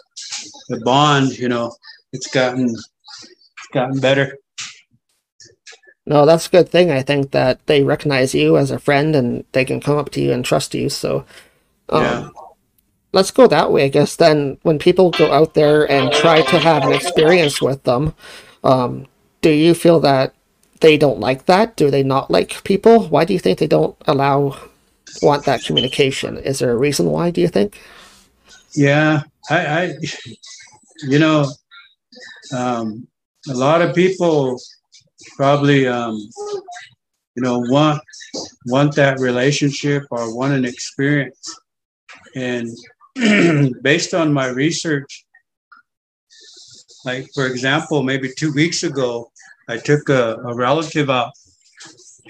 the 0.68 0.80
bond, 0.80 1.38
you 1.38 1.48
know, 1.48 1.74
it's 2.12 2.26
gotten 2.26 2.68
it's 2.68 3.68
gotten 3.72 4.00
better. 4.00 4.38
No, 6.06 6.26
that's 6.26 6.46
a 6.46 6.50
good 6.50 6.68
thing. 6.68 6.90
I 6.90 7.02
think 7.02 7.30
that 7.30 7.66
they 7.66 7.82
recognize 7.82 8.34
you 8.34 8.58
as 8.58 8.70
a 8.70 8.78
friend 8.78 9.16
and 9.16 9.44
they 9.52 9.64
can 9.64 9.80
come 9.80 9.96
up 9.96 10.10
to 10.10 10.20
you 10.20 10.32
and 10.32 10.44
trust 10.44 10.74
you. 10.74 10.90
So, 10.90 11.24
um, 11.88 12.02
yeah. 12.02 12.28
let's 13.12 13.30
go 13.30 13.46
that 13.46 13.72
way, 13.72 13.84
I 13.84 13.88
guess. 13.88 14.16
Then, 14.16 14.58
when 14.62 14.78
people 14.78 15.10
go 15.10 15.32
out 15.32 15.54
there 15.54 15.90
and 15.90 16.12
try 16.12 16.42
to 16.42 16.58
have 16.58 16.84
an 16.84 16.92
experience 16.92 17.62
with 17.62 17.82
them, 17.84 18.14
um, 18.62 19.06
do 19.40 19.50
you 19.50 19.72
feel 19.72 19.98
that 20.00 20.34
they 20.80 20.98
don't 20.98 21.20
like 21.20 21.46
that? 21.46 21.76
Do 21.76 21.90
they 21.90 22.02
not 22.02 22.30
like 22.30 22.62
people? 22.64 23.08
Why 23.08 23.24
do 23.24 23.32
you 23.32 23.38
think 23.38 23.58
they 23.58 23.66
don't 23.66 23.96
allow, 24.06 24.58
want 25.22 25.46
that 25.46 25.64
communication? 25.64 26.36
Is 26.36 26.58
there 26.58 26.72
a 26.72 26.76
reason 26.76 27.06
why, 27.06 27.30
do 27.30 27.40
you 27.40 27.48
think? 27.48 27.80
Yeah, 28.74 29.22
I, 29.48 29.66
I 29.66 29.94
you 31.06 31.18
know, 31.18 31.50
um, 32.52 33.06
a 33.48 33.54
lot 33.54 33.80
of 33.80 33.94
people 33.94 34.58
probably 35.36 35.86
um, 35.86 36.16
you 37.36 37.42
know 37.42 37.58
want 37.58 38.02
want 38.66 38.94
that 38.96 39.18
relationship 39.18 40.04
or 40.10 40.34
want 40.34 40.54
an 40.54 40.64
experience. 40.64 41.56
And 42.34 42.68
based 43.82 44.14
on 44.14 44.32
my 44.32 44.48
research 44.48 45.24
like 47.04 47.28
for 47.34 47.46
example 47.46 48.02
maybe 48.02 48.30
two 48.36 48.52
weeks 48.54 48.82
ago 48.82 49.30
i 49.68 49.76
took 49.76 50.08
a, 50.08 50.36
a 50.46 50.54
relative 50.54 51.10
out 51.10 51.30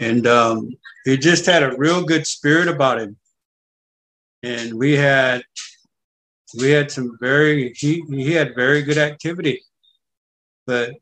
and 0.00 0.26
um, 0.26 0.70
he 1.04 1.16
just 1.16 1.46
had 1.46 1.62
a 1.62 1.76
real 1.76 2.04
good 2.04 2.26
spirit 2.26 2.68
about 2.68 3.00
him. 3.00 3.16
And 4.42 4.74
we 4.74 4.92
had 4.92 5.42
we 6.58 6.70
had 6.70 6.90
some 6.90 7.16
very 7.20 7.72
he, 7.76 8.04
he 8.08 8.32
had 8.32 8.54
very 8.54 8.82
good 8.82 8.98
activity 8.98 9.62
but 10.66 10.92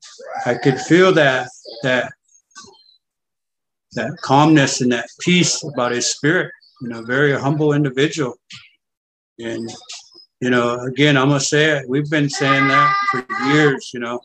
I 0.47 0.55
could 0.55 0.79
feel 0.79 1.13
that 1.13 1.49
that 1.83 2.13
that 3.95 4.17
calmness 4.23 4.81
and 4.81 4.93
that 4.93 5.09
peace 5.21 5.63
about 5.63 5.93
his 5.93 6.07
spirit. 6.07 6.51
You 6.81 6.89
know, 6.89 7.03
very 7.03 7.33
humble 7.39 7.73
individual. 7.73 8.35
And 9.39 9.71
you 10.41 10.51
know, 10.51 10.81
again, 10.81 11.17
I'm 11.17 11.29
gonna 11.29 11.41
say 11.41 11.79
it. 11.79 11.89
We've 11.89 12.11
been 12.11 12.29
saying 12.29 12.69
that 12.69 12.95
for 13.11 13.25
years. 13.53 13.91
You 13.95 14.01
know, 14.01 14.21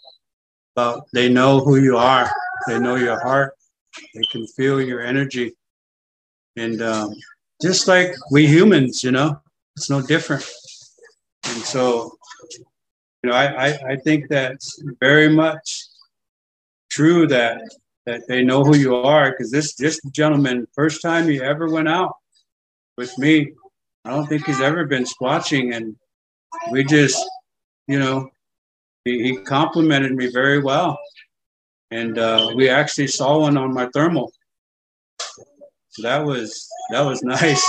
about 0.76 1.08
they 1.14 1.30
know 1.30 1.60
who 1.60 1.78
you 1.78 1.98
are. 1.98 2.32
They 2.68 2.80
know 2.80 2.96
your 2.96 3.20
heart. 3.22 3.54
They 4.14 4.22
can 4.32 4.48
feel 4.48 4.82
your 4.82 5.02
energy. 5.02 5.54
And 6.56 6.82
um, 6.82 7.14
just 7.62 7.88
like 7.88 8.16
we 8.32 8.48
humans, 8.48 9.04
you 9.04 9.12
know, 9.12 9.40
it's 9.76 9.90
no 9.90 10.02
different. 10.02 10.48
And 11.46 11.62
so 11.64 12.17
you 13.24 13.30
know, 13.30 13.36
I, 13.36 13.68
I, 13.68 13.80
I 13.90 13.96
think 13.98 14.28
that's 14.30 14.82
very 15.00 15.30
much 15.30 15.88
true 16.90 17.28
that 17.28 17.62
that 18.06 18.22
they 18.30 18.42
know 18.42 18.64
who 18.64 18.78
you 18.78 18.96
are 18.96 19.32
because 19.32 19.52
this 19.52 19.76
this 19.76 20.00
gentleman 20.12 20.66
first 20.74 21.02
time 21.02 21.28
he 21.28 21.42
ever 21.42 21.70
went 21.70 21.90
out 21.90 22.16
with 22.98 23.16
me 23.18 23.52
i 24.06 24.10
don't 24.10 24.28
think 24.28 24.46
he's 24.46 24.62
ever 24.62 24.86
been 24.86 25.04
squatching 25.04 25.76
and 25.76 25.98
we 26.72 26.86
just 26.86 27.22
you 27.88 28.00
know 28.00 28.30
he, 29.08 29.24
he 29.24 29.38
complimented 29.38 30.14
me 30.14 30.28
very 30.28 30.60
well. 30.60 31.00
And 31.92 32.18
uh, 32.18 32.52
we 32.56 32.70
actually 32.70 33.08
saw 33.08 33.40
one 33.40 33.58
on 33.58 33.74
my 33.74 33.88
thermal. 33.94 34.32
That 36.04 36.26
was 36.26 36.68
that 36.92 37.02
was 37.02 37.24
nice 37.24 37.66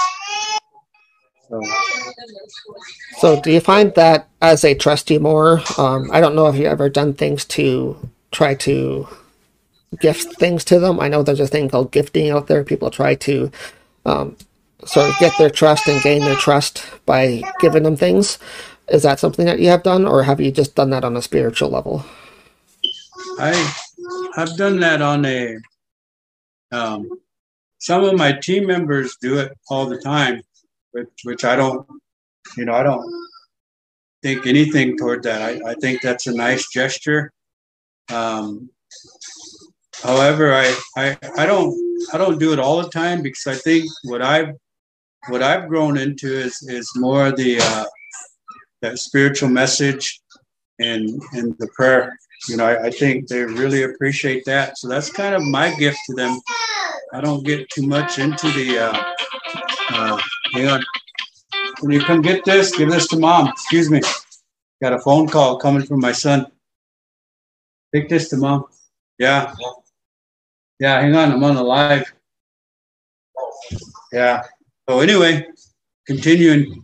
so 1.51 1.63
so, 3.19 3.41
do 3.41 3.53
you 3.53 3.61
find 3.61 3.95
that 3.95 4.29
as 4.43 4.63
they 4.63 4.75
trust 4.75 5.11
you 5.11 5.21
more? 5.21 5.63
Um, 5.79 6.11
I 6.13 6.21
don't 6.21 6.37
know 6.37 6.49
if 6.49 6.57
you 6.57 6.67
ever 6.67 6.89
done 6.89 7.15
things 7.15 7.45
to 7.47 7.97
try 8.33 8.55
to 8.57 9.09
gift 10.01 10.39
things 10.39 10.65
to 10.67 10.81
them. 10.81 11.01
I 11.01 11.09
know 11.09 11.23
there's 11.23 11.41
a 11.41 11.47
thing 11.47 11.69
called 11.69 11.93
gifting 11.93 12.31
out 12.31 12.47
there. 12.49 12.65
People 12.65 12.91
try 12.91 13.15
to 13.17 13.51
um, 14.07 14.37
sort 14.85 15.09
of 15.11 15.19
get 15.19 15.33
their 15.39 15.51
trust 15.51 15.89
and 15.89 16.03
gain 16.03 16.21
their 16.23 16.37
trust 16.37 16.85
by 17.07 17.43
giving 17.61 17.85
them 17.85 17.97
things. 17.97 18.39
Is 18.89 19.03
that 19.05 19.21
something 19.21 19.47
that 19.47 19.61
you 19.61 19.69
have 19.69 19.83
done, 19.83 20.07
or 20.07 20.23
have 20.25 20.41
you 20.41 20.51
just 20.53 20.75
done 20.75 20.91
that 20.91 21.05
on 21.05 21.17
a 21.17 21.23
spiritual 21.23 21.71
level? 21.71 22.05
I 23.39 23.75
I've 24.37 24.57
done 24.57 24.81
that 24.81 25.03
on 25.03 25.25
a. 25.27 25.57
Um, 26.73 27.09
some 27.79 28.05
of 28.05 28.17
my 28.17 28.33
team 28.33 28.67
members 28.67 29.17
do 29.21 29.39
it 29.39 29.53
all 29.71 29.87
the 29.87 29.99
time, 30.01 30.43
which 30.93 31.09
which 31.25 31.45
I 31.45 31.57
don't 31.57 31.87
you 32.57 32.65
know, 32.65 32.75
I 32.75 32.83
don't 32.83 33.05
think 34.23 34.47
anything 34.47 34.97
toward 34.97 35.23
that. 35.25 35.43
I, 35.43 35.71
I 35.71 35.75
think 35.75 36.03
that's 36.03 36.27
a 36.27 36.35
nice 36.35 36.69
gesture. 36.71 37.33
Um, 38.13 38.71
however, 40.03 40.55
I, 40.55 40.75
I 40.97 41.19
I 41.37 41.47
don't 41.47 41.77
I 42.13 42.19
don't 42.19 42.39
do 42.39 42.53
it 42.53 42.59
all 42.59 42.83
the 42.83 42.89
time 42.89 43.23
because 43.23 43.47
I 43.47 43.55
think 43.55 43.91
what 44.05 44.23
I've 44.23 44.55
what 45.29 45.43
I've 45.43 45.69
grown 45.69 45.99
into 45.99 46.33
is 46.33 46.63
is 46.63 46.91
more 46.97 47.33
the 47.33 47.59
uh, 47.61 47.85
that 48.83 48.99
spiritual 48.99 49.51
message 49.51 50.21
and 50.79 51.21
and 51.33 51.55
the 51.59 51.69
prayer. 51.75 52.17
You 52.49 52.57
know, 52.57 52.67
I, 52.67 52.85
I 52.85 52.91
think 52.91 53.27
they 53.27 53.43
really 53.43 53.83
appreciate 53.83 54.45
that. 54.47 54.79
So 54.79 54.89
that's 54.89 55.11
kind 55.11 55.35
of 55.35 55.43
my 55.43 55.75
gift 55.75 55.99
to 56.09 56.15
them. 56.15 56.41
I 57.13 57.21
don't 57.21 57.45
get 57.45 57.69
too 57.71 57.83
much 57.83 58.19
into 58.19 58.51
the 58.53 58.79
uh, 58.79 59.13
uh, 59.91 60.19
hang 60.53 60.69
on. 60.69 60.85
Can 61.77 61.91
you 61.91 62.01
come 62.01 62.23
get 62.23 62.45
this? 62.45 62.77
Give 62.77 62.91
this 62.91 63.07
to 63.09 63.19
mom. 63.19 63.49
Excuse 63.49 63.91
me. 63.91 64.01
Got 64.83 64.93
a 64.93 64.99
phone 65.01 65.29
call 65.29 65.59
coming 65.59 65.85
from 65.85 66.01
my 66.01 66.13
son. 66.13 66.47
Take 67.95 68.09
this 68.09 68.29
to 68.31 68.37
mom. 68.37 68.67
Yeah. 69.19 69.55
Yeah, 70.79 71.01
hang 71.01 71.15
on. 71.17 71.33
I'm 71.33 71.45
on 71.45 71.55
the 71.55 71.63
live. 71.63 72.13
Yeah. 74.13 74.43
So 74.89 75.01
anyway, 75.01 75.47
continuing. 76.07 76.83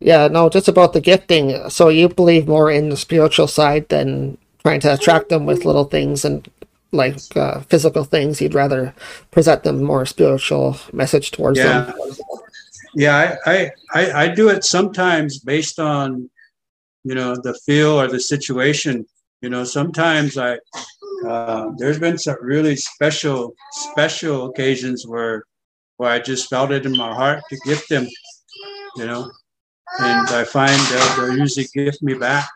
Yeah, 0.00 0.28
no, 0.28 0.48
just 0.48 0.68
about 0.68 0.92
the 0.92 1.00
gifting. 1.00 1.68
So 1.68 1.88
you 1.88 2.08
believe 2.08 2.48
more 2.48 2.70
in 2.70 2.88
the 2.88 2.96
spiritual 2.96 3.46
side 3.46 3.88
than 3.88 4.38
trying 4.62 4.80
to 4.80 4.94
attract 4.94 5.28
them 5.28 5.46
with 5.46 5.64
little 5.64 5.84
things 5.84 6.24
and 6.24 6.48
like 6.92 7.36
uh, 7.36 7.60
physical 7.60 8.04
things. 8.04 8.38
He'd 8.38 8.54
rather 8.54 8.94
present 9.30 9.62
them 9.62 9.82
more 9.82 10.06
spiritual 10.06 10.76
message 10.92 11.30
towards 11.30 11.58
yeah. 11.58 11.82
them. 11.82 11.94
Yeah, 12.94 13.36
I, 13.46 13.70
I, 13.94 14.12
I 14.12 14.28
do 14.28 14.48
it 14.48 14.64
sometimes 14.64 15.38
based 15.38 15.78
on, 15.78 16.28
you 17.04 17.14
know, 17.14 17.36
the 17.36 17.54
feel 17.64 18.00
or 18.00 18.08
the 18.08 18.20
situation. 18.20 19.06
You 19.42 19.50
know, 19.50 19.64
sometimes 19.64 20.36
I, 20.36 20.58
uh, 21.26 21.70
there's 21.78 21.98
been 21.98 22.18
some 22.18 22.36
really 22.40 22.76
special, 22.76 23.54
special 23.70 24.50
occasions 24.50 25.06
where, 25.06 25.44
where 25.98 26.10
I 26.10 26.18
just 26.18 26.50
felt 26.50 26.72
it 26.72 26.84
in 26.84 26.96
my 26.96 27.14
heart 27.14 27.42
to 27.50 27.56
gift 27.64 27.88
them, 27.88 28.08
you 28.96 29.06
know, 29.06 29.30
and 30.00 30.28
I 30.28 30.44
find 30.44 30.80
they'll, 30.88 31.16
they'll 31.16 31.38
usually 31.38 31.66
gift 31.72 32.02
me 32.02 32.14
back, 32.14 32.48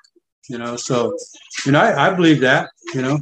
you 0.48 0.58
know. 0.58 0.76
So, 0.76 1.16
you 1.64 1.72
know, 1.72 1.80
I, 1.80 2.08
I 2.08 2.14
believe 2.14 2.40
that, 2.40 2.70
you 2.92 3.02
know. 3.02 3.20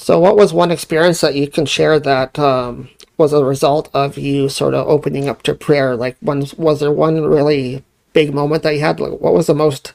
So, 0.00 0.18
what 0.18 0.34
was 0.34 0.54
one 0.54 0.70
experience 0.70 1.20
that 1.20 1.34
you 1.34 1.46
can 1.46 1.66
share 1.66 2.00
that 2.00 2.38
um, 2.38 2.88
was 3.18 3.34
a 3.34 3.44
result 3.44 3.90
of 3.92 4.16
you 4.16 4.48
sort 4.48 4.72
of 4.72 4.88
opening 4.88 5.28
up 5.28 5.42
to 5.42 5.52
prayer? 5.52 5.94
Like, 5.94 6.16
one, 6.20 6.46
was 6.56 6.80
there 6.80 6.90
one 6.90 7.20
really 7.20 7.84
big 8.14 8.32
moment 8.32 8.62
that 8.62 8.72
you 8.72 8.80
had? 8.80 8.98
Like, 8.98 9.20
what 9.20 9.34
was 9.34 9.46
the 9.46 9.54
most 9.54 9.92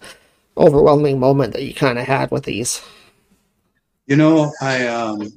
overwhelming 0.57 1.19
moment 1.19 1.53
that 1.53 1.63
you 1.63 1.73
kind 1.73 1.97
of 1.97 2.05
had 2.05 2.29
with 2.29 2.43
these? 2.43 2.83
You 4.05 4.15
know, 4.15 4.53
I 4.61 4.85
um, 4.85 5.27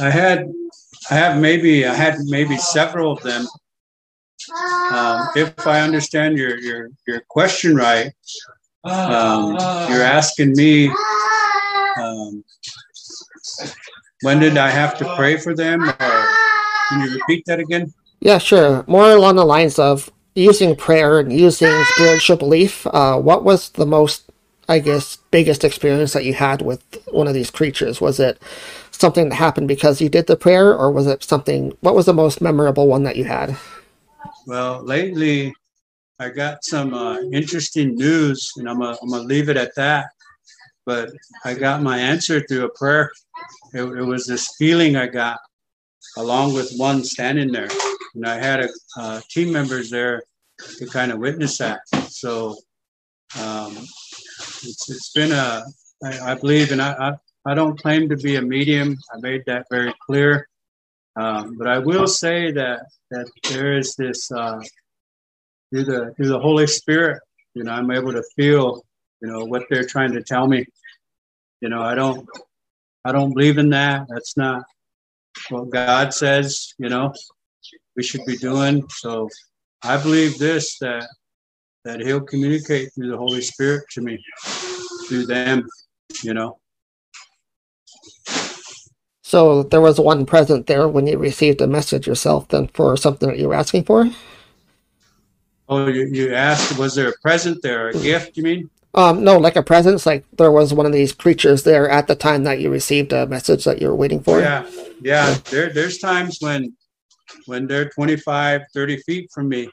I 0.00 0.10
had 0.10 0.48
I 1.12 1.14
have 1.14 1.40
maybe 1.40 1.86
I 1.86 1.94
had 1.94 2.16
maybe 2.24 2.56
several 2.56 3.12
of 3.12 3.22
them. 3.22 3.46
Um, 4.90 5.28
if 5.36 5.64
I 5.64 5.82
understand 5.82 6.36
your 6.36 6.58
your 6.58 6.88
your 7.06 7.22
question 7.28 7.76
right, 7.76 8.12
um, 8.84 9.52
you're 9.90 10.02
asking 10.02 10.52
me 10.52 10.88
um, 11.98 12.44
when 14.22 14.38
did 14.38 14.56
I 14.56 14.70
have 14.70 14.96
to 14.98 15.16
pray 15.16 15.36
for 15.36 15.54
them? 15.54 15.82
Or 15.82 15.92
can 16.88 17.02
you 17.02 17.14
repeat 17.14 17.44
that 17.46 17.58
again? 17.58 17.92
Yeah, 18.20 18.38
sure. 18.38 18.84
More 18.86 19.10
along 19.10 19.36
the 19.36 19.44
lines 19.44 19.78
of 19.78 20.10
using 20.34 20.76
prayer 20.76 21.18
and 21.18 21.32
using 21.32 21.72
spiritual 21.94 22.36
belief. 22.36 22.86
Uh, 22.86 23.18
what 23.18 23.44
was 23.44 23.70
the 23.70 23.86
most 23.86 24.30
I 24.70 24.78
guess, 24.78 25.16
biggest 25.32 25.64
experience 25.64 26.12
that 26.12 26.24
you 26.24 26.32
had 26.32 26.62
with 26.62 26.80
one 27.08 27.26
of 27.26 27.34
these 27.34 27.50
creatures? 27.50 28.00
Was 28.00 28.20
it 28.20 28.40
something 28.92 29.28
that 29.28 29.34
happened 29.34 29.66
because 29.66 30.00
you 30.00 30.08
did 30.08 30.28
the 30.28 30.36
prayer, 30.36 30.72
or 30.72 30.92
was 30.92 31.08
it 31.08 31.24
something? 31.24 31.72
What 31.80 31.96
was 31.96 32.06
the 32.06 32.14
most 32.14 32.40
memorable 32.40 32.86
one 32.86 33.02
that 33.02 33.16
you 33.16 33.24
had? 33.24 33.56
Well, 34.46 34.80
lately 34.84 35.52
I 36.20 36.28
got 36.28 36.64
some 36.64 36.92
uh, 36.92 37.18
interesting 37.32 37.94
news, 37.94 38.52
and 38.58 38.68
I'm 38.68 38.80
gonna, 38.80 38.96
I'm 39.02 39.26
leave 39.26 39.48
it 39.48 39.56
at 39.56 39.74
that. 39.76 40.10
But 40.84 41.10
I 41.46 41.54
got 41.54 41.82
my 41.82 41.98
answer 41.98 42.40
through 42.42 42.66
a 42.66 42.78
prayer. 42.78 43.10
It, 43.72 43.84
it 43.84 44.04
was 44.04 44.26
this 44.26 44.54
feeling 44.58 44.96
I 44.96 45.06
got, 45.06 45.38
along 46.18 46.52
with 46.52 46.72
one 46.76 47.04
standing 47.04 47.50
there, 47.50 47.70
and 48.14 48.26
I 48.26 48.34
had 48.34 48.60
a 48.60 48.68
uh, 48.98 49.20
team 49.30 49.50
members 49.50 49.88
there 49.88 50.22
to 50.78 50.86
kind 50.86 51.10
of 51.10 51.20
witness 51.20 51.56
that. 51.56 51.80
So 52.08 52.58
um, 53.38 53.78
it's, 53.78 54.90
it's 54.90 55.12
been 55.12 55.32
a, 55.32 55.64
I, 56.04 56.32
I 56.32 56.34
believe, 56.34 56.70
and 56.70 56.82
I, 56.82 56.92
I, 57.46 57.50
I 57.50 57.54
don't 57.54 57.80
claim 57.80 58.10
to 58.10 58.16
be 58.18 58.36
a 58.36 58.42
medium. 58.42 58.94
I 59.14 59.20
made 59.20 59.42
that 59.46 59.68
very 59.70 59.94
clear. 60.04 60.48
Um, 61.16 61.56
but 61.56 61.66
I 61.66 61.78
will 61.78 62.06
say 62.06 62.52
that 62.52 62.80
that 63.10 63.26
there 63.48 63.72
is 63.72 63.96
this 63.96 64.30
uh, 64.30 64.62
through 65.70 65.84
the 65.84 66.12
through 66.16 66.28
the 66.28 66.38
Holy 66.38 66.66
Spirit. 66.66 67.20
You 67.54 67.64
know, 67.64 67.72
I'm 67.72 67.90
able 67.90 68.12
to 68.12 68.22
feel, 68.36 68.82
you 69.20 69.28
know, 69.28 69.44
what 69.44 69.64
they're 69.70 69.84
trying 69.84 70.12
to 70.12 70.22
tell 70.22 70.46
me. 70.46 70.64
You 71.60 71.68
know, 71.68 71.82
I 71.82 71.94
don't 71.94 72.28
I 73.04 73.12
don't 73.12 73.32
believe 73.32 73.58
in 73.58 73.70
that. 73.70 74.06
That's 74.08 74.36
not 74.36 74.62
what 75.48 75.70
God 75.70 76.12
says. 76.12 76.74
You 76.78 76.88
know, 76.88 77.12
we 77.96 78.02
should 78.02 78.24
be 78.26 78.36
doing. 78.36 78.86
So 78.90 79.28
I 79.82 79.96
believe 79.96 80.38
this 80.38 80.78
that 80.78 81.08
that 81.84 82.00
He'll 82.00 82.20
communicate 82.20 82.92
through 82.94 83.10
the 83.10 83.16
Holy 83.16 83.40
Spirit 83.40 83.84
to 83.92 84.00
me 84.00 84.22
through 85.08 85.26
them. 85.26 85.66
You 86.22 86.34
know. 86.34 86.58
So 89.22 89.62
there 89.62 89.80
was 89.80 90.00
one 90.00 90.26
present 90.26 90.66
there 90.66 90.88
when 90.88 91.06
you 91.06 91.16
received 91.16 91.60
a 91.60 91.68
message 91.68 92.06
yourself, 92.06 92.48
then 92.48 92.66
for 92.74 92.96
something 92.96 93.28
that 93.28 93.38
you 93.38 93.46
were 93.48 93.54
asking 93.54 93.84
for. 93.84 94.10
Oh, 95.70 95.86
you, 95.86 96.06
you 96.06 96.34
asked, 96.34 96.76
was 96.78 96.96
there 96.96 97.10
a 97.10 97.18
present 97.22 97.62
there, 97.62 97.90
a 97.90 97.92
gift? 97.92 98.36
You 98.36 98.42
mean? 98.42 98.70
Um, 98.92 99.22
no, 99.22 99.38
like 99.38 99.54
a 99.54 99.62
presence. 99.62 100.04
Like 100.04 100.24
there 100.32 100.50
was 100.50 100.74
one 100.74 100.84
of 100.84 100.92
these 100.92 101.12
creatures 101.12 101.62
there 101.62 101.88
at 101.88 102.08
the 102.08 102.16
time 102.16 102.42
that 102.42 102.58
you 102.58 102.70
received 102.70 103.12
a 103.12 103.24
message 103.28 103.64
that 103.64 103.80
you 103.80 103.86
were 103.86 103.94
waiting 103.94 104.20
for. 104.20 104.40
Yeah, 104.40 104.68
yeah. 105.00 105.34
There, 105.48 105.72
there's 105.72 105.98
times 105.98 106.38
when, 106.40 106.74
when 107.46 107.68
they're 107.68 107.88
25, 107.88 108.62
30 108.74 108.96
feet 109.02 109.30
from 109.32 109.48
me, 109.48 109.70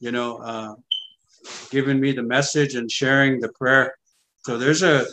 you 0.00 0.12
know, 0.12 0.36
uh, 0.36 0.74
giving 1.70 1.98
me 1.98 2.12
the 2.12 2.22
message 2.22 2.74
and 2.74 2.90
sharing 2.90 3.40
the 3.40 3.48
prayer. 3.52 3.94
So 4.44 4.58
there's 4.58 4.82
a, 4.82 5.06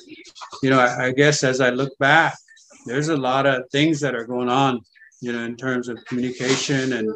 you 0.62 0.70
know, 0.70 0.80
I, 0.80 1.06
I 1.06 1.12
guess 1.14 1.46
as 1.46 1.62
I 1.62 1.70
look 1.70 1.98
back, 1.98 2.38
there's 2.86 3.08
a 3.08 3.16
lot 3.16 3.46
of 3.46 3.64
things 3.72 4.02
that 4.02 4.16
are 4.16 4.26
going 4.26 4.50
on, 4.50 4.82
you 5.22 5.32
know, 5.32 5.44
in 5.46 5.56
terms 5.56 5.88
of 5.88 6.04
communication 6.06 6.92
and 6.92 7.10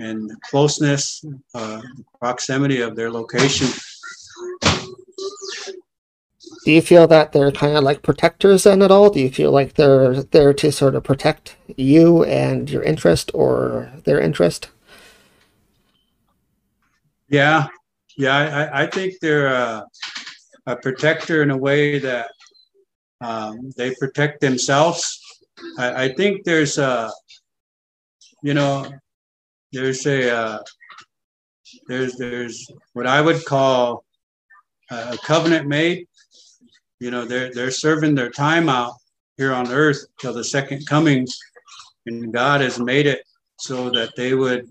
and 0.00 0.30
closeness, 0.42 1.24
uh, 1.54 1.80
proximity 2.18 2.80
of 2.80 2.96
their 2.96 3.10
location. 3.10 3.68
Do 6.64 6.72
you 6.72 6.82
feel 6.82 7.06
that 7.06 7.32
they're 7.32 7.52
kind 7.52 7.76
of 7.76 7.84
like 7.84 8.02
protectors 8.02 8.64
then 8.64 8.82
at 8.82 8.90
all? 8.90 9.10
Do 9.10 9.20
you 9.20 9.30
feel 9.30 9.50
like 9.50 9.74
they're 9.74 10.22
there 10.22 10.52
to 10.54 10.72
sort 10.72 10.94
of 10.94 11.04
protect 11.04 11.56
you 11.76 12.24
and 12.24 12.68
your 12.68 12.82
interest 12.82 13.30
or 13.32 13.90
their 14.04 14.20
interest? 14.20 14.68
Yeah, 17.28 17.68
yeah, 18.16 18.36
I, 18.36 18.82
I 18.82 18.86
think 18.86 19.14
they're 19.20 19.46
a, 19.46 19.86
a 20.66 20.76
protector 20.76 21.42
in 21.42 21.50
a 21.50 21.56
way 21.56 21.98
that 22.00 22.30
um, 23.20 23.70
they 23.76 23.94
protect 23.94 24.40
themselves. 24.40 25.18
I, 25.78 26.04
I, 26.04 26.14
think 26.14 26.44
there's 26.44 26.78
a, 26.78 27.12
you 28.42 28.54
know, 28.54 28.90
there's 29.72 30.06
a, 30.06 30.34
uh, 30.34 30.62
there's 31.86 32.16
there's 32.16 32.70
what 32.92 33.06
I 33.06 33.20
would 33.20 33.44
call 33.44 34.04
a 34.90 35.16
covenant 35.24 35.68
made. 35.68 36.06
You 36.98 37.10
know, 37.10 37.24
they're 37.24 37.52
they're 37.52 37.70
serving 37.70 38.14
their 38.14 38.30
time 38.30 38.68
out 38.68 38.94
here 39.36 39.52
on 39.52 39.70
earth 39.70 40.04
till 40.20 40.32
the 40.32 40.44
second 40.44 40.86
coming, 40.86 41.26
and 42.06 42.32
God 42.32 42.60
has 42.60 42.78
made 42.78 43.06
it 43.06 43.22
so 43.58 43.90
that 43.90 44.14
they 44.16 44.34
would 44.34 44.68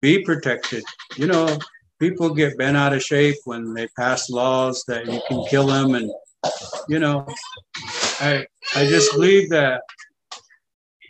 be 0.00 0.22
protected. 0.22 0.84
You 1.16 1.26
know, 1.26 1.58
people 1.98 2.34
get 2.34 2.58
bent 2.58 2.76
out 2.76 2.92
of 2.92 3.02
shape 3.02 3.36
when 3.44 3.72
they 3.72 3.88
pass 3.96 4.30
laws 4.30 4.84
that 4.88 5.06
you 5.06 5.20
can 5.28 5.44
kill 5.46 5.66
them 5.66 5.94
and 5.94 6.10
you 6.88 6.98
know, 6.98 7.26
I 8.20 8.46
I 8.74 8.86
just 8.86 9.12
believe 9.12 9.50
that 9.50 9.82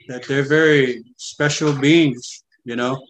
that 0.09 0.27
they're 0.27 0.45
very 0.45 1.03
special 1.16 1.72
beings, 1.72 2.45
you 2.67 2.77
know, 2.77 3.01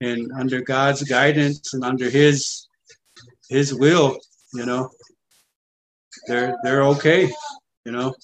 and 0.00 0.30
under 0.38 0.60
God's 0.60 1.02
guidance 1.02 1.74
and 1.74 1.82
under 1.82 2.08
His 2.08 2.68
His 3.48 3.74
will, 3.74 4.16
you 4.54 4.66
know, 4.66 4.90
they're 6.28 6.54
they're 6.62 6.84
okay, 6.84 7.28
you 7.84 7.92
know. 7.92 8.14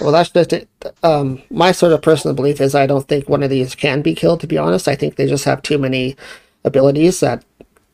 Well, 0.00 0.12
that's 0.12 0.30
just 0.30 0.52
it. 0.52 0.68
Um, 1.02 1.42
my 1.50 1.72
sort 1.72 1.92
of 1.92 2.02
personal 2.02 2.34
belief 2.34 2.60
is 2.60 2.74
I 2.74 2.86
don't 2.86 3.06
think 3.06 3.28
one 3.28 3.42
of 3.42 3.50
these 3.50 3.74
can 3.74 4.02
be 4.02 4.14
killed. 4.14 4.40
To 4.40 4.46
be 4.46 4.58
honest, 4.58 4.88
I 4.88 4.96
think 4.96 5.16
they 5.16 5.26
just 5.26 5.44
have 5.44 5.62
too 5.62 5.78
many 5.78 6.16
abilities 6.64 7.20
that 7.20 7.44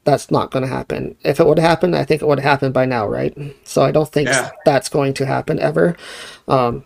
that's 0.05 0.31
not 0.31 0.51
going 0.51 0.65
to 0.65 0.69
happen. 0.69 1.17
If 1.25 1.39
it 1.39 1.47
would 1.47 1.61
happen, 1.61 1.95
I 1.95 2.05
think 2.05 2.23
it 2.23 2.27
would 2.27 2.41
have 2.41 2.51
happened 2.51 2.75
by 2.75 2.87
now, 2.87 3.07
right? 3.07 3.37
So 3.65 3.83
I 3.83 3.93
don't 3.93 4.09
think 4.09 4.29
yeah. 4.29 4.51
that's 4.65 4.89
going 4.89 5.15
to 5.15 5.27
happen 5.27 5.61
ever. 5.61 5.97
Um, 6.49 6.85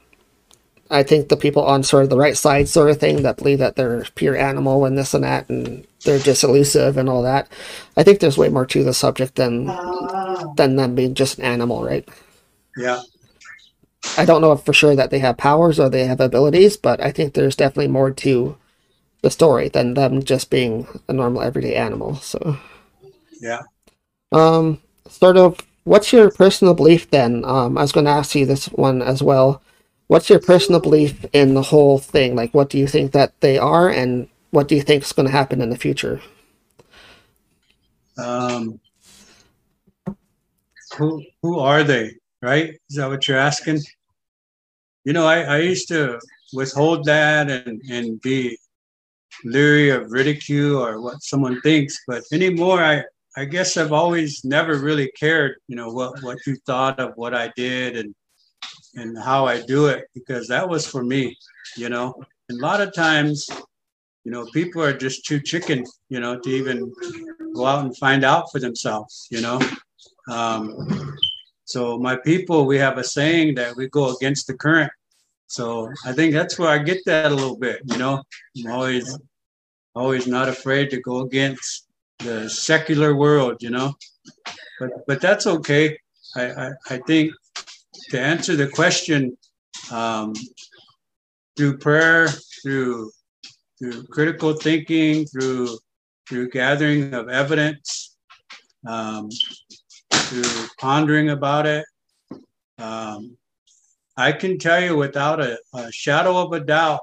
I 0.91 1.03
think 1.03 1.29
the 1.29 1.37
people 1.37 1.65
on 1.65 1.83
sort 1.83 2.05
of 2.05 2.11
the 2.11 2.17
right 2.17 2.37
side, 2.37 2.69
sort 2.69 2.91
of 2.91 2.99
thing, 2.99 3.23
that 3.23 3.39
believe 3.39 3.59
that 3.59 3.77
they're 3.77 4.05
pure 4.15 4.37
animal 4.37 4.85
and 4.85 4.97
this 4.97 5.15
and 5.15 5.25
that, 5.25 5.49
and 5.49 5.87
they're 6.05 6.19
just 6.19 6.45
elusive 6.45 6.97
and 6.97 7.09
all 7.09 7.23
that. 7.23 7.49
I 7.97 8.03
think 8.03 8.21
there's 8.21 8.39
way 8.39 8.49
more 8.49 8.67
to 8.67 8.85
the 8.85 8.95
subject 8.95 9.35
than 9.35 9.67
than 10.57 10.77
them 10.77 10.95
being 10.95 11.15
just 11.15 11.39
an 11.39 11.45
animal, 11.45 11.85
right? 11.85 12.09
Yeah. 12.77 13.01
I 14.17 14.25
don't 14.25 14.41
know 14.41 14.57
for 14.57 14.73
sure 14.73 14.95
that 14.95 15.11
they 15.11 15.19
have 15.19 15.37
powers 15.37 15.81
or 15.81 15.89
they 15.89 16.05
have 16.05 16.21
abilities, 16.21 16.77
but 16.77 17.01
I 17.01 17.11
think 17.11 17.35
there's 17.35 17.57
definitely 17.57 17.89
more 17.89 18.13
to 18.13 18.57
the 19.23 19.31
story 19.31 19.69
than 19.69 19.95
them 19.95 20.23
just 20.23 20.51
being 20.51 20.87
a 21.09 21.13
normal 21.13 21.43
everyday 21.43 21.75
animal. 21.75 22.17
So. 22.17 22.59
Yeah. 23.41 23.63
Um, 24.31 24.81
sort 25.09 25.37
of, 25.37 25.59
what's 25.85 26.13
your 26.13 26.31
personal 26.31 26.75
belief 26.75 27.11
then? 27.11 27.45
Um, 27.45 27.77
I 27.77 27.83
was 27.83 27.93
going 27.93 28.07
to 28.07 28.13
ask 28.13 28.35
you 28.35 28.47
this 28.47 28.67
one 28.67 29.03
as 29.03 29.23
well. 29.23 29.63
What's 30.09 30.31
your 30.31 30.39
personal 30.39 30.81
belief 30.81 31.25
in 31.33 31.55
the 31.55 31.63
whole 31.63 31.99
thing? 31.99 32.37
Like, 32.37 32.55
what 32.55 32.71
do 32.71 32.79
you 32.79 32.87
think 32.87 33.13
that 33.13 33.41
they 33.41 33.59
are, 33.59 33.89
and 33.89 34.29
what 34.51 34.69
do 34.69 34.77
you 34.77 34.83
think 34.83 35.03
is 35.03 35.13
going 35.13 35.27
to 35.27 35.33
happen 35.33 35.61
in 35.61 35.71
the 35.71 35.77
future? 35.77 36.21
Um, 38.19 38.81
who 40.97 41.25
who 41.43 41.59
are 41.59 41.83
they? 41.83 42.15
Right? 42.41 42.71
Is 42.89 42.97
that 42.97 43.09
what 43.09 43.27
you're 43.27 43.39
asking? 43.39 43.81
You 45.05 45.13
know, 45.13 45.27
I, 45.27 45.41
I 45.43 45.59
used 45.59 45.89
to 45.89 46.21
withhold 46.53 47.05
that 47.07 47.51
and 47.51 47.81
and 47.91 48.21
be 48.21 48.57
leery 49.45 49.91
of 49.91 50.11
ridicule 50.11 50.79
or 50.85 51.01
what 51.01 51.23
someone 51.23 51.61
thinks, 51.63 51.99
but 52.07 52.23
anymore, 52.33 52.83
I 52.83 53.03
I 53.37 53.45
guess 53.45 53.77
I've 53.77 53.93
always 53.93 54.45
never 54.45 54.79
really 54.79 55.11
cared, 55.19 55.57
you 55.69 55.77
know, 55.77 55.91
what 55.91 56.23
what 56.23 56.39
you 56.47 56.57
thought 56.65 57.01
of 57.01 57.13
what 57.17 57.35
I 57.35 57.53
did 57.57 57.97
and 57.97 58.15
and 58.97 59.17
how 59.19 59.47
I 59.47 59.61
do 59.61 59.87
it 59.87 60.07
because 60.15 60.49
that 60.49 60.69
was 60.69 60.87
for 60.87 61.05
me, 61.05 61.37
you 61.77 61.89
know. 61.89 62.15
And 62.49 62.59
a 62.59 62.63
lot 62.63 62.81
of 62.81 62.95
times, 62.95 63.49
you 64.25 64.33
know, 64.33 64.47
people 64.53 64.83
are 64.83 64.97
just 64.97 65.25
too 65.27 65.41
chicken, 65.41 65.85
you 66.09 66.19
know, 66.19 66.39
to 66.41 66.51
even 66.51 66.93
go 67.55 67.67
out 67.67 67.85
and 67.85 67.97
find 67.97 68.25
out 68.25 68.51
for 68.51 68.59
themselves, 68.59 69.29
you 69.31 69.41
know. 69.41 69.61
Um, 70.29 71.17
so 71.65 71.99
my 71.99 72.17
people, 72.17 72.67
we 72.67 72.79
have 72.79 72.99
a 72.99 73.05
saying 73.05 73.55
that 73.57 73.77
we 73.77 73.89
go 73.89 74.15
against 74.17 74.47
the 74.47 74.55
current. 74.55 74.91
So 75.49 75.93
I 76.05 76.13
think 76.13 76.33
that's 76.33 76.59
where 76.59 76.71
I 76.71 76.79
get 76.79 76.99
that 77.07 77.31
a 77.31 77.35
little 77.35 77.57
bit, 77.57 77.81
you 77.85 77.99
know. 77.99 78.23
I'm 78.59 78.73
always 78.73 79.19
always 79.95 80.27
not 80.27 80.49
afraid 80.49 80.91
to 80.91 81.01
go 81.01 81.21
against 81.21 81.87
the 82.19 82.49
secular 82.51 83.15
world, 83.17 83.63
you 83.63 83.71
know. 83.71 83.95
But 84.81 84.91
but 85.07 85.21
that's 85.21 85.47
okay. 85.47 85.99
I 86.35 86.45
I, 86.51 86.71
I 86.91 86.99
think 87.07 87.33
to 88.11 88.21
answer 88.21 88.57
the 88.57 88.69
question 88.69 89.37
um, 89.93 90.33
through 91.57 91.79
prayer, 91.79 92.29
through 92.63 93.11
through 93.79 94.05
critical 94.07 94.55
thinking, 94.55 95.27
through 95.27 95.79
through 96.29 96.51
gathering 96.51 97.15
of 97.15 97.29
evidence, 97.29 98.17
um, 98.87 99.29
through 100.13 100.67
pondering 100.79 101.31
about 101.31 101.67
it. 101.67 101.85
Um, 102.79 103.37
I 104.17 104.33
can 104.33 104.59
tell 104.59 104.83
you 104.83 104.97
without 104.97 105.41
a, 105.41 105.59
a 105.75 105.93
shadow 105.93 106.39
of 106.39 106.53
a 106.53 106.61
doubt 106.61 107.01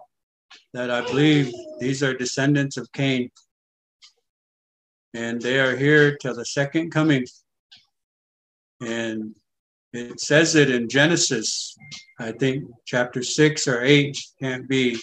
that 0.73 0.89
I 0.89 1.01
believe 1.01 1.53
these 1.79 2.01
are 2.01 2.13
descendants 2.13 2.77
of 2.77 2.91
Cain 2.91 3.29
and 5.13 5.41
they 5.41 5.59
are 5.59 5.75
here 5.75 6.17
till 6.17 6.33
the 6.33 6.45
second 6.45 6.91
coming. 6.91 7.25
And 8.81 9.35
it 9.93 10.19
says 10.19 10.55
it 10.55 10.71
in 10.71 10.89
Genesis, 10.89 11.77
I 12.19 12.31
think 12.31 12.65
chapter 12.85 13.21
six 13.21 13.67
or 13.67 13.83
eight 13.83 14.17
can't 14.41 14.67
be, 14.67 14.99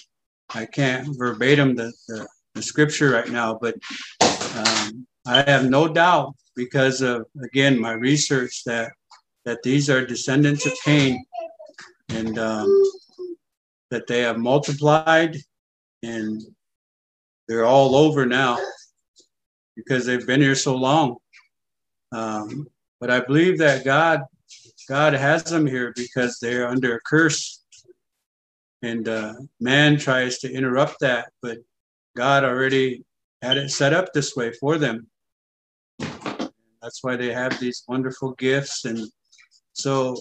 I 0.53 0.67
can't 0.67 1.17
verbatim 1.17 1.77
the, 1.77 1.93
the, 2.09 2.27
the 2.55 2.63
scripture 2.63 3.11
right 3.11 3.29
now, 3.29 3.59
but 3.61 3.77
um, 4.21 5.07
I 5.27 5.43
have 5.43 5.71
no 5.71 5.87
doubt 5.87 6.35
because 6.57 7.03
of, 7.03 7.27
again, 7.43 7.79
my 7.79 7.93
research 7.93 8.65
that, 8.65 8.93
that 9.45 9.63
these 9.63 9.89
are 9.89 10.05
descendants 10.05 10.67
of 10.67 10.73
Cain 10.85 11.25
and 12.09 12.39
um, 12.39 12.83
that 13.91 14.07
they 14.09 14.21
have 14.23 14.39
multiplied 14.39 15.37
and 16.03 16.43
they're 17.49 17.65
all 17.65 17.95
over 17.95 18.27
now 18.27 18.59
because 19.77 20.05
they've 20.05 20.27
been 20.27 20.41
here 20.41 20.55
so 20.55 20.77
long. 20.77 21.17
Um, 22.13 22.69
but 23.01 23.11
I 23.11 23.21
believe 23.21 23.59
that 23.59 23.85
God, 23.85 24.23
God 24.91 25.13
has 25.13 25.45
them 25.45 25.69
here 25.69 25.93
because 25.95 26.41
they're 26.41 26.67
under 26.67 26.97
a 26.97 27.01
curse, 27.07 27.63
and 28.83 29.09
uh, 29.09 29.35
man 29.61 29.97
tries 29.97 30.39
to 30.41 30.53
interrupt 30.53 30.99
that, 30.99 31.31
but 31.41 31.59
God 32.17 32.43
already 32.43 33.05
had 33.41 33.57
it 33.57 33.71
set 33.71 33.93
up 33.93 34.13
this 34.13 34.35
way 34.35 34.53
for 34.53 34.79
them. 34.79 35.07
That's 36.83 37.05
why 37.05 37.15
they 37.15 37.33
have 37.33 37.61
these 37.61 37.85
wonderful 37.87 38.33
gifts, 38.33 38.85
and 38.85 38.99
so 39.75 40.17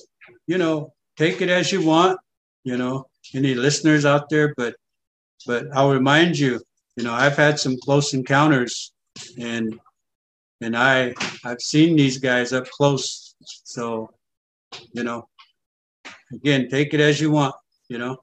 you 0.45 0.59
know, 0.59 0.93
take 1.17 1.41
it 1.41 1.49
as 1.49 1.72
you 1.72 1.84
want. 1.84 2.20
You 2.63 2.78
know, 2.78 3.07
any 3.34 3.55
listeners 3.55 4.05
out 4.05 4.30
there, 4.30 4.53
but 4.55 4.76
but 5.47 5.65
I'll 5.74 5.91
remind 5.91 6.38
you, 6.38 6.61
you 6.95 7.03
know, 7.03 7.13
I've 7.13 7.38
had 7.38 7.59
some 7.59 7.76
close 7.84 8.13
encounters 8.13 8.91
and 9.39 9.80
and 10.61 10.78
I 10.78 11.15
I've 11.43 11.61
seen 11.61 11.95
these 11.95 12.20
guys 12.20 12.53
up 12.53 12.70
close. 12.70 13.34
So, 13.63 14.11
you 14.93 15.03
know, 15.03 15.28
again, 16.34 16.67
take 16.70 16.93
it 16.93 16.99
as 16.99 17.20
you 17.20 17.32
want, 17.32 17.55
you 17.89 17.97
know. 17.97 18.17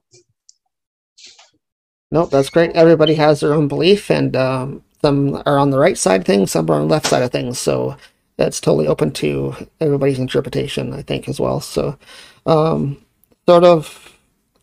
Nope, 2.11 2.30
that's 2.30 2.51
great. 2.51 2.72
Everybody 2.72 3.14
has 3.14 3.40
their 3.40 3.53
own 3.53 3.68
belief, 3.68 4.11
and 4.11 4.36
um, 4.36 4.84
some 5.03 5.42
are 5.47 5.59
on 5.59 5.70
the 5.70 5.78
right 5.78 5.99
side 5.99 6.20
of 6.20 6.26
things, 6.26 6.53
some 6.53 6.70
are 6.70 6.74
on 6.74 6.88
the 6.88 6.92
left 6.94 7.07
side 7.07 7.22
of 7.22 7.32
things. 7.32 7.59
So 7.59 7.97
that's 8.36 8.61
totally 8.61 8.86
open 8.86 9.11
to 9.12 9.55
everybody's 9.80 10.18
interpretation, 10.18 10.92
I 10.92 11.03
think, 11.03 11.28
as 11.28 11.40
well. 11.40 11.61
So, 11.61 11.99
um, 12.47 13.05
sort 13.49 13.64
of 13.64 14.12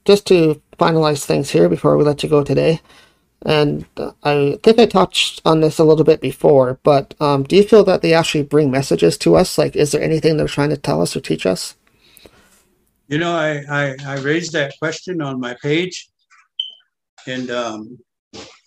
just 0.06 0.26
to 0.28 0.62
finalize 0.78 1.26
things 1.26 1.50
here 1.50 1.70
before 1.70 1.98
we 1.98 2.04
let 2.04 2.24
you 2.24 2.30
go 2.30 2.44
today, 2.44 2.82
and 3.46 3.86
I 4.24 4.60
think 4.64 4.80
I 4.80 4.86
touched 4.86 5.42
on 5.46 5.60
this 5.60 5.80
a 5.80 5.84
little 5.84 6.06
bit 6.06 6.22
before, 6.22 6.80
but 6.84 7.14
um, 7.20 7.44
do 7.44 7.56
you 7.56 7.64
feel 7.64 7.84
that 7.84 8.02
they 8.02 8.14
actually 8.14 8.44
bring 8.44 8.72
messages 8.72 9.18
to 9.20 9.36
us? 9.36 9.58
Like, 9.58 9.76
is 9.76 9.92
there 9.92 10.02
anything 10.02 10.38
they're 10.38 10.48
trying 10.48 10.70
to 10.70 10.78
tell 10.78 11.02
us 11.02 11.16
or 11.16 11.22
teach 11.22 11.46
us? 11.46 11.76
You 13.08 13.18
know, 13.18 13.36
I, 13.36 13.64
I, 13.70 13.96
I 14.06 14.16
raised 14.20 14.54
that 14.54 14.74
question 14.80 15.22
on 15.22 15.40
my 15.40 15.56
page, 15.62 16.10
and 17.28 17.52
um, 17.52 18.00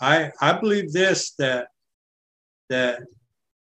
I 0.00 0.30
I 0.40 0.52
believe 0.52 0.92
this 0.92 1.32
that 1.38 1.68
that 2.68 3.00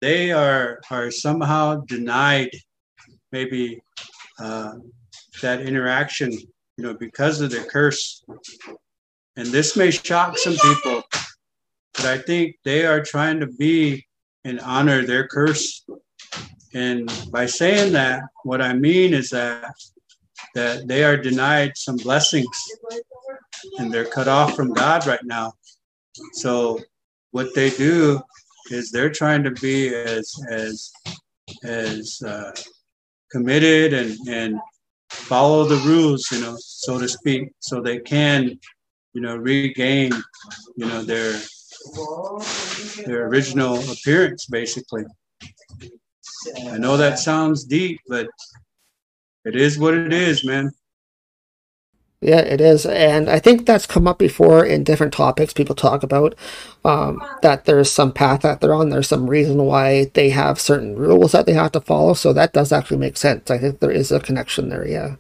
they 0.00 0.30
are 0.30 0.80
are 0.90 1.11
somehow 1.11 1.82
denied 1.86 2.50
maybe 3.32 3.80
uh, 4.38 4.74
that 5.42 5.62
interaction, 5.62 6.32
you 6.32 6.84
know, 6.84 6.94
because 6.94 7.40
of 7.40 7.50
the 7.50 7.64
curse 7.64 8.24
and 9.39 9.47
this 9.47 9.76
may 9.76 9.93
shock 9.93 10.36
some 10.36 10.57
people, 10.57 11.05
but 11.95 12.05
I 12.07 12.18
think 12.18 12.57
they 12.64 12.84
are 12.84 13.01
trying 13.01 13.39
to 13.39 13.47
be 13.47 14.05
and 14.45 14.59
honor 14.61 15.07
their 15.07 15.28
curse. 15.28 15.86
And 16.74 17.09
by 17.30 17.47
saying 17.47 17.93
that, 17.93 18.24
what 18.43 18.61
I 18.61 18.72
mean 18.72 19.14
is 19.14 19.30
that 19.30 19.72
that 20.57 20.89
they 20.89 21.05
are 21.05 21.16
denied 21.16 21.76
some 21.76 21.97
blessings 21.99 22.49
and 23.78 23.93
they're 23.93 24.05
cut 24.05 24.26
off 24.26 24.57
from 24.57 24.72
God 24.72 25.07
right 25.07 25.24
now. 25.24 25.53
So 26.32 26.80
what 27.30 27.55
they 27.55 27.70
do 27.70 28.20
is 28.70 28.91
they're 28.91 29.11
trying 29.11 29.45
to 29.45 29.53
be 29.53 29.95
as 29.95 30.34
as 30.51 30.91
as 31.62 32.20
uh, 32.26 32.51
committed 33.30 33.93
and 33.93 34.18
and 34.26 34.59
follow 35.11 35.64
the 35.64 35.76
rules, 35.89 36.28
you 36.32 36.41
know, 36.41 36.57
so 36.59 36.99
to 36.99 37.09
speak, 37.09 37.51
so 37.61 37.80
they 37.80 38.01
can 38.01 38.59
you 39.19 39.25
know, 39.25 39.37
regain, 39.37 40.12
you 40.77 40.87
know, 40.87 41.03
their 41.03 41.33
their 43.05 43.27
original 43.27 43.81
appearance, 43.91 44.47
basically. 44.47 45.05
I 46.69 46.79
know 46.79 46.97
that 46.97 47.19
sounds 47.19 47.64
deep, 47.64 48.01
but 48.09 48.29
it 49.45 49.57
is 49.57 49.77
what 49.77 49.95
it 49.95 50.12
is, 50.12 50.45
man. 50.45 50.71
Yeah, 52.21 52.43
it 52.43 52.61
is. 52.61 52.87
And 52.87 53.29
I 53.29 53.41
think 53.41 53.66
that's 53.66 53.87
come 53.87 54.07
up 54.07 54.21
before 54.21 54.64
in 54.64 54.85
different 54.85 55.12
topics. 55.12 55.53
People 55.53 55.75
talk 55.75 56.05
about 56.05 56.37
um, 56.85 57.21
that 57.43 57.64
there's 57.64 57.91
some 57.91 58.12
path 58.12 58.43
that 58.43 58.61
they're 58.61 58.73
on, 58.75 58.91
there's 58.91 59.09
some 59.09 59.29
reason 59.29 59.64
why 59.64 60.12
they 60.14 60.31
have 60.31 60.61
certain 60.61 60.95
rules 60.95 61.33
that 61.33 61.47
they 61.47 61.55
have 61.55 61.73
to 61.73 61.81
follow. 61.81 62.14
So 62.14 62.33
that 62.35 62.53
does 62.53 62.71
actually 62.71 62.99
make 62.99 63.16
sense. 63.16 63.51
I 63.51 63.59
think 63.59 63.81
there 63.81 63.91
is 63.91 64.12
a 64.12 64.21
connection 64.21 64.69
there, 64.69 64.87
yeah. 64.87 65.16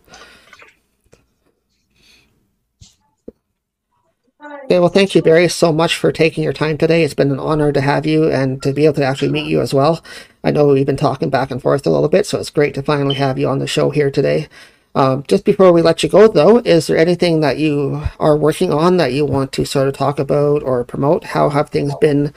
Okay, 4.68 4.80
well, 4.80 4.90
thank 4.90 5.14
you, 5.14 5.22
Barry, 5.22 5.48
so 5.48 5.72
much 5.72 5.96
for 5.96 6.12
taking 6.12 6.44
your 6.44 6.52
time 6.52 6.76
today. 6.76 7.02
It's 7.02 7.14
been 7.14 7.30
an 7.30 7.38
honor 7.38 7.72
to 7.72 7.80
have 7.80 8.04
you 8.04 8.30
and 8.30 8.62
to 8.62 8.74
be 8.74 8.84
able 8.84 8.96
to 8.96 9.02
actually 9.02 9.30
meet 9.30 9.48
you 9.48 9.62
as 9.62 9.72
well. 9.72 10.04
I 10.44 10.50
know 10.50 10.66
we've 10.66 10.84
been 10.84 10.94
talking 10.94 11.30
back 11.30 11.50
and 11.50 11.62
forth 11.62 11.86
a 11.86 11.90
little 11.90 12.10
bit, 12.10 12.26
so 12.26 12.38
it's 12.38 12.50
great 12.50 12.74
to 12.74 12.82
finally 12.82 13.14
have 13.14 13.38
you 13.38 13.48
on 13.48 13.60
the 13.60 13.66
show 13.66 13.88
here 13.88 14.10
today. 14.10 14.46
Um, 14.94 15.24
just 15.26 15.46
before 15.46 15.72
we 15.72 15.80
let 15.80 16.02
you 16.02 16.10
go, 16.10 16.28
though, 16.28 16.58
is 16.58 16.86
there 16.86 16.98
anything 16.98 17.40
that 17.40 17.56
you 17.56 18.02
are 18.20 18.36
working 18.36 18.70
on 18.70 18.98
that 18.98 19.14
you 19.14 19.24
want 19.24 19.52
to 19.52 19.64
sort 19.64 19.88
of 19.88 19.94
talk 19.94 20.18
about 20.18 20.62
or 20.62 20.84
promote? 20.84 21.24
How 21.24 21.48
have 21.48 21.70
things 21.70 21.94
been 22.02 22.34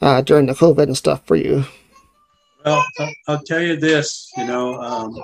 uh, 0.00 0.22
during 0.22 0.46
the 0.46 0.54
COVID 0.54 0.84
and 0.84 0.96
stuff 0.96 1.20
for 1.26 1.36
you? 1.36 1.66
Well, 2.64 2.82
I'll 3.28 3.42
tell 3.42 3.60
you 3.60 3.76
this, 3.76 4.32
you 4.38 4.46
know, 4.46 4.80
um, 4.80 5.14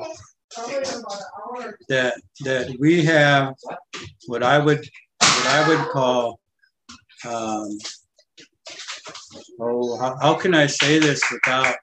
that 1.88 2.20
that 2.40 2.76
we 2.78 3.02
have 3.04 3.54
what 4.26 4.42
I 4.42 4.58
would 4.58 4.86
what 5.20 5.46
I 5.46 5.66
would 5.66 5.88
call 5.88 6.39
um, 7.26 7.78
oh, 9.60 9.98
how, 9.98 10.16
how, 10.20 10.34
can 10.34 10.54
I 10.54 10.66
say 10.66 10.98
this 10.98 11.22
without 11.30 11.76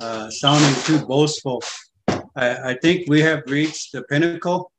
uh, 0.00 0.30
sounding 0.30 0.74
too 0.82 1.04
boastful? 1.06 1.62
I, 2.08 2.70
I, 2.70 2.74
think 2.82 3.08
we 3.08 3.20
have 3.20 3.42
reached 3.46 3.92
the 3.92 4.02
pinnacle 4.02 4.72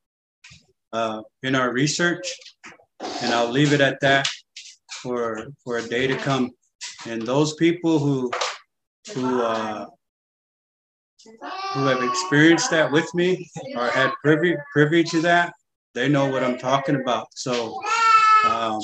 uh, 0.93 1.21
in 1.43 1.55
our 1.55 1.71
research, 1.71 2.27
and 2.99 3.33
I'll 3.33 3.49
leave 3.49 3.73
it 3.73 3.81
at 3.81 3.99
that 4.01 4.27
for 5.01 5.47
for 5.63 5.77
a 5.77 5.87
day 5.87 6.07
to 6.07 6.17
come. 6.17 6.51
And 7.05 7.21
those 7.21 7.53
people 7.55 7.99
who 7.99 8.31
who 9.13 9.41
uh, 9.41 9.85
who 11.73 11.85
have 11.85 12.03
experienced 12.03 12.71
that 12.71 12.91
with 12.91 13.07
me 13.13 13.49
or 13.75 13.87
had 13.87 14.11
privy 14.23 14.55
privy 14.73 15.03
to 15.05 15.21
that, 15.21 15.53
they 15.93 16.09
know 16.09 16.29
what 16.29 16.43
I'm 16.43 16.57
talking 16.57 16.95
about. 16.95 17.27
So 17.33 17.79
um, 18.45 18.79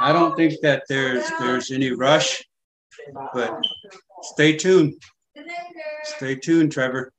I 0.00 0.12
don't 0.12 0.36
think 0.36 0.60
that 0.62 0.84
there's 0.88 1.28
there's 1.38 1.70
any 1.70 1.90
rush, 1.92 2.42
but 3.32 3.54
stay 4.22 4.56
tuned. 4.56 4.94
Stay 6.04 6.34
tuned, 6.36 6.72
Trevor. 6.72 7.12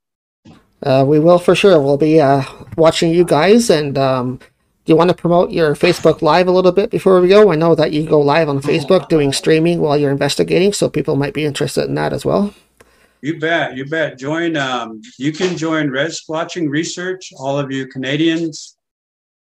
Uh, 0.82 1.04
we 1.06 1.18
will 1.18 1.38
for 1.38 1.54
sure. 1.54 1.80
We'll 1.80 1.96
be 1.96 2.20
uh, 2.20 2.42
watching 2.76 3.12
you 3.12 3.24
guys. 3.24 3.70
And 3.70 3.98
um, 3.98 4.36
do 4.36 4.92
you 4.92 4.96
want 4.96 5.10
to 5.10 5.16
promote 5.16 5.50
your 5.50 5.74
Facebook 5.74 6.22
Live 6.22 6.46
a 6.46 6.52
little 6.52 6.72
bit 6.72 6.90
before 6.90 7.20
we 7.20 7.28
go? 7.28 7.50
I 7.50 7.56
know 7.56 7.74
that 7.74 7.92
you 7.92 8.06
go 8.06 8.20
live 8.20 8.48
on 8.48 8.60
Facebook 8.60 9.08
doing 9.08 9.32
streaming 9.32 9.80
while 9.80 9.98
you're 9.98 10.10
investigating, 10.10 10.72
so 10.72 10.88
people 10.88 11.16
might 11.16 11.34
be 11.34 11.44
interested 11.44 11.84
in 11.84 11.94
that 11.96 12.12
as 12.12 12.24
well. 12.24 12.54
You 13.20 13.40
bet. 13.40 13.76
You 13.76 13.84
bet. 13.86 14.18
Join. 14.18 14.56
Um, 14.56 15.02
you 15.18 15.32
can 15.32 15.56
join 15.56 15.90
Rez 15.90 16.22
Squatching 16.22 16.68
Research. 16.68 17.32
All 17.36 17.58
of 17.58 17.72
you 17.72 17.88
Canadians 17.88 18.77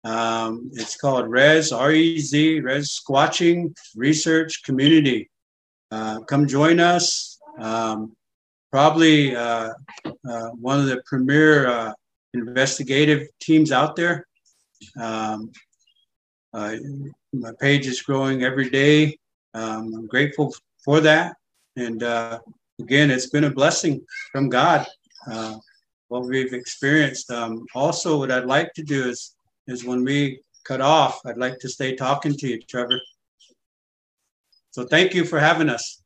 um, 0.04 0.70
it's 0.74 0.96
called 0.96 1.30
REZ, 1.30 1.72
R-E-Z, 1.72 2.60
Rez 2.60 2.88
Squatching 2.88 3.76
Research 3.94 4.62
Community. 4.62 5.30
Uh, 5.90 6.20
come 6.20 6.46
join 6.46 6.80
us. 6.80 7.38
Um, 7.58 8.16
probably 8.70 9.34
uh, 9.34 9.72
uh, 10.06 10.48
one 10.50 10.80
of 10.80 10.86
the 10.86 11.02
premier 11.04 11.68
uh, 11.68 11.92
investigative 12.34 13.28
teams 13.40 13.72
out 13.72 13.96
there. 13.96 14.26
Um, 14.98 15.50
uh, 16.54 16.76
my 17.32 17.52
page 17.60 17.86
is 17.86 18.00
growing 18.00 18.42
every 18.42 18.70
day. 18.70 19.18
Um, 19.54 19.92
I'm 19.94 20.06
grateful 20.06 20.54
for 20.84 21.00
that. 21.00 21.36
And 21.76 22.02
uh, 22.02 22.38
again, 22.80 23.10
it's 23.10 23.28
been 23.28 23.44
a 23.44 23.50
blessing 23.50 24.04
from 24.32 24.48
God, 24.48 24.86
what 26.08 26.24
we've 26.24 26.54
experienced. 26.54 27.30
Um, 27.30 27.66
also, 27.74 28.18
what 28.18 28.32
I'd 28.32 28.46
like 28.46 28.72
to 28.74 28.82
do 28.82 29.08
is 29.10 29.34
is 29.70 29.84
when 29.84 30.04
we 30.04 30.40
cut 30.64 30.80
off, 30.80 31.20
I'd 31.24 31.38
like 31.38 31.58
to 31.60 31.68
stay 31.68 31.94
talking 31.96 32.34
to 32.36 32.48
you, 32.48 32.60
Trevor. 32.62 33.00
So 34.72 34.84
thank 34.84 35.14
you 35.14 35.24
for 35.24 35.38
having 35.38 35.68
us. 35.68 36.02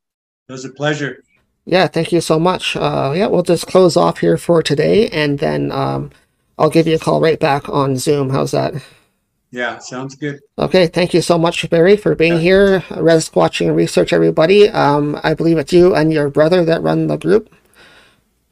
It 0.49 0.53
was 0.53 0.65
a 0.65 0.71
pleasure. 0.71 1.23
Yeah, 1.67 1.87
thank 1.87 2.13
you 2.13 2.21
so 2.21 2.39
much. 2.39 2.77
Uh, 2.77 3.15
yeah, 3.17 3.27
we'll 3.27 3.43
just 3.43 3.67
close 3.67 3.97
off 3.97 4.19
here 4.19 4.37
for 4.37 4.63
today, 4.63 5.09
and 5.09 5.39
then 5.39 5.73
um, 5.73 6.11
I'll 6.59 6.71
give 6.71 6.87
you 6.87 6.97
a 6.97 6.99
call 6.99 7.21
right 7.21 7.41
back 7.41 7.69
on 7.69 7.97
Zoom. 7.97 8.31
How's 8.31 8.51
that? 8.53 8.75
Yeah, 9.51 9.79
sounds 9.79 10.15
good. 10.17 10.41
Okay, 10.59 10.89
thank 10.89 11.15
you 11.15 11.23
so 11.23 11.39
much, 11.39 11.69
Barry, 11.71 11.97
for 11.97 12.15
being 12.15 12.35
Yeah. 12.35 12.39
here. 12.41 12.85
Rez 12.97 13.31
Squatching 13.31 13.75
research, 13.75 14.13
everybody. 14.13 14.69
Um, 14.69 15.19
I 15.23 15.33
believe 15.35 15.59
it's 15.59 15.73
you 15.73 15.95
and 15.95 16.13
your 16.13 16.29
brother 16.29 16.65
that 16.65 16.83
run 16.83 17.07
the 17.07 17.17
group. 17.17 17.55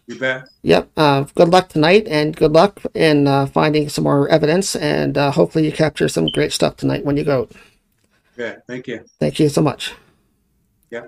You 0.06 0.18
bet. 0.18 0.48
Yep. 0.62 0.90
Uh, 0.96 1.24
good 1.34 1.48
luck 1.48 1.68
tonight, 1.68 2.06
and 2.08 2.34
good 2.34 2.52
luck 2.52 2.80
in 2.94 3.26
uh, 3.26 3.46
finding 3.46 3.88
some 3.88 4.04
more 4.04 4.28
evidence, 4.28 4.74
and 4.74 5.16
uh, 5.16 5.30
hopefully 5.30 5.64
you 5.64 5.72
capture 5.72 6.08
some 6.08 6.26
great 6.26 6.52
stuff 6.52 6.76
tonight 6.76 7.04
when 7.04 7.16
you 7.16 7.24
go. 7.24 7.48
Yeah, 8.36 8.56
thank 8.66 8.88
you. 8.88 9.04
Thank 9.20 9.38
you 9.38 9.48
so 9.48 9.62
much. 9.62 9.94
Yeah. 10.90 11.06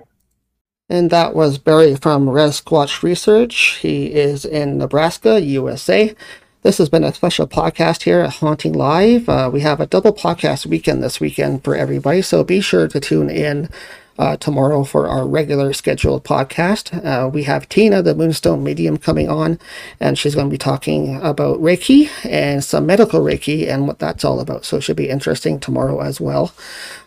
And 0.87 1.09
that 1.09 1.35
was 1.35 1.57
Barry 1.57 1.95
from 1.95 2.29
Rez 2.29 2.61
Squatch 2.61 3.01
Research. 3.03 3.79
He 3.81 4.13
is 4.13 4.45
in 4.45 4.77
Nebraska, 4.77 5.41
USA. 5.41 6.15
This 6.61 6.77
has 6.77 6.89
been 6.89 7.03
a 7.03 7.13
special 7.13 7.47
podcast 7.47 8.03
here 8.03 8.21
at 8.21 8.35
Haunting 8.35 8.73
Live. 8.73 9.27
Uh, 9.27 9.49
we 9.51 9.61
have 9.61 9.79
a 9.79 9.87
double 9.87 10.13
podcast 10.13 10.65
weekend 10.65 11.03
this 11.03 11.19
weekend 11.19 11.63
for 11.63 11.75
everybody, 11.75 12.21
so 12.21 12.43
be 12.43 12.61
sure 12.61 12.87
to 12.87 12.99
tune 12.99 13.29
in 13.29 13.69
uh, 14.17 14.37
tomorrow 14.37 14.83
for 14.83 15.07
our 15.07 15.27
regular 15.27 15.73
scheduled 15.73 16.23
podcast. 16.23 17.03
Uh, 17.05 17.27
we 17.27 17.43
have 17.43 17.67
Tina, 17.67 18.01
the 18.01 18.15
Moonstone 18.15 18.63
Medium, 18.63 18.97
coming 18.97 19.29
on, 19.29 19.59
and 19.99 20.17
she's 20.17 20.35
going 20.35 20.47
to 20.47 20.53
be 20.53 20.57
talking 20.57 21.17
about 21.21 21.59
Reiki 21.59 22.09
and 22.23 22.63
some 22.63 22.85
medical 22.85 23.21
Reiki 23.21 23.67
and 23.67 23.87
what 23.87 23.99
that's 23.99 24.23
all 24.23 24.39
about. 24.39 24.65
So 24.65 24.77
it 24.77 24.81
should 24.81 24.95
be 24.95 25.09
interesting 25.09 25.59
tomorrow 25.59 26.01
as 26.01 26.21
well. 26.21 26.53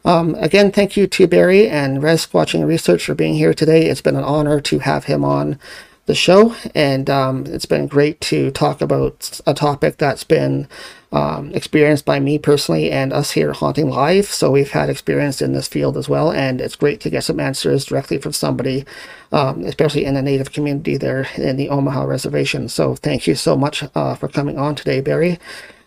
Um, 0.04 0.34
again, 0.36 0.70
thank 0.70 0.96
you 0.96 1.06
to 1.06 1.26
Barry 1.26 1.68
and 1.68 2.02
Rez 2.02 2.26
Squatching 2.26 2.66
Research 2.66 3.04
for 3.04 3.14
being 3.14 3.34
here 3.34 3.54
today. 3.54 3.86
It's 3.86 4.02
been 4.02 4.16
an 4.16 4.24
honor 4.24 4.60
to 4.60 4.80
have 4.80 5.04
him 5.04 5.24
on 5.24 5.58
the 6.06 6.14
show, 6.14 6.54
and 6.74 7.08
um, 7.10 7.44
it's 7.46 7.66
been 7.66 7.86
great 7.86 8.20
to 8.22 8.50
talk 8.50 8.80
about 8.80 9.40
a 9.46 9.52
topic 9.52 9.98
that's 9.98 10.24
been 10.24 10.66
um, 11.12 11.52
experienced 11.54 12.04
by 12.04 12.20
me 12.20 12.38
personally 12.38 12.90
and 12.90 13.12
us 13.12 13.32
here 13.32 13.50
at 13.50 13.56
Haunting 13.56 13.88
Live. 13.88 14.26
So 14.26 14.50
we've 14.50 14.70
had 14.70 14.90
experience 14.90 15.40
in 15.40 15.52
this 15.52 15.68
field 15.68 15.96
as 15.96 16.08
well, 16.08 16.30
and 16.30 16.60
it's 16.60 16.76
great 16.76 17.00
to 17.00 17.10
get 17.10 17.24
some 17.24 17.40
answers 17.40 17.86
directly 17.86 18.18
from 18.18 18.32
somebody, 18.32 18.84
um, 19.32 19.64
especially 19.64 20.04
in 20.04 20.14
the 20.14 20.22
Native 20.22 20.52
community 20.52 20.96
there 20.96 21.28
in 21.36 21.56
the 21.56 21.68
Omaha 21.68 22.04
Reservation. 22.04 22.68
So 22.68 22.94
thank 22.94 23.26
you 23.26 23.34
so 23.34 23.56
much 23.56 23.84
uh, 23.94 24.14
for 24.14 24.28
coming 24.28 24.58
on 24.58 24.74
today, 24.74 25.00
Barry. 25.00 25.38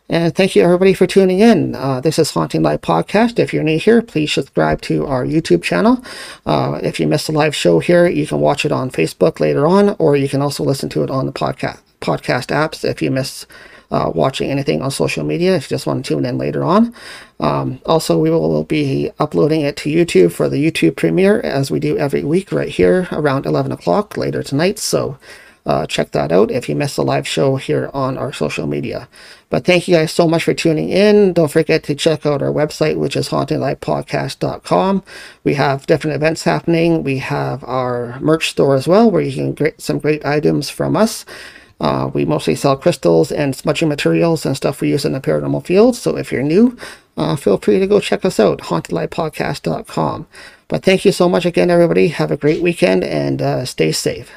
And 0.10 0.36
thank 0.36 0.58
you 0.58 0.64
everybody 0.64 0.94
for 0.94 1.08
tuning 1.08 1.40
in. 1.40 1.74
Uh, 1.74 2.02
this 2.02 2.20
is 2.20 2.32
Haunting 2.32 2.64
Live 2.64 2.82
Podcast. 2.82 3.40
If 3.40 3.54
you're 3.54 3.64
new 3.64 3.80
here, 3.80 4.02
please 4.02 4.34
subscribe 4.34 4.82
to 4.82 5.06
our 5.06 5.26
YouTube 5.26 5.64
channel. 5.64 6.04
Uh, 6.46 6.82
if 6.84 7.00
you 7.00 7.08
missed 7.08 7.28
the 7.28 7.34
live 7.34 7.56
show 7.56 7.80
here, 7.80 8.08
you 8.08 8.28
can 8.28 8.42
watch 8.42 8.66
it 8.66 8.74
on 8.74 8.92
Facebook 8.92 9.40
later 9.40 9.66
on, 9.66 9.96
or 10.00 10.18
you 10.18 10.28
can 10.28 10.42
also 10.42 10.66
listen 10.66 10.90
to 10.90 11.04
it 11.04 11.10
on 11.10 11.28
the 11.28 11.32
podcast 11.32 11.80
podcast 12.02 12.48
apps 12.48 12.84
if 12.84 13.00
you 13.02 13.12
miss 13.12 13.46
uh, 13.92 14.12
watching 14.14 14.50
anything 14.50 14.82
on 14.82 14.90
social 14.92 15.24
media. 15.24 15.56
If 15.56 15.66
you 15.66 15.76
just 15.76 15.86
want 15.86 16.04
to 16.06 16.14
tune 16.14 16.26
in 16.26 16.38
later 16.38 16.64
on. 16.64 16.94
Um, 17.40 17.82
also, 17.86 18.18
we 18.18 18.30
will 18.30 18.64
be 18.64 19.12
uploading 19.20 19.62
it 19.62 19.76
to 19.78 19.90
YouTube 19.90 20.32
for 20.32 20.48
the 20.50 20.58
YouTube 20.58 20.96
premiere 20.96 21.42
as 21.42 21.70
we 21.70 21.80
do 21.80 21.98
every 21.98 22.24
week 22.24 22.52
right 22.52 22.70
here 22.70 23.08
around 23.12 23.46
11 23.46 23.72
o'clock 23.72 24.18
later 24.18 24.44
tonight. 24.44 24.80
So 24.80 25.18
uh, 25.66 25.86
check 25.86 26.12
that 26.12 26.32
out 26.32 26.50
if 26.50 26.68
you 26.68 26.76
missed 26.76 26.96
the 26.96 27.04
live 27.04 27.28
show 27.28 27.56
here 27.56 27.92
on 27.94 28.18
our 28.18 28.34
social 28.34 28.66
media. 28.66 29.08
But 29.50 29.66
thank 29.66 29.88
you 29.88 29.96
guys 29.96 30.12
so 30.12 30.28
much 30.28 30.44
for 30.44 30.54
tuning 30.54 30.90
in. 30.90 31.34
Don't 31.34 31.52
forget 31.52 31.84
to 31.84 31.96
check 31.96 32.26
out 32.26 32.42
our 32.42 32.52
website, 32.52 32.98
which 32.98 33.16
is 33.16 33.30
hauntinglivepodcast.com. 33.30 35.04
We 35.44 35.54
have 35.56 35.86
different 35.86 36.16
events 36.16 36.44
happening. 36.44 37.04
We 37.04 37.20
have 37.20 37.64
our 37.66 38.20
merch 38.22 38.50
store 38.50 38.76
as 38.76 38.88
well, 38.88 39.12
where 39.12 39.22
you 39.22 39.34
can 39.34 39.54
get 39.54 39.82
some 39.82 40.00
great 40.00 40.26
items 40.26 40.70
from 40.70 40.96
us. 40.96 41.26
Uh, 41.82 42.12
we 42.14 42.24
mostly 42.26 42.54
sell 42.54 42.78
crystals 42.78 43.32
and 43.32 43.56
smudging 43.56 43.90
materials 43.90 44.46
and 44.46 44.56
stuff 44.56 44.82
we 44.82 44.90
use 44.90 45.04
in 45.04 45.14
the 45.14 45.20
paranormal 45.20 45.66
field. 45.66 45.96
So 45.96 46.16
if 46.16 46.32
you're 46.32 46.44
new, 46.44 46.78
uh, 47.18 47.36
feel 47.36 47.58
free 47.58 47.80
to 47.80 47.88
go 47.88 48.00
check 48.00 48.24
us 48.24 48.40
out, 48.40 48.60
hauntinglivepodcast.com. 48.60 50.28
But 50.68 50.84
thank 50.84 51.06
you 51.06 51.12
so 51.12 51.28
much 51.28 51.46
again, 51.46 51.72
everybody. 51.72 52.10
Have 52.10 52.30
a 52.30 52.38
great 52.38 52.62
weekend 52.62 53.04
and 53.04 53.42
uh, 53.42 53.66
stay 53.66 53.92
safe. 53.92 54.32